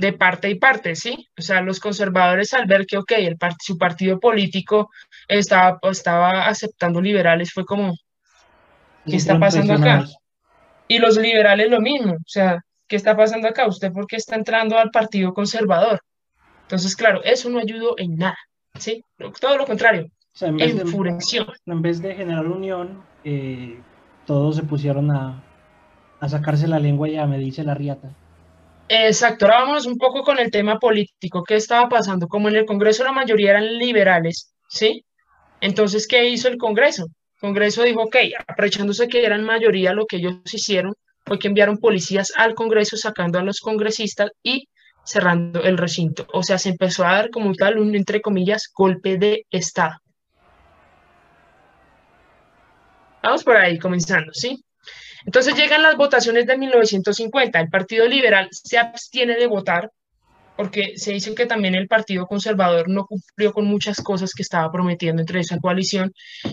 de 0.00 0.12
parte 0.14 0.48
y 0.48 0.54
parte, 0.56 0.96
¿sí? 0.96 1.28
O 1.38 1.42
sea, 1.42 1.60
los 1.60 1.78
conservadores 1.78 2.54
al 2.54 2.66
ver 2.66 2.86
que, 2.86 2.98
ok, 2.98 3.12
el 3.18 3.36
su 3.60 3.76
partido 3.76 4.18
político 4.18 4.90
estaba, 5.28 5.78
estaba 5.82 6.46
aceptando 6.46 7.00
liberales, 7.00 7.52
fue 7.52 7.64
como, 7.64 7.94
¿qué 9.06 9.16
está 9.16 9.38
pasando 9.38 9.74
acá? 9.74 10.04
Y 10.88 10.98
los 10.98 11.16
liberales 11.16 11.70
lo 11.70 11.80
mismo, 11.80 12.14
o 12.14 12.26
sea, 12.26 12.60
¿qué 12.88 12.96
está 12.96 13.16
pasando 13.16 13.46
acá? 13.46 13.66
¿Usted 13.66 13.92
por 13.92 14.06
qué 14.06 14.16
está 14.16 14.34
entrando 14.34 14.78
al 14.78 14.90
partido 14.90 15.32
conservador? 15.32 16.00
Entonces, 16.62 16.96
claro, 16.96 17.22
eso 17.22 17.50
no 17.50 17.58
ayudó 17.58 17.94
en 17.98 18.16
nada, 18.16 18.38
¿sí? 18.78 19.04
Todo 19.40 19.58
lo 19.58 19.66
contrario, 19.66 20.10
en 20.40 20.56
vez, 20.56 20.76
de, 20.76 20.82
en 21.66 21.82
vez 21.82 22.00
de 22.00 22.14
generar 22.14 22.46
unión, 22.46 23.02
eh, 23.24 23.80
todos 24.26 24.56
se 24.56 24.62
pusieron 24.62 25.10
a, 25.10 25.42
a 26.20 26.28
sacarse 26.28 26.66
la 26.66 26.78
lengua 26.78 27.08
y 27.08 27.16
a 27.16 27.26
medirse 27.26 27.62
la 27.64 27.74
riata. 27.74 28.14
Exacto, 28.92 29.46
ahora 29.46 29.60
vamos 29.60 29.86
un 29.86 29.96
poco 29.96 30.24
con 30.24 30.40
el 30.40 30.50
tema 30.50 30.80
político. 30.80 31.44
¿Qué 31.44 31.54
estaba 31.54 31.88
pasando? 31.88 32.26
Como 32.26 32.48
en 32.48 32.56
el 32.56 32.66
Congreso 32.66 33.04
la 33.04 33.12
mayoría 33.12 33.50
eran 33.50 33.78
liberales, 33.78 34.52
¿sí? 34.68 35.04
Entonces, 35.60 36.08
¿qué 36.08 36.28
hizo 36.28 36.48
el 36.48 36.56
Congreso? 36.58 37.04
El 37.04 37.40
Congreso 37.40 37.84
dijo, 37.84 38.02
ok, 38.02 38.16
aprovechándose 38.48 39.06
que 39.06 39.24
eran 39.24 39.44
mayoría, 39.44 39.92
lo 39.92 40.06
que 40.06 40.16
ellos 40.16 40.34
hicieron 40.52 40.94
fue 41.24 41.38
que 41.38 41.46
enviaron 41.46 41.78
policías 41.78 42.32
al 42.36 42.54
Congreso 42.56 42.96
sacando 42.96 43.38
a 43.38 43.44
los 43.44 43.60
congresistas 43.60 44.32
y 44.42 44.68
cerrando 45.04 45.62
el 45.62 45.78
recinto. 45.78 46.26
O 46.32 46.42
sea, 46.42 46.58
se 46.58 46.70
empezó 46.70 47.04
a 47.04 47.12
dar 47.12 47.30
como 47.30 47.54
tal 47.54 47.78
un, 47.78 47.94
entre 47.94 48.20
comillas, 48.20 48.68
golpe 48.74 49.18
de 49.18 49.46
Estado. 49.52 50.00
Vamos 53.22 53.44
por 53.44 53.56
ahí, 53.56 53.78
comenzando, 53.78 54.32
¿sí? 54.32 54.64
Entonces 55.26 55.54
llegan 55.54 55.82
las 55.82 55.96
votaciones 55.96 56.46
de 56.46 56.56
1950. 56.56 57.60
El 57.60 57.68
Partido 57.68 58.06
Liberal 58.06 58.48
se 58.50 58.78
abstiene 58.78 59.36
de 59.36 59.46
votar 59.46 59.90
porque 60.60 60.98
se 60.98 61.12
dice 61.12 61.34
que 61.34 61.46
también 61.46 61.74
el 61.74 61.88
Partido 61.88 62.26
Conservador 62.26 62.86
no 62.90 63.06
cumplió 63.06 63.54
con 63.54 63.64
muchas 63.64 64.02
cosas 64.02 64.34
que 64.34 64.42
estaba 64.42 64.70
prometiendo 64.70 65.22
entre 65.22 65.40
esa 65.40 65.58
coalición 65.58 66.12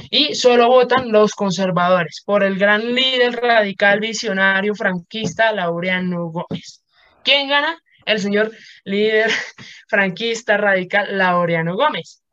y 0.09 0.34
solo 0.36 0.70
votan 0.70 1.11
los 1.11 1.34
conservadores 1.34 2.22
por 2.26 2.41
el 2.41 2.57
gran 2.57 2.95
líder 2.95 3.34
radical 3.36 3.99
visionario 3.99 4.76
franquista 4.76 5.51
Laureano 5.51 6.28
Gómez. 6.28 6.86
¿Quién 7.22 7.49
gana? 7.49 7.78
El 8.05 8.20
señor 8.20 8.53
líder 8.86 9.30
franquista 9.89 10.55
radical 10.55 11.18
Laureano 11.18 11.76
Gómez. 11.76 12.24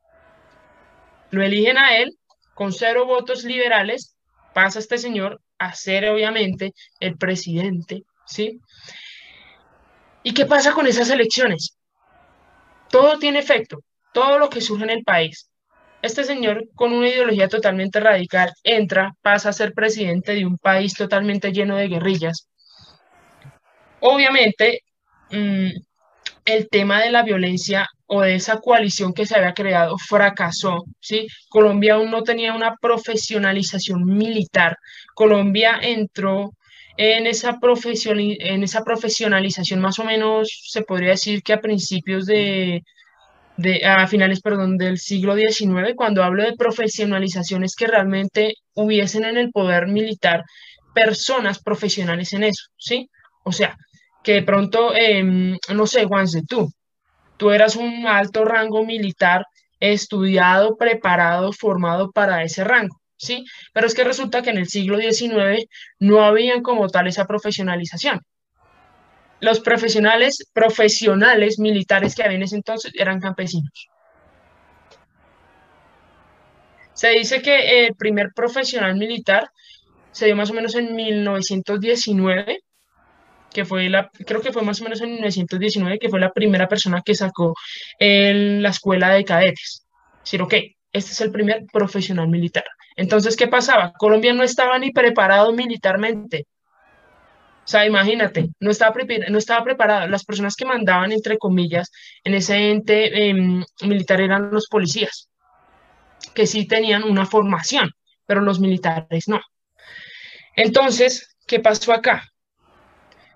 Lo 1.32 1.42
eligen 1.42 1.76
a 1.76 1.96
él 1.96 2.16
con 2.54 2.72
cero 2.72 3.04
votos 3.04 3.42
liberales, 3.42 4.16
pasa 4.52 4.78
este 4.78 4.96
señor 4.96 5.40
a 5.58 5.74
ser 5.74 6.08
obviamente 6.08 6.72
el 7.00 7.16
presidente, 7.16 8.02
¿sí? 8.26 8.60
¿Y 10.22 10.32
qué 10.32 10.46
pasa 10.46 10.72
con 10.72 10.86
esas 10.86 11.10
elecciones? 11.10 11.76
Todo 12.90 13.18
tiene 13.18 13.40
efecto, 13.40 13.78
todo 14.12 14.38
lo 14.38 14.48
que 14.48 14.60
surge 14.60 14.84
en 14.84 14.90
el 14.90 15.04
país. 15.04 15.50
Este 16.02 16.24
señor, 16.24 16.68
con 16.74 16.92
una 16.92 17.08
ideología 17.08 17.48
totalmente 17.48 17.98
radical, 17.98 18.52
entra, 18.62 19.14
pasa 19.22 19.48
a 19.48 19.54
ser 19.54 19.72
presidente 19.72 20.34
de 20.34 20.44
un 20.44 20.58
país 20.58 20.94
totalmente 20.94 21.52
lleno 21.52 21.76
de 21.76 21.88
guerrillas. 21.88 22.48
Obviamente, 24.00 24.80
mm, 25.30 25.70
el 26.44 26.68
tema 26.68 27.00
de 27.00 27.10
la 27.10 27.22
violencia 27.22 27.88
o 28.06 28.20
de 28.22 28.34
esa 28.34 28.60
coalición 28.60 29.12
que 29.14 29.26
se 29.26 29.36
había 29.36 29.54
creado 29.54 29.96
fracasó, 29.98 30.84
¿sí? 31.00 31.26
Colombia 31.48 31.94
aún 31.94 32.10
no 32.10 32.22
tenía 32.22 32.54
una 32.54 32.76
profesionalización 32.80 34.04
militar. 34.04 34.76
Colombia 35.14 35.78
entró 35.82 36.52
en 36.96 37.26
esa, 37.26 37.58
en 37.60 38.62
esa 38.62 38.82
profesionalización 38.84 39.80
más 39.80 39.98
o 39.98 40.04
menos 40.04 40.48
se 40.68 40.82
podría 40.82 41.10
decir 41.10 41.42
que 41.42 41.52
a 41.52 41.60
principios 41.60 42.26
de, 42.26 42.82
de, 43.56 43.84
a 43.84 44.06
finales, 44.06 44.40
perdón, 44.40 44.76
del 44.76 44.98
siglo 44.98 45.34
XIX, 45.36 45.94
cuando 45.96 46.22
hablo 46.22 46.44
de 46.44 46.56
profesionalización 46.56 47.64
es 47.64 47.74
que 47.74 47.86
realmente 47.86 48.54
hubiesen 48.74 49.24
en 49.24 49.36
el 49.36 49.50
poder 49.50 49.86
militar 49.88 50.44
personas 50.94 51.60
profesionales 51.60 52.32
en 52.32 52.44
eso, 52.44 52.66
¿sí? 52.76 53.08
O 53.44 53.52
sea, 53.52 53.76
que 54.24 54.32
de 54.32 54.42
pronto, 54.42 54.94
em, 54.94 55.56
no 55.72 55.86
sé, 55.86 56.04
Juanse, 56.06 56.42
tú, 56.48 56.72
tú 57.36 57.50
eras 57.50 57.76
un 57.76 58.06
alto 58.06 58.44
rango 58.44 58.84
militar 58.84 59.46
estudiado, 59.78 60.76
preparado, 60.76 61.52
formado 61.52 62.10
para 62.10 62.42
ese 62.42 62.64
rango. 62.64 63.00
¿sí? 63.16 63.44
Pero 63.72 63.86
es 63.86 63.94
que 63.94 64.02
resulta 64.02 64.42
que 64.42 64.50
en 64.50 64.58
el 64.58 64.68
siglo 64.68 64.98
XIX 64.98 65.66
no 66.00 66.24
habían 66.24 66.62
como 66.62 66.88
tal 66.88 67.06
esa 67.06 67.26
profesionalización. 67.26 68.20
Los 69.40 69.60
profesionales, 69.60 70.48
profesionales 70.54 71.58
militares 71.58 72.14
que 72.14 72.22
había 72.22 72.36
en 72.36 72.44
ese 72.44 72.56
entonces 72.56 72.92
eran 72.94 73.20
campesinos. 73.20 73.90
Se 76.94 77.10
dice 77.10 77.42
que 77.42 77.86
el 77.86 77.94
primer 77.94 78.32
profesional 78.34 78.96
militar 78.96 79.50
se 80.12 80.26
dio 80.26 80.36
más 80.36 80.50
o 80.50 80.54
menos 80.54 80.76
en 80.76 80.94
1919, 80.94 82.60
que 83.54 83.64
fue 83.64 83.88
la, 83.88 84.10
creo 84.26 84.42
que 84.42 84.52
fue 84.52 84.62
más 84.62 84.80
o 84.80 84.84
menos 84.84 85.00
en 85.00 85.12
1919, 85.12 85.98
que 85.98 86.10
fue 86.10 86.20
la 86.20 86.32
primera 86.32 86.68
persona 86.68 87.00
que 87.02 87.14
sacó 87.14 87.54
la 87.98 88.68
escuela 88.68 89.10
de 89.10 89.24
cadetes. 89.24 89.86
Decir, 90.22 90.42
ok, 90.42 90.54
este 90.92 91.12
es 91.12 91.20
el 91.22 91.30
primer 91.30 91.64
profesional 91.72 92.28
militar. 92.28 92.64
Entonces, 92.96 93.36
¿qué 93.36 93.46
pasaba? 93.48 93.92
Colombia 93.92 94.34
no 94.34 94.42
estaba 94.42 94.78
ni 94.78 94.90
preparado 94.90 95.52
militarmente. 95.52 96.46
O 97.64 97.66
sea, 97.66 97.86
imagínate, 97.86 98.50
no 98.60 98.70
estaba, 98.70 98.94
no 99.30 99.38
estaba 99.38 99.64
preparado. 99.64 100.06
Las 100.08 100.24
personas 100.24 100.54
que 100.54 100.66
mandaban, 100.66 101.12
entre 101.12 101.38
comillas, 101.38 101.90
en 102.22 102.34
ese 102.34 102.70
ente 102.70 103.28
em, 103.28 103.64
militar 103.82 104.20
eran 104.20 104.50
los 104.50 104.68
policías, 104.68 105.30
que 106.34 106.46
sí 106.46 106.66
tenían 106.66 107.04
una 107.04 107.24
formación, 107.24 107.90
pero 108.26 108.42
los 108.42 108.60
militares 108.60 109.28
no. 109.28 109.40
Entonces, 110.56 111.34
¿qué 111.46 111.60
pasó 111.60 111.92
acá? 111.94 112.33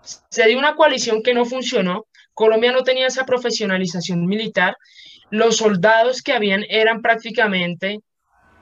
Se 0.03 0.47
dio 0.47 0.59
una 0.59 0.75
coalición 0.75 1.23
que 1.23 1.35
no 1.35 1.45
funcionó. 1.45 2.07
Colombia 2.35 2.73
no 2.73 2.83
tenía 2.83 3.07
esa 3.07 3.27
profesionalización 3.27 4.27
militar. 4.27 4.77
Los 5.31 5.57
soldados 5.57 6.23
que 6.23 6.33
habían 6.33 6.65
eran 6.69 7.03
prácticamente 7.03 8.01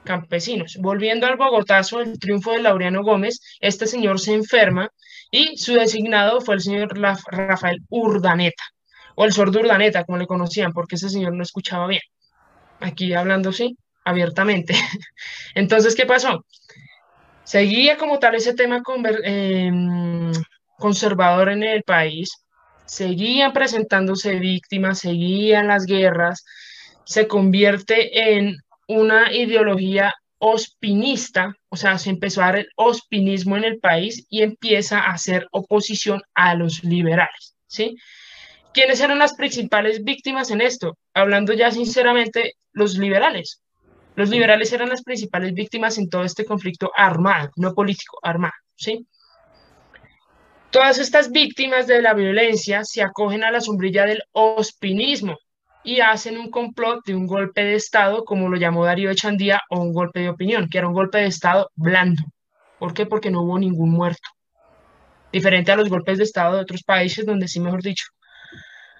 campesinos. 0.06 0.78
Volviendo 0.80 1.26
al 1.26 1.36
Bogotazo, 1.36 2.00
el 2.00 2.18
triunfo 2.18 2.52
de 2.52 2.60
Laureano 2.60 3.02
Gómez, 3.02 3.40
este 3.60 3.86
señor 3.86 4.18
se 4.20 4.32
enferma 4.32 4.88
y 5.30 5.58
su 5.58 5.74
designado 5.74 6.40
fue 6.40 6.54
el 6.54 6.62
señor 6.62 6.96
Rafael 6.96 7.82
Urdaneta, 7.90 8.62
o 9.16 9.24
el 9.26 9.32
sordo 9.32 9.60
Urdaneta, 9.60 10.04
como 10.04 10.16
le 10.16 10.26
conocían, 10.26 10.72
porque 10.72 10.94
ese 10.94 11.10
señor 11.10 11.34
no 11.34 11.42
escuchaba 11.42 11.86
bien. 11.86 12.02
Aquí 12.80 13.12
hablando, 13.12 13.52
sí, 13.52 13.76
abiertamente. 14.04 14.74
Entonces, 15.54 15.94
¿qué 15.94 16.06
pasó? 16.06 16.46
Seguía 17.44 17.96
como 17.96 18.18
tal 18.18 18.34
ese 18.34 18.54
tema 18.54 18.82
em, 19.24 20.32
conservador 20.78 21.50
en 21.50 21.62
el 21.62 21.82
país, 21.82 22.30
seguían 22.86 23.52
presentándose 23.52 24.38
víctimas, 24.38 25.00
seguían 25.00 25.68
las 25.68 25.86
guerras, 25.86 26.44
se 27.04 27.26
convierte 27.26 28.36
en 28.36 28.56
una 28.88 29.32
ideología 29.32 30.14
ospinista, 30.38 31.54
o 31.68 31.76
sea, 31.76 31.98
se 31.98 32.10
empezó 32.10 32.42
a 32.42 32.46
dar 32.46 32.56
el 32.56 32.68
ospinismo 32.76 33.56
en 33.56 33.64
el 33.64 33.78
país 33.78 34.26
y 34.28 34.42
empieza 34.42 35.00
a 35.00 35.12
hacer 35.12 35.48
oposición 35.50 36.22
a 36.34 36.54
los 36.54 36.84
liberales, 36.84 37.56
¿sí? 37.66 37.96
¿Quiénes 38.72 39.00
eran 39.00 39.18
las 39.18 39.34
principales 39.34 40.04
víctimas 40.04 40.50
en 40.50 40.60
esto? 40.60 40.98
Hablando 41.14 41.54
ya 41.54 41.70
sinceramente, 41.70 42.52
los 42.72 42.98
liberales. 42.98 43.62
Los 44.16 44.28
liberales 44.28 44.72
eran 44.72 44.90
las 44.90 45.02
principales 45.02 45.54
víctimas 45.54 45.96
en 45.98 46.08
todo 46.08 46.24
este 46.24 46.44
conflicto 46.44 46.90
armado, 46.94 47.50
no 47.56 47.74
político, 47.74 48.18
armado, 48.22 48.54
¿sí? 48.74 49.06
Todas 50.70 50.98
estas 50.98 51.30
víctimas 51.30 51.86
de 51.86 52.02
la 52.02 52.14
violencia 52.14 52.84
se 52.84 53.02
acogen 53.02 53.44
a 53.44 53.50
la 53.50 53.60
sombrilla 53.60 54.04
del 54.04 54.22
ospinismo, 54.32 55.36
y 55.86 56.00
hacen 56.00 56.36
un 56.36 56.50
complot 56.50 57.06
de 57.06 57.14
un 57.14 57.28
golpe 57.28 57.62
de 57.62 57.76
Estado, 57.76 58.24
como 58.24 58.48
lo 58.48 58.56
llamó 58.56 58.84
Darío 58.84 59.08
Echandía, 59.08 59.62
o 59.70 59.80
un 59.80 59.92
golpe 59.92 60.18
de 60.18 60.28
opinión, 60.28 60.68
que 60.68 60.78
era 60.78 60.88
un 60.88 60.94
golpe 60.94 61.18
de 61.18 61.26
Estado 61.26 61.70
blando. 61.76 62.24
¿Por 62.80 62.92
qué? 62.92 63.06
Porque 63.06 63.30
no 63.30 63.42
hubo 63.42 63.56
ningún 63.56 63.90
muerto. 63.90 64.28
Diferente 65.32 65.70
a 65.70 65.76
los 65.76 65.88
golpes 65.88 66.18
de 66.18 66.24
Estado 66.24 66.56
de 66.56 66.62
otros 66.62 66.82
países 66.82 67.24
donde 67.24 67.46
sí, 67.46 67.60
mejor 67.60 67.82
dicho, 67.82 68.06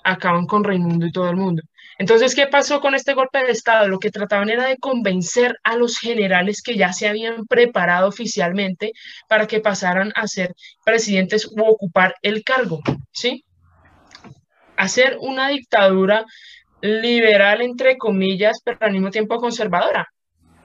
acaban 0.05 0.47
con 0.47 0.63
Raimundo 0.63 1.07
y 1.07 1.13
todo 1.13 1.29
el 1.29 1.37
mundo. 1.37 1.61
Entonces, 1.99 2.35
¿qué 2.35 2.47
pasó 2.47 2.81
con 2.81 2.95
este 2.95 3.15
golpe 3.15 3.43
de 3.43 3.53
Estado? 3.53 3.89
Lo 3.89 3.99
que 3.99 4.11
trataban 4.11 4.51
era 4.51 4.67
de 4.67 4.77
convencer 4.77 5.57
a 5.65 5.77
los 5.77 5.99
generales 5.99 6.61
que 6.63 6.77
ya 6.77 6.93
se 6.93 7.09
habían 7.09 7.47
preparado 7.47 8.09
oficialmente 8.09 8.93
para 9.29 9.47
que 9.47 9.61
pasaran 9.61 10.13
a 10.15 10.27
ser 10.27 10.55
presidentes 10.85 11.47
u 11.47 11.65
ocupar 11.65 12.15
el 12.21 12.45
cargo, 12.45 12.81
¿sí? 13.13 13.45
Hacer 14.77 15.17
una 15.21 15.49
dictadura 15.49 16.27
liberal, 16.83 17.63
entre 17.63 17.97
comillas, 17.97 18.61
pero 18.63 18.79
al 18.81 18.93
mismo 18.93 19.11
tiempo 19.11 19.39
conservadora. 19.39 20.07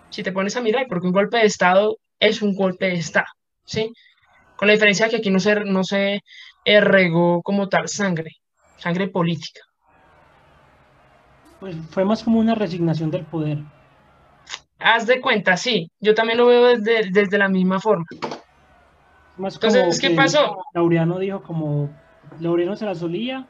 Si 0.09 0.23
te 0.23 0.33
pones 0.33 0.57
a 0.57 0.61
mirar, 0.61 0.87
porque 0.89 1.07
un 1.07 1.13
golpe 1.13 1.37
de 1.37 1.45
Estado 1.45 1.97
es 2.19 2.41
un 2.41 2.53
golpe 2.53 2.87
de 2.87 2.95
Estado, 2.95 3.27
¿sí? 3.65 3.93
Con 4.57 4.67
la 4.67 4.73
diferencia 4.73 5.07
que 5.07 5.17
aquí 5.17 5.29
no 5.29 5.39
se, 5.39 5.55
no 5.61 5.85
se 5.85 6.19
regó 6.65 7.41
como 7.41 7.69
tal 7.69 7.87
sangre, 7.87 8.31
sangre 8.77 9.07
política. 9.07 9.61
Pues 11.61 11.75
fue 11.91 12.03
más 12.03 12.23
como 12.23 12.39
una 12.39 12.55
resignación 12.55 13.11
del 13.11 13.23
poder. 13.23 13.59
Haz 14.79 15.05
de 15.05 15.21
cuenta, 15.21 15.55
sí. 15.55 15.91
Yo 15.99 16.15
también 16.15 16.39
lo 16.39 16.47
veo 16.47 16.75
desde, 16.75 17.11
desde 17.11 17.37
la 17.37 17.47
misma 17.47 17.79
forma. 17.79 18.07
Entonces, 19.37 19.99
¿qué 19.99 20.09
pasó? 20.09 20.57
Laureano 20.73 21.19
dijo 21.19 21.43
como, 21.43 21.89
Laureano 22.39 22.75
se 22.75 22.85
la 22.85 22.95
solía, 22.95 23.47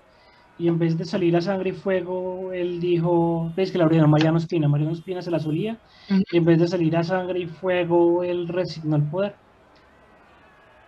y 0.58 0.68
en 0.68 0.78
vez 0.78 0.98
de 0.98 1.06
salir 1.06 1.36
a 1.38 1.42
sangre 1.42 1.70
y 1.70 1.74
fuego, 1.74 2.52
él 2.52 2.82
dijo, 2.82 3.52
ves 3.56 3.72
que 3.72 3.78
la 3.78 3.86
ordenó 3.86 4.10
Mariano 4.10 4.38
Espina, 4.38 4.68
Mariano 4.68 4.94
Espina 4.94 5.22
se 5.22 5.32
la 5.32 5.40
solía, 5.40 5.78
y 6.10 6.38
en 6.38 6.44
vez 6.46 6.60
de 6.60 6.68
salir 6.68 6.96
a 6.98 7.04
sangre 7.04 7.40
y 7.40 7.48
fuego, 7.48 8.24
él 8.24 8.50
resignó 8.50 8.98
el 8.98 9.04
poder 9.04 9.36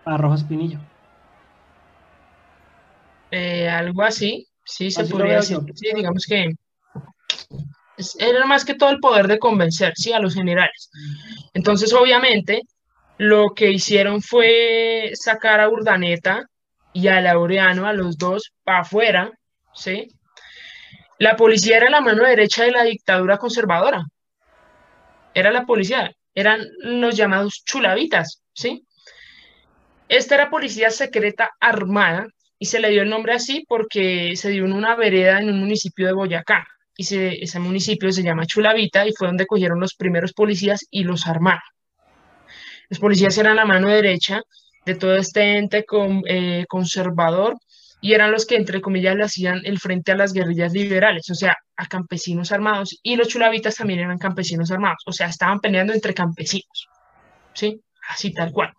a 0.04 0.18
Rojas 0.18 0.44
Pinillo. 0.44 0.78
Eh, 3.30 3.68
algo 3.68 4.02
así, 4.02 4.46
sí, 4.62 4.90
se 4.90 5.06
podría 5.06 5.36
decir, 5.36 5.58
sí, 5.74 5.88
digamos 5.94 6.26
que 6.26 6.54
era 8.18 8.44
más 8.46 8.64
que 8.64 8.74
todo 8.74 8.90
el 8.90 8.98
poder 8.98 9.28
de 9.28 9.38
convencer, 9.38 9.92
sí, 9.96 10.12
a 10.12 10.18
los 10.18 10.34
generales. 10.34 10.90
Entonces, 11.52 11.92
obviamente, 11.92 12.62
lo 13.18 13.50
que 13.54 13.70
hicieron 13.70 14.22
fue 14.22 15.12
sacar 15.14 15.60
a 15.60 15.68
Urdaneta 15.68 16.44
y 16.92 17.08
a 17.08 17.20
Laureano, 17.20 17.86
a 17.86 17.92
los 17.92 18.18
dos, 18.18 18.52
para 18.64 18.80
afuera, 18.80 19.32
¿sí? 19.74 20.08
La 21.18 21.36
policía 21.36 21.76
era 21.76 21.90
la 21.90 22.00
mano 22.00 22.24
derecha 22.24 22.64
de 22.64 22.72
la 22.72 22.84
dictadura 22.84 23.38
conservadora. 23.38 24.04
Era 25.32 25.50
la 25.52 25.64
policía, 25.64 26.12
eran 26.34 26.66
los 26.80 27.16
llamados 27.16 27.62
chulavitas, 27.64 28.42
¿sí? 28.52 28.84
Esta 30.08 30.34
era 30.34 30.50
policía 30.50 30.90
secreta 30.90 31.50
armada 31.60 32.26
y 32.58 32.66
se 32.66 32.80
le 32.80 32.90
dio 32.90 33.02
el 33.02 33.10
nombre 33.10 33.32
así 33.32 33.64
porque 33.68 34.36
se 34.36 34.50
dio 34.50 34.64
en 34.64 34.72
una 34.72 34.96
vereda 34.96 35.40
en 35.40 35.48
un 35.48 35.60
municipio 35.60 36.06
de 36.06 36.12
Boyacá 36.12 36.66
y 36.96 37.02
ese 37.42 37.58
municipio 37.58 38.12
se 38.12 38.22
llama 38.22 38.46
Chulavita 38.46 39.06
y 39.06 39.12
fue 39.12 39.26
donde 39.26 39.46
cogieron 39.46 39.80
los 39.80 39.94
primeros 39.94 40.32
policías 40.32 40.86
y 40.90 41.04
los 41.04 41.26
armaron. 41.26 41.62
Los 42.88 42.98
policías 42.98 43.36
eran 43.38 43.56
la 43.56 43.64
mano 43.64 43.88
derecha 43.88 44.42
de 44.84 44.94
todo 44.94 45.16
este 45.16 45.58
ente 45.58 45.84
eh, 46.28 46.64
conservador 46.68 47.56
y 48.00 48.12
eran 48.12 48.30
los 48.30 48.44
que, 48.44 48.56
entre 48.56 48.82
comillas, 48.82 49.16
le 49.16 49.24
hacían 49.24 49.62
el 49.64 49.78
frente 49.78 50.12
a 50.12 50.16
las 50.16 50.34
guerrillas 50.34 50.74
liberales, 50.74 51.30
o 51.30 51.34
sea, 51.34 51.56
a 51.74 51.86
campesinos 51.86 52.52
armados, 52.52 52.98
y 53.02 53.16
los 53.16 53.28
chulavitas 53.28 53.76
también 53.76 54.00
eran 54.00 54.18
campesinos 54.18 54.70
armados, 54.70 55.02
o 55.06 55.12
sea, 55.12 55.28
estaban 55.28 55.58
peleando 55.58 55.94
entre 55.94 56.12
campesinos, 56.12 56.88
¿sí? 57.54 57.80
Así 58.06 58.34
tal 58.34 58.52
cual. 58.52 58.74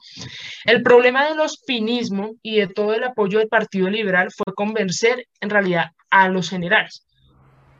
El 0.66 0.84
problema 0.84 1.28
de 1.28 1.34
los 1.34 1.58
pinismo 1.66 2.36
y 2.44 2.58
de 2.58 2.68
todo 2.68 2.94
el 2.94 3.04
apoyo 3.04 3.40
del 3.40 3.48
Partido 3.48 3.90
Liberal 3.90 4.30
fue 4.32 4.54
convencer 4.54 5.26
en 5.42 5.50
realidad 5.50 5.90
a 6.12 6.30
los 6.30 6.52
generales, 6.52 7.04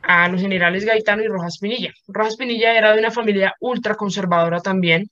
a 0.06 0.28
los 0.28 0.40
generales 0.40 0.84
Gaetano 0.84 1.22
y 1.22 1.26
Rojas 1.26 1.58
Pinilla. 1.58 1.92
Rojas 2.06 2.36
Pinilla 2.36 2.76
era 2.76 2.92
de 2.92 3.00
una 3.00 3.10
familia 3.10 3.54
ultraconservadora 3.60 4.60
también, 4.60 5.10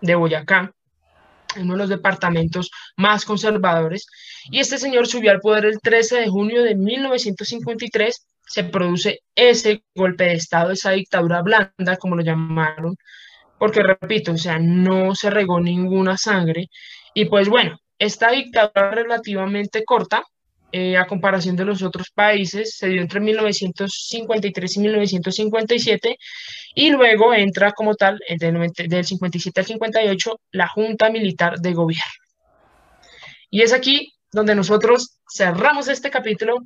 de 0.00 0.14
Boyacá, 0.14 0.72
uno 1.56 1.72
de 1.72 1.78
los 1.78 1.88
departamentos 1.88 2.70
más 2.96 3.24
conservadores, 3.24 4.06
y 4.50 4.60
este 4.60 4.78
señor 4.78 5.06
subió 5.06 5.30
al 5.30 5.40
poder 5.40 5.64
el 5.64 5.80
13 5.80 6.20
de 6.20 6.28
junio 6.28 6.62
de 6.62 6.74
1953, 6.74 8.26
se 8.48 8.64
produce 8.64 9.20
ese 9.34 9.82
golpe 9.94 10.24
de 10.24 10.34
Estado, 10.34 10.70
esa 10.70 10.92
dictadura 10.92 11.42
blanda, 11.42 11.96
como 11.98 12.14
lo 12.14 12.22
llamaron, 12.22 12.96
porque 13.58 13.82
repito, 13.82 14.32
o 14.32 14.38
sea, 14.38 14.58
no 14.58 15.14
se 15.14 15.30
regó 15.30 15.60
ninguna 15.60 16.16
sangre, 16.16 16.68
y 17.14 17.24
pues 17.24 17.48
bueno, 17.48 17.78
esta 17.98 18.30
dictadura 18.30 18.90
relativamente 18.90 19.84
corta, 19.84 20.22
eh, 20.72 20.96
a 20.96 21.06
comparación 21.06 21.56
de 21.56 21.64
los 21.64 21.82
otros 21.82 22.10
países, 22.10 22.76
se 22.76 22.88
dio 22.88 23.00
entre 23.00 23.20
1953 23.20 24.76
y 24.76 24.80
1957 24.80 26.18
y 26.74 26.90
luego 26.90 27.32
entra 27.32 27.72
como 27.72 27.94
tal, 27.94 28.18
del, 28.38 28.70
del 28.88 29.04
57 29.04 29.60
al 29.60 29.66
58, 29.66 30.40
la 30.52 30.68
Junta 30.68 31.10
Militar 31.10 31.58
de 31.60 31.72
Gobierno. 31.72 32.04
Y 33.50 33.62
es 33.62 33.72
aquí 33.72 34.12
donde 34.32 34.54
nosotros 34.54 35.18
cerramos 35.32 35.88
este 35.88 36.10
capítulo 36.10 36.58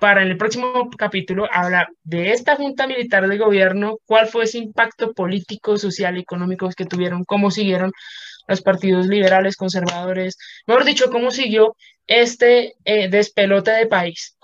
para 0.00 0.22
en 0.22 0.28
el 0.28 0.36
próximo 0.36 0.90
capítulo 0.98 1.48
hablar 1.50 1.88
de 2.02 2.32
esta 2.32 2.56
Junta 2.56 2.86
Militar 2.86 3.26
de 3.26 3.38
Gobierno, 3.38 3.96
cuál 4.04 4.26
fue 4.26 4.44
ese 4.44 4.58
impacto 4.58 5.14
político, 5.14 5.78
social 5.78 6.18
y 6.18 6.20
económico 6.20 6.68
que 6.76 6.84
tuvieron, 6.84 7.24
cómo 7.24 7.50
siguieron 7.50 7.90
los 8.46 8.62
partidos 8.62 9.06
liberales, 9.06 9.56
conservadores, 9.56 10.36
mejor 10.66 10.84
dicho, 10.84 11.10
cómo 11.10 11.30
siguió 11.30 11.76
este 12.06 12.74
eh, 12.84 13.08
despelote 13.08 13.70
de 13.70 13.86
país 13.86 14.36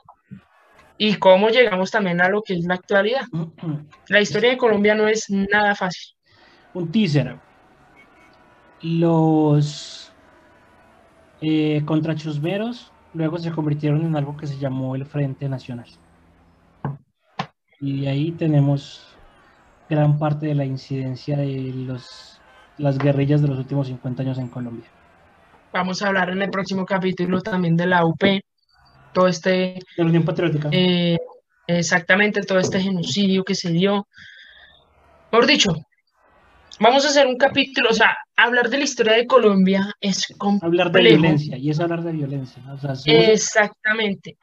y 0.96 1.14
cómo 1.14 1.48
llegamos 1.48 1.90
también 1.90 2.20
a 2.20 2.28
lo 2.28 2.42
que 2.42 2.54
es 2.54 2.64
la 2.64 2.74
actualidad. 2.74 3.22
La 4.08 4.20
historia 4.20 4.50
de 4.50 4.58
Colombia 4.58 4.94
no 4.94 5.08
es 5.08 5.30
nada 5.30 5.74
fácil. 5.74 6.14
Un 6.74 6.92
teaser. 6.92 7.36
Los 8.82 10.12
eh, 11.40 11.82
contrachusmeros 11.84 12.92
luego 13.14 13.38
se 13.38 13.50
convirtieron 13.50 14.04
en 14.04 14.16
algo 14.16 14.36
que 14.36 14.46
se 14.46 14.58
llamó 14.58 14.94
el 14.94 15.06
Frente 15.06 15.48
Nacional. 15.48 15.88
Y 17.80 18.06
ahí 18.06 18.32
tenemos 18.32 19.16
gran 19.88 20.18
parte 20.18 20.46
de 20.46 20.54
la 20.54 20.64
incidencia 20.64 21.36
de 21.36 21.72
los, 21.74 22.39
las 22.80 22.98
guerrillas 22.98 23.42
de 23.42 23.48
los 23.48 23.58
últimos 23.58 23.86
50 23.86 24.22
años 24.22 24.38
en 24.38 24.48
Colombia. 24.48 24.88
Vamos 25.72 26.02
a 26.02 26.08
hablar 26.08 26.30
en 26.30 26.42
el 26.42 26.50
próximo 26.50 26.84
capítulo 26.84 27.40
también 27.40 27.76
de 27.76 27.86
la 27.86 28.04
UP, 28.04 28.22
todo 29.12 29.28
este... 29.28 29.50
De 29.50 29.82
la 29.98 30.06
Unión 30.06 30.24
Patriótica. 30.24 30.68
Eh, 30.72 31.16
exactamente, 31.66 32.42
todo 32.42 32.58
este 32.58 32.80
genocidio 32.80 33.44
que 33.44 33.54
se 33.54 33.70
dio. 33.70 34.06
Por 35.30 35.46
dicho, 35.46 35.72
vamos 36.80 37.04
a 37.04 37.08
hacer 37.08 37.26
un 37.26 37.36
capítulo, 37.36 37.90
o 37.90 37.94
sea, 37.94 38.16
hablar 38.36 38.68
de 38.68 38.78
la 38.78 38.84
historia 38.84 39.12
de 39.12 39.26
Colombia 39.26 39.94
es 40.00 40.26
complejo. 40.38 40.66
Hablar 40.66 40.90
de 40.90 41.02
violencia, 41.02 41.56
y 41.56 41.70
es 41.70 41.78
hablar 41.78 42.02
de 42.02 42.12
violencia. 42.12 42.62
Exactamente. 43.06 44.36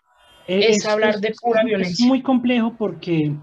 Es, 0.48 0.86
hablar 0.86 1.20
de 1.20 1.34
pura 1.42 1.64
violencia. 1.64 2.06
Es 2.06 2.08
muy 2.08 2.22
complejo 2.22 2.74
porque 2.78 3.36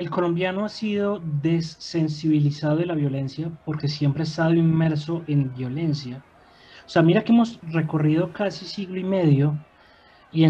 el 0.00 0.08
colombiano 0.08 0.64
ha 0.64 0.70
sido 0.70 1.20
desensibilizado 1.42 2.76
de 2.76 2.86
la 2.86 2.94
violencia 2.94 3.50
porque 3.66 3.86
siempre 3.86 4.22
ha 4.22 4.24
estado 4.24 4.54
inmerso 4.54 5.22
en 5.26 5.54
violencia. 5.54 6.24
O 6.86 6.88
sea, 6.88 7.02
mira 7.02 7.22
que 7.22 7.32
hemos 7.32 7.60
recorrido 7.70 8.32
casi 8.32 8.64
siglo 8.64 8.98
y 8.98 9.04
medio 9.04 9.58
y 10.32 10.44
en, 10.44 10.48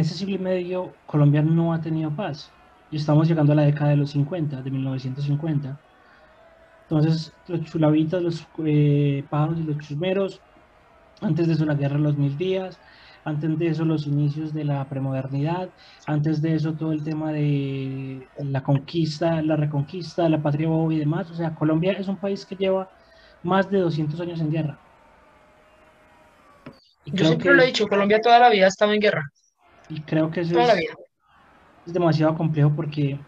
ese 0.00 0.14
siglo 0.14 0.34
y 0.34 0.38
medio 0.38 0.92
Colombia 1.06 1.42
no 1.42 1.72
ha 1.72 1.80
tenido 1.80 2.10
paz. 2.10 2.50
Y 2.90 2.96
estamos 2.96 3.28
llegando 3.28 3.52
a 3.52 3.56
la 3.56 3.62
década 3.62 3.90
de 3.90 3.98
los 3.98 4.10
50, 4.10 4.62
de 4.62 4.70
1950. 4.72 5.78
Entonces, 6.82 7.32
los 7.46 7.62
chulavitas, 7.62 8.20
los 8.20 8.44
eh, 8.64 9.22
pájaros 9.30 9.60
y 9.60 9.62
los 9.62 9.78
chusmeros, 9.78 10.40
antes 11.20 11.46
de 11.46 11.52
eso 11.52 11.64
la 11.64 11.74
guerra 11.74 11.98
de 11.98 12.02
los 12.02 12.18
mil 12.18 12.36
días, 12.36 12.80
antes 13.24 13.58
de 13.58 13.68
eso 13.68 13.84
los 13.84 14.06
inicios 14.06 14.52
de 14.52 14.64
la 14.64 14.84
premodernidad, 14.88 15.68
antes 16.06 16.42
de 16.42 16.54
eso 16.54 16.72
todo 16.72 16.92
el 16.92 17.04
tema 17.04 17.32
de 17.32 18.26
la 18.38 18.62
conquista, 18.62 19.40
la 19.42 19.56
reconquista, 19.56 20.28
la 20.28 20.42
patria 20.42 20.68
boba 20.68 20.92
y 20.92 20.98
demás. 20.98 21.30
O 21.30 21.34
sea, 21.34 21.54
Colombia 21.54 21.92
es 21.92 22.08
un 22.08 22.16
país 22.16 22.44
que 22.44 22.56
lleva 22.56 22.90
más 23.42 23.70
de 23.70 23.78
200 23.78 24.20
años 24.20 24.40
en 24.40 24.50
guerra. 24.50 24.78
Yo 27.06 27.26
siempre 27.26 27.54
lo 27.54 27.62
he 27.62 27.66
dicho, 27.66 27.88
Colombia 27.88 28.20
toda 28.20 28.38
la 28.38 28.48
vida 28.48 28.66
ha 28.66 28.68
estado 28.68 28.92
en 28.92 29.00
guerra. 29.00 29.30
Y 29.88 30.00
creo 30.00 30.30
que 30.30 30.40
eso 30.40 30.58
es, 30.58 30.70
es 31.86 31.92
demasiado 31.92 32.36
complejo 32.36 32.72
porque 32.74 33.18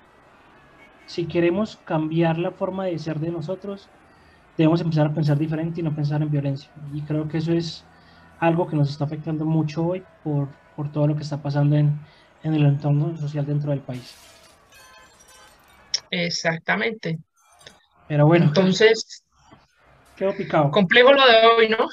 si 1.06 1.26
queremos 1.26 1.76
cambiar 1.84 2.38
la 2.38 2.50
forma 2.50 2.86
de 2.86 2.98
ser 2.98 3.18
de 3.18 3.30
nosotros, 3.30 3.88
debemos 4.56 4.80
empezar 4.80 5.08
a 5.08 5.14
pensar 5.14 5.38
diferente 5.38 5.80
y 5.80 5.82
no 5.82 5.94
pensar 5.94 6.22
en 6.22 6.30
violencia. 6.30 6.70
Y 6.92 7.02
creo 7.02 7.28
que 7.28 7.38
eso 7.38 7.52
es 7.52 7.84
algo 8.40 8.66
que 8.66 8.76
nos 8.76 8.90
está 8.90 9.04
afectando 9.04 9.44
mucho 9.44 9.86
hoy 9.86 10.04
por, 10.22 10.48
por 10.76 10.90
todo 10.92 11.06
lo 11.06 11.16
que 11.16 11.22
está 11.22 11.42
pasando 11.42 11.76
en, 11.76 11.98
en 12.42 12.54
el 12.54 12.64
entorno 12.66 13.16
social 13.16 13.46
dentro 13.46 13.70
del 13.70 13.80
país. 13.80 14.14
Exactamente. 16.10 17.18
Pero 18.08 18.26
bueno. 18.26 18.46
Entonces. 18.46 19.24
Quedó 20.16 20.34
picado. 20.36 20.70
Complejo 20.70 21.12
lo 21.12 21.26
de 21.26 21.46
hoy, 21.46 21.68
¿no? 21.68 21.88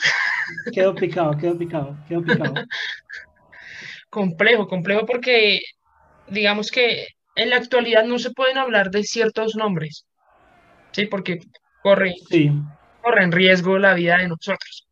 Quedó 0.72 0.94
picado, 0.94 1.36
quedó 1.38 1.58
picado, 1.58 1.98
quedó 2.08 2.22
picado. 2.22 2.54
complejo, 4.10 4.68
complejo 4.68 5.06
porque 5.06 5.62
digamos 6.28 6.70
que 6.70 7.08
en 7.36 7.50
la 7.50 7.56
actualidad 7.56 8.04
no 8.04 8.20
se 8.20 8.32
pueden 8.32 8.58
hablar 8.58 8.92
de 8.92 9.04
ciertos 9.04 9.56
nombres. 9.56 10.06
Sí, 10.92 11.06
porque 11.08 11.40
corre, 11.82 12.14
sí. 12.30 12.52
corre 13.02 13.24
en 13.24 13.32
riesgo 13.32 13.80
la 13.80 13.94
vida 13.94 14.18
de 14.18 14.28
nosotros. 14.28 14.88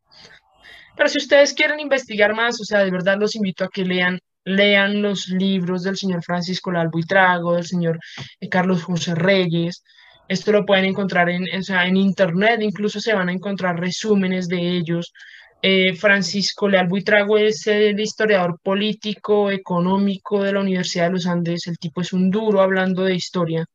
Pero 1.00 1.10
si 1.10 1.20
ustedes 1.20 1.54
quieren 1.54 1.80
investigar 1.80 2.36
más, 2.36 2.60
o 2.60 2.66
sea, 2.66 2.84
de 2.84 2.91
verdad 2.91 3.18
los 3.18 3.34
invito 3.34 3.64
a 3.64 3.70
que 3.70 3.86
lean, 3.86 4.20
lean 4.43 5.02
los 5.02 5.30
libros 5.30 5.84
del 5.84 5.95
señor 5.95 6.22
Francisco 6.26 6.72
Lalbuitrago, 6.72 7.56
del 7.56 7.64
señor 7.64 8.00
eh, 8.41 8.50
Carlos 8.50 8.84
José 8.84 9.16
Reyes. 9.16 9.82
Esto 10.28 10.52
lo 10.52 10.66
pueden 10.66 10.84
encontrar 10.84 11.30
en, 11.30 11.45
en 11.47 11.95
internet, 11.95 12.60
incluso 12.62 13.00
se 13.00 13.14
van 13.14 13.30
a 13.30 13.32
encontrar 13.32 13.80
resúmenes 13.80 14.50
de 14.50 14.76
ellos. 14.76 15.14
Eh, 15.62 15.95
Francisco 15.95 16.68
Leal 16.68 16.89
Buitrago 16.89 17.38
es 17.38 17.66
el 17.68 17.97
historiador 17.97 18.60
político, 18.62 19.52
económico 19.52 20.43
de 20.43 20.52
la 20.52 20.60
Universidad 20.60 21.06
de 21.06 21.14
los 21.14 21.28
Andes. 21.28 21.66
El 21.68 21.78
tipo 21.78 22.02
es 22.02 22.12
un 22.12 22.30
duro 22.30 22.60
hablando 22.60 23.06
de 23.06 23.16
historia, 23.16 23.66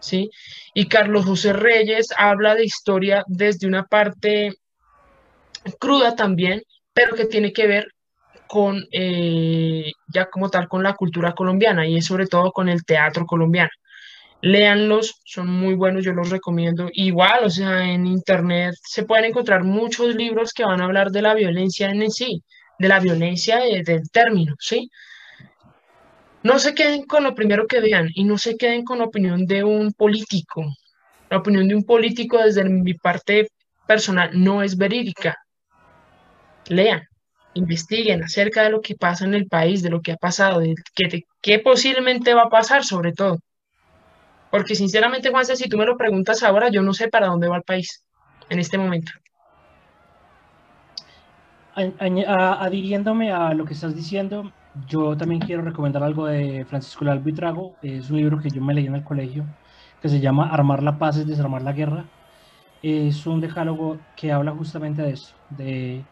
¿sí? 0.00 0.30
Y 0.74 0.86
Carlos 0.86 1.26
José 1.26 1.52
Reyes 1.52 2.08
habla 2.18 2.56
de 2.56 2.64
historia 2.64 3.22
desde 3.28 3.68
una 3.68 3.84
parte 3.84 4.56
cruda 5.78 6.16
también, 6.16 6.62
pero 6.92 7.14
que 7.14 7.26
tiene 7.26 7.52
que 7.52 7.66
ver 7.66 7.86
con, 8.52 8.84
eh, 8.92 9.92
ya 10.12 10.26
como 10.26 10.50
tal, 10.50 10.68
con 10.68 10.82
la 10.82 10.94
cultura 10.94 11.34
colombiana 11.34 11.86
y 11.86 11.96
es 11.96 12.06
sobre 12.06 12.26
todo 12.26 12.52
con 12.52 12.68
el 12.68 12.84
teatro 12.84 13.24
colombiano. 13.26 13.70
Léanlos, 14.42 15.20
son 15.24 15.48
muy 15.48 15.74
buenos, 15.74 16.04
yo 16.04 16.12
los 16.12 16.30
recomiendo. 16.30 16.88
Igual, 16.92 17.44
o 17.44 17.50
sea, 17.50 17.90
en 17.90 18.06
internet 18.06 18.74
se 18.82 19.04
pueden 19.04 19.26
encontrar 19.26 19.64
muchos 19.64 20.14
libros 20.16 20.52
que 20.52 20.64
van 20.64 20.80
a 20.80 20.84
hablar 20.84 21.10
de 21.12 21.22
la 21.22 21.34
violencia 21.34 21.88
en 21.90 22.10
sí, 22.10 22.42
de 22.78 22.88
la 22.88 23.00
violencia 23.00 23.60
del 23.60 24.10
término, 24.10 24.54
¿sí? 24.58 24.90
No 26.42 26.58
se 26.58 26.74
queden 26.74 27.04
con 27.06 27.22
lo 27.22 27.34
primero 27.34 27.66
que 27.66 27.80
vean 27.80 28.08
y 28.14 28.24
no 28.24 28.36
se 28.36 28.56
queden 28.56 28.84
con 28.84 28.98
la 28.98 29.04
opinión 29.04 29.46
de 29.46 29.64
un 29.64 29.92
político. 29.92 30.64
La 31.30 31.38
opinión 31.38 31.68
de 31.68 31.76
un 31.76 31.84
político 31.84 32.38
desde 32.38 32.64
mi 32.64 32.94
parte 32.94 33.48
personal 33.86 34.30
no 34.34 34.62
es 34.62 34.76
verídica 34.76 35.41
lean, 36.72 37.02
investiguen 37.54 38.22
acerca 38.24 38.62
de 38.62 38.70
lo 38.70 38.80
que 38.80 38.94
pasa 38.94 39.24
en 39.24 39.34
el 39.34 39.46
país, 39.46 39.82
de 39.82 39.90
lo 39.90 40.00
que 40.00 40.12
ha 40.12 40.16
pasado, 40.16 40.60
de 40.60 40.74
qué, 41.40 41.58
posiblemente 41.58 42.34
va 42.34 42.44
a 42.44 42.48
pasar 42.50 42.84
sobre 42.84 43.12
todo. 43.12 43.38
Porque 44.50 44.74
sinceramente, 44.74 45.30
Juanse, 45.30 45.56
si 45.56 45.68
tú 45.68 45.78
me 45.78 45.86
lo 45.86 45.96
preguntas 45.96 46.42
ahora, 46.42 46.68
yo 46.70 46.82
no 46.82 46.92
sé 46.92 47.08
para 47.08 47.28
dónde 47.28 47.48
va 47.48 47.56
el 47.56 47.62
país 47.62 48.04
en 48.50 48.58
este 48.58 48.78
momento. 48.78 49.12
adhiriéndome 51.74 53.32
a 53.32 53.54
lo 53.54 53.64
que 53.64 53.72
estás 53.74 53.94
diciendo, 53.94 54.52
yo 54.86 55.16
también 55.16 55.40
quiero 55.40 55.62
recomendar 55.62 56.02
algo 56.02 56.26
de 56.26 56.66
Francisco 56.66 57.04
Lalvitrago. 57.04 57.76
Es 57.82 58.10
un 58.10 58.18
libro 58.18 58.38
que 58.40 58.50
yo 58.50 58.60
me 58.60 58.74
leí 58.74 58.86
en 58.86 58.94
el 58.94 59.04
colegio 59.04 59.46
que 60.02 60.08
se 60.08 60.20
llama 60.20 60.48
Armar 60.50 60.82
la 60.82 60.98
paz 60.98 61.16
es 61.16 61.26
desarmar 61.26 61.62
la 61.62 61.72
guerra. 61.72 62.04
Es 62.82 63.24
un 63.26 63.40
decálogo 63.40 63.98
que 64.16 64.32
habla 64.32 64.50
justamente 64.50 65.00
de 65.02 65.12
eso, 65.12 65.34
de 65.50 66.04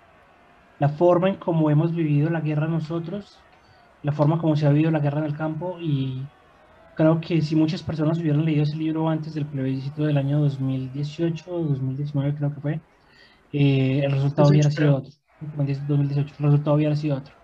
la 0.81 0.91
forma 0.91 1.31
en 1.31 1.39
cómo 1.39 1.71
hemos 1.71 1.95
vivido 1.95 2.31
la 2.31 2.43
guerra 2.43 2.69
nosotros, 2.69 3.47
la 4.03 4.13
forma 4.13 4.39
como 4.41 4.57
se 4.57 4.67
ha 4.67 4.71
vivido 4.71 4.93
la 4.93 5.01
guerra 5.01 5.21
en 5.21 5.27
el 5.27 5.37
campo 5.37 5.79
y 5.81 6.33
creo 6.95 7.21
que 7.21 7.43
si 7.43 7.57
muchas 7.57 7.83
personas 7.85 8.19
hubieran 8.21 8.45
leído 8.47 8.65
ese 8.65 8.77
libro 8.77 9.09
antes 9.09 9.35
del 9.35 9.49
plebiscito 9.49 10.05
del 10.05 10.19
año 10.19 10.41
2018 10.41 11.51
o 11.53 11.65
2019 11.65 12.35
creo 12.37 12.55
que 12.55 12.61
fue, 12.63 12.83
eh, 13.53 14.03
el 14.05 14.13
resultado 14.13 14.51
hubiera 14.51 14.71
sido 14.71 14.97
otro. 14.97 15.13
2018, 15.41 16.35
el 16.39 16.45
resultado 16.47 16.77
hubiera 16.77 16.97
sido 16.97 17.19
otro. 17.19 17.37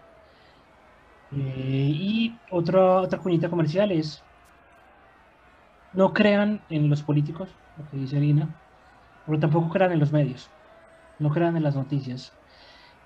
Eh, 1.31 1.89
y 1.93 2.43
otra, 2.51 3.01
otra 3.03 3.19
cuñita 3.21 3.49
comercial 3.51 3.91
es, 3.93 4.27
no 5.93 6.13
crean 6.13 6.65
en 6.69 6.89
los 6.91 7.03
políticos, 7.03 7.59
lo 7.75 7.87
que 7.87 7.97
dice 7.97 8.17
Arina, 8.17 8.55
pero 9.25 9.41
tampoco 9.41 9.71
crean 9.71 9.93
en 9.93 10.01
los 10.01 10.13
medios, 10.13 10.55
no 11.19 11.31
crean 11.31 11.57
en 11.57 11.65
las 11.65 11.77
noticias. 11.77 12.39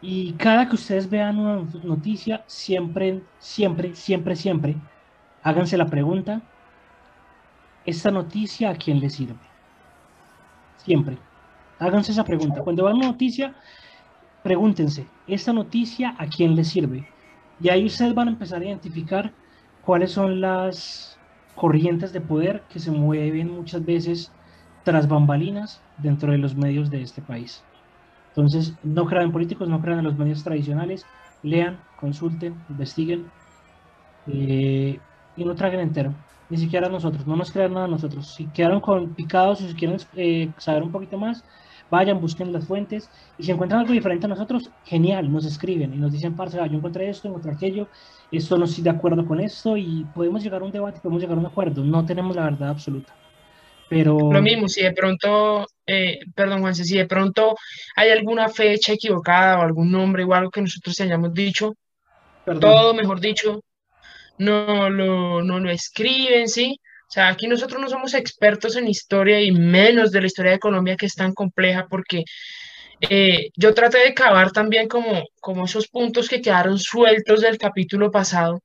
Y 0.02 0.32
cada 0.34 0.68
que 0.68 0.76
ustedes 0.76 1.08
vean 1.10 1.38
una 1.38 1.66
noticia, 1.84 2.42
siempre, 2.46 3.22
siempre, 3.38 3.94
siempre, 3.94 4.34
siempre, 4.34 4.76
háganse 5.42 5.76
la 5.76 5.86
pregunta, 5.86 6.40
¿esta 7.84 8.10
noticia 8.10 8.70
a 8.70 8.74
quién 8.76 9.00
le 9.00 9.10
sirve? 9.10 9.38
Siempre. 10.78 11.18
Háganse 11.78 12.12
esa 12.12 12.24
pregunta. 12.24 12.62
Cuando 12.62 12.84
vean 12.84 12.96
una 12.96 13.08
noticia, 13.08 13.54
pregúntense, 14.42 15.06
¿esta 15.26 15.52
noticia 15.52 16.14
a 16.18 16.26
quién 16.26 16.56
le 16.56 16.64
sirve? 16.64 17.06
Y 17.60 17.68
ahí 17.68 17.84
ustedes 17.84 18.14
van 18.14 18.28
a 18.28 18.30
empezar 18.32 18.62
a 18.62 18.66
identificar 18.66 19.32
cuáles 19.82 20.12
son 20.12 20.40
las 20.40 21.18
corrientes 21.54 22.12
de 22.12 22.20
poder 22.22 22.62
que 22.70 22.78
se 22.78 22.90
mueven 22.90 23.50
muchas 23.50 23.84
veces 23.84 24.32
tras 24.82 25.08
bambalinas 25.08 25.82
dentro 25.98 26.32
de 26.32 26.38
los 26.38 26.54
medios 26.54 26.90
de 26.90 27.02
este 27.02 27.20
país. 27.20 27.62
Entonces, 28.30 28.74
no 28.82 29.06
crean 29.06 29.26
en 29.26 29.32
políticos, 29.32 29.68
no 29.68 29.80
crean 29.80 29.98
en 30.00 30.04
los 30.04 30.16
medios 30.16 30.42
tradicionales, 30.42 31.04
lean, 31.42 31.80
consulten, 31.98 32.54
investiguen 32.68 33.30
eh, 34.26 34.98
y 35.36 35.44
no 35.44 35.54
traguen 35.54 35.80
entero. 35.80 36.14
Ni 36.48 36.56
siquiera 36.56 36.88
nosotros, 36.88 37.26
no 37.26 37.36
nos 37.36 37.52
crean 37.52 37.74
nada 37.74 37.86
nosotros. 37.86 38.34
Si 38.34 38.46
quedaron 38.46 38.80
con 38.80 39.14
picados 39.14 39.58
si 39.58 39.74
quieren 39.74 39.98
eh, 40.16 40.50
saber 40.58 40.82
un 40.82 40.90
poquito 40.90 41.16
más, 41.16 41.44
vayan, 41.90 42.20
busquen 42.20 42.52
las 42.52 42.66
fuentes 42.66 43.10
y 43.36 43.42
si 43.42 43.50
encuentran 43.50 43.80
algo 43.80 43.92
diferente 43.92 44.26
a 44.26 44.28
nosotros, 44.28 44.70
genial, 44.84 45.30
nos 45.30 45.44
escriben 45.44 45.92
y 45.92 45.96
nos 45.96 46.12
dicen, 46.12 46.34
parce, 46.36 46.56
yo 46.56 46.64
encontré 46.64 47.08
esto, 47.08 47.28
encontré 47.28 47.52
aquello, 47.52 47.88
esto 48.30 48.56
no 48.56 48.64
estoy 48.64 48.84
de 48.84 48.90
acuerdo 48.90 49.26
con 49.26 49.40
esto 49.40 49.76
y 49.76 50.06
podemos 50.14 50.42
llegar 50.42 50.62
a 50.62 50.64
un 50.64 50.72
debate, 50.72 51.00
podemos 51.00 51.20
llegar 51.20 51.36
a 51.36 51.40
un 51.40 51.46
acuerdo, 51.46 51.84
no 51.84 52.04
tenemos 52.06 52.36
la 52.36 52.44
verdad 52.44 52.70
absoluta. 52.70 53.14
Pero... 53.88 54.16
Lo 54.32 54.40
mismo, 54.40 54.68
si 54.68 54.82
de 54.82 54.92
pronto, 54.92 55.66
eh, 55.92 56.20
perdón 56.36 56.60
Juan, 56.60 56.74
si 56.74 56.96
de 56.96 57.06
pronto 57.06 57.56
hay 57.96 58.10
alguna 58.10 58.48
fecha 58.48 58.92
equivocada 58.92 59.58
o 59.58 59.62
algún 59.62 59.90
nombre 59.90 60.22
o 60.22 60.32
algo 60.34 60.50
que 60.50 60.60
nosotros 60.60 61.00
hayamos 61.00 61.34
dicho, 61.34 61.74
todo 62.60 62.94
mejor 62.94 63.20
dicho, 63.20 63.64
no 64.38 64.88
lo, 64.88 65.42
no 65.42 65.58
lo 65.58 65.68
escriben, 65.68 66.48
¿sí? 66.48 66.78
O 67.08 67.12
sea, 67.12 67.28
aquí 67.28 67.48
nosotros 67.48 67.80
no 67.80 67.88
somos 67.88 68.14
expertos 68.14 68.76
en 68.76 68.86
historia 68.86 69.40
y 69.40 69.50
menos 69.50 70.12
de 70.12 70.20
la 70.20 70.28
historia 70.28 70.52
de 70.52 70.60
Colombia 70.60 70.96
que 70.96 71.06
es 71.06 71.14
tan 71.16 71.34
compleja 71.34 71.88
porque 71.88 72.22
eh, 73.00 73.50
yo 73.56 73.74
traté 73.74 73.98
de 73.98 74.14
cavar 74.14 74.52
también 74.52 74.86
como, 74.86 75.24
como 75.40 75.64
esos 75.64 75.88
puntos 75.88 76.28
que 76.28 76.40
quedaron 76.40 76.78
sueltos 76.78 77.40
del 77.40 77.58
capítulo 77.58 78.12
pasado, 78.12 78.62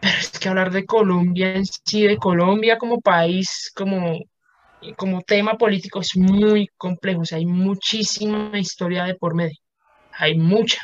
pero 0.00 0.18
es 0.18 0.30
que 0.38 0.48
hablar 0.48 0.70
de 0.70 0.86
Colombia 0.86 1.56
en 1.56 1.66
sí, 1.66 2.02
de 2.06 2.16
Colombia 2.16 2.78
como 2.78 3.00
país, 3.00 3.72
como, 3.74 4.20
como 4.92 5.22
tema 5.22 5.56
político 5.56 6.00
es 6.00 6.16
muy 6.16 6.68
complejo, 6.76 7.22
o 7.22 7.24
sea, 7.24 7.38
hay 7.38 7.46
muchísima 7.46 8.58
historia 8.58 9.04
de 9.04 9.14
por 9.14 9.34
medio, 9.34 9.58
hay 10.12 10.36
mucha. 10.36 10.80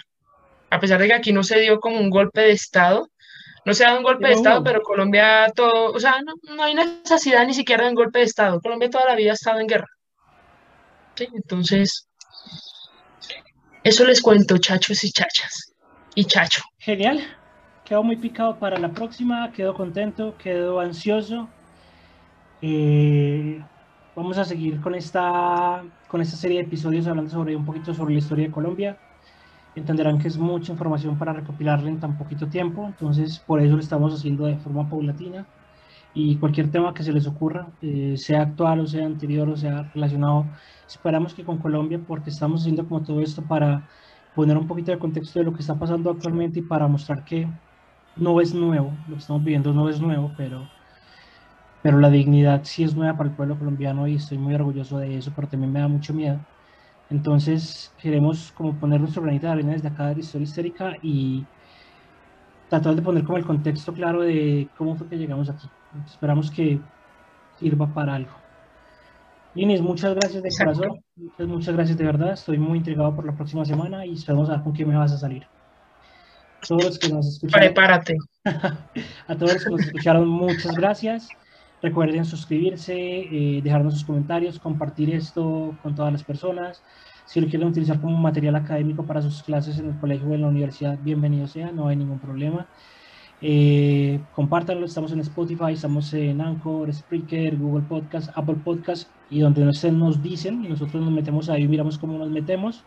A 0.71 0.81
pesar 0.81 1.01
de 1.01 1.09
que 1.09 1.15
aquí 1.15 1.33
no 1.33 1.43
se 1.43 1.61
dio 1.61 1.81
como 1.81 1.99
un 1.99 2.11
golpe 2.11 2.41
de 2.41 2.53
Estado, 2.53 3.09
no 3.65 3.75
se 3.75 3.85
ha 3.85 3.89
dado 3.89 3.99
un 3.99 4.05
golpe 4.05 4.29
de 4.29 4.35
Estado, 4.35 4.63
pero 4.65 4.83
Colombia 4.83 5.53
todo, 5.55 5.93
o 5.93 6.01
sea, 6.01 6.17
no, 6.23 6.63
hay 6.63 6.75
necesidad 6.75 7.47
ni 7.47 7.55
siquiera 7.55 7.85
de 7.85 7.91
un 7.91 7.95
golpe 7.95 8.21
de 8.21 8.25
Estado. 8.25 8.61
Colombia 8.61 8.89
toda 8.89 9.07
la 9.07 9.17
vida 9.17 9.33
ha 9.33 9.35
estado 9.35 9.61
en 9.61 9.67
guerra. 9.67 9.89
¿Sí? 11.15 11.29
Entonces, 11.35 12.09
eso 13.85 14.05
les 14.05 14.23
cuento, 14.23 14.57
chachos 14.59 15.05
y 15.05 15.11
chachas. 15.11 15.75
Y 16.15 16.25
chacho. 16.25 16.63
Genial. 16.79 17.21
Quedo 17.85 18.03
muy 18.03 18.17
picado 18.17 18.59
para 18.59 18.79
la 18.79 18.91
próxima, 18.91 19.53
quedo 19.53 19.75
contento, 19.75 20.37
quedo 20.39 20.81
ansioso. 20.81 21.49
Eh, 22.63 23.61
vamos 24.21 24.37
a 24.37 24.45
seguir 24.45 24.83
con 24.83 24.95
esta, 24.95 25.83
con 26.09 26.21
esta 26.21 26.37
serie 26.37 26.59
de 26.59 26.65
episodios 26.65 27.07
hablando 27.07 27.31
sobre 27.31 27.57
un 27.57 27.65
poquito 27.65 27.95
sobre 27.95 28.13
la 28.13 28.19
historia 28.19 28.47
de 28.49 28.53
Colombia. 28.53 28.99
Entenderán 29.75 30.19
que 30.19 30.29
es 30.29 30.37
mucha 30.37 30.73
información 30.73 31.17
para 31.17 31.33
recopilarla 31.33 31.89
en 31.89 32.01
tan 32.01 32.19
poquito 32.19 32.47
tiempo, 32.47 32.85
entonces 32.87 33.39
por 33.39 33.63
eso 33.63 33.77
lo 33.77 33.81
estamos 33.81 34.13
haciendo 34.13 34.45
de 34.45 34.57
forma 34.59 34.91
paulatina. 34.91 35.47
Y 36.13 36.37
cualquier 36.37 36.71
tema 36.71 36.93
que 36.93 37.03
se 37.03 37.15
les 37.15 37.27
ocurra, 37.27 37.69
eh, 37.81 38.15
sea 38.19 38.43
actual 38.43 38.81
o 38.81 38.87
sea 38.87 39.07
anterior 39.07 39.49
o 39.49 39.57
sea 39.57 39.91
relacionado, 39.95 40.45
esperamos 40.87 41.33
que 41.33 41.43
con 41.45 41.57
Colombia, 41.57 41.99
porque 42.07 42.29
estamos 42.29 42.61
haciendo 42.61 42.87
como 42.87 43.03
todo 43.03 43.23
esto 43.23 43.41
para 43.43 43.89
poner 44.35 44.59
un 44.59 44.67
poquito 44.67 44.91
de 44.93 44.99
contexto 44.99 45.39
de 45.39 45.47
lo 45.47 45.55
que 45.55 45.61
está 45.61 45.77
pasando 45.77 46.11
actualmente 46.11 46.59
y 46.59 46.63
para 46.63 46.89
mostrar 46.89 47.25
que 47.25 47.49
no 48.17 48.41
es 48.41 48.53
nuevo, 48.55 48.93
lo 49.09 49.15
que 49.15 49.21
estamos 49.21 49.43
viviendo 49.43 49.73
no 49.73 49.89
es 49.89 49.99
nuevo, 49.99 50.33
pero, 50.37 50.69
pero 51.83 51.99
la 51.99 52.11
dignidad 52.11 52.63
sí 52.65 52.85
es 52.85 52.95
nueva 52.95 53.17
para 53.17 53.31
el 53.31 53.37
pueblo 53.37 53.59
colombiano 53.59 54.07
y 54.07 54.17
estoy 54.17 54.39
muy 54.39 54.55
orgulloso 54.55 54.99
de 54.99 55.17
eso, 55.17 55.33
pero 55.35 55.49
también 55.49 55.73
me 55.73 55.81
da 55.81 55.89
mucho 55.89 56.15
miedo 56.15 56.41
entonces 57.11 57.93
queremos 58.01 58.53
como 58.53 58.75
poner 58.75 59.01
nuestro 59.01 59.23
granito 59.23 59.47
de 59.47 59.53
arena 59.53 59.73
desde 59.73 59.89
acá 59.89 60.07
de 60.07 60.15
la 60.15 60.21
historia 60.21 60.45
histérica 60.45 60.97
y 61.03 61.45
tratar 62.69 62.95
de 62.95 63.03
poner 63.03 63.25
como 63.25 63.37
el 63.37 63.45
contexto 63.45 63.93
claro 63.93 64.23
de 64.23 64.69
cómo 64.79 64.95
fue 64.95 65.09
que 65.09 65.19
llegamos 65.19 65.51
aquí. 65.51 65.69
Esperamos 66.07 66.51
que 66.53 66.79
sirva 67.59 67.93
para 67.93 68.15
algo. 68.15 68.31
Inés, 69.57 69.83
muchas 69.83 70.15
gracias 70.15 70.41
de 70.45 70.51
corazón, 70.57 71.05
muchas, 71.39 71.75
gracias 71.75 71.99
de 71.99 72.05
verdad, 72.05 72.35
estoy 72.35 72.57
muy 72.57 72.79
intrigado 72.79 73.13
por 73.17 73.27
la 73.27 73.33
próxima 73.33 73.65
semana 73.65 74.07
y 74.07 74.13
esperamos 74.13 74.49
a 74.49 74.53
ver 74.53 74.63
con 74.63 74.73
qué 74.73 74.87
me 74.87 74.97
vas 74.97 75.11
a 75.11 75.19
salir. 75.19 75.45
Todos 76.69 76.85
los 76.85 76.99
que 77.01 77.09
nos 77.09 77.27
escucharon. 77.27 77.67
Prepárate. 77.67 78.17
a 78.45 79.35
todos 79.35 79.55
los 79.55 79.65
que 79.65 79.71
nos 79.71 79.81
escucharon, 79.81 80.29
muchas 80.29 80.77
gracias. 80.77 81.29
Recuerden 81.83 82.25
suscribirse, 82.25 82.95
eh, 82.95 83.61
dejarnos 83.63 83.95
sus 83.95 84.05
comentarios, 84.05 84.59
compartir 84.59 85.15
esto 85.15 85.75
con 85.83 85.95
todas 85.95 86.13
las 86.13 86.23
personas. 86.23 86.83
Si 87.25 87.41
lo 87.41 87.49
quieren 87.49 87.69
utilizar 87.69 88.01
como 88.01 88.19
material 88.19 88.57
académico 88.57 89.05
para 89.05 89.23
sus 89.23 89.43
clases 89.43 89.79
en 89.79 89.87
el 89.87 89.99
colegio 89.99 90.29
o 90.29 90.35
en 90.35 90.43
la 90.43 90.49
universidad, 90.49 90.99
bienvenido 91.03 91.47
sea, 91.47 91.73
no 91.73 91.89
hay 91.89 91.97
ningún 91.97 92.19
problema. 92.19 92.67
Eh, 93.43 94.21
compártanlo, 94.35 94.85
estamos 94.85 95.13
en 95.13 95.21
Spotify, 95.21 95.73
estamos 95.73 96.13
en 96.13 96.43
Anchor, 96.43 96.93
Spreaker, 96.93 97.57
Google 97.57 97.85
Podcast, 97.89 98.31
Apple 98.35 98.57
Podcast 98.63 99.09
y 99.31 99.41
donde 99.41 99.65
nos 99.65 100.23
dicen 100.23 100.63
y 100.65 100.69
nosotros 100.69 101.03
nos 101.03 101.13
metemos 101.13 101.49
ahí, 101.49 101.67
miramos 101.67 101.97
cómo 101.97 102.19
nos 102.19 102.29
metemos. 102.29 102.85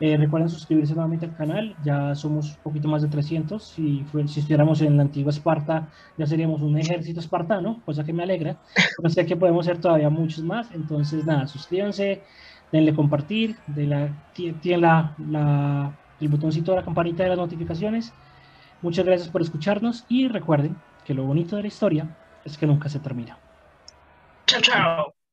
Eh, 0.00 0.16
recuerden 0.16 0.48
suscribirse 0.48 0.94
nuevamente 0.94 1.24
al 1.26 1.34
canal, 1.34 1.76
ya 1.80 2.14
somos 2.16 2.56
un 2.56 2.62
poquito 2.62 2.88
más 2.88 3.02
de 3.02 3.08
300. 3.08 3.64
Si, 3.68 4.04
si 4.26 4.40
estuviéramos 4.40 4.80
en 4.82 4.96
la 4.96 5.02
antigua 5.04 5.30
Esparta, 5.30 5.90
ya 6.16 6.26
seríamos 6.26 6.62
un 6.62 6.76
ejército 6.78 7.20
espartano, 7.20 7.82
cosa 7.84 8.04
que 8.04 8.12
me 8.12 8.24
alegra. 8.24 8.60
Pero 8.96 9.08
sé 9.10 9.24
que 9.26 9.36
podemos 9.36 9.66
ser 9.66 9.80
todavía 9.80 10.10
muchos 10.10 10.44
más. 10.44 10.70
Entonces, 10.72 11.24
nada, 11.24 11.46
suscríbanse, 11.46 12.26
denle 12.72 12.94
compartir, 12.94 13.62
tienen 14.32 14.80
la, 14.80 15.14
la, 15.18 16.00
el 16.18 16.28
botoncito 16.28 16.72
de 16.72 16.78
la 16.78 16.84
campanita 16.84 17.22
de 17.22 17.30
las 17.30 17.38
notificaciones. 17.38 18.18
Muchas 18.80 19.04
gracias 19.06 19.30
por 19.30 19.42
escucharnos 19.42 20.04
y 20.08 20.28
recuerden 20.28 20.84
que 21.04 21.14
lo 21.14 21.24
bonito 21.24 21.56
de 21.56 21.62
la 21.62 21.68
historia 21.68 22.18
es 22.44 22.58
que 22.58 22.66
nunca 22.66 22.88
se 22.88 23.00
termina. 23.00 23.42
Chao, 24.46 24.60
chao. 24.60 25.23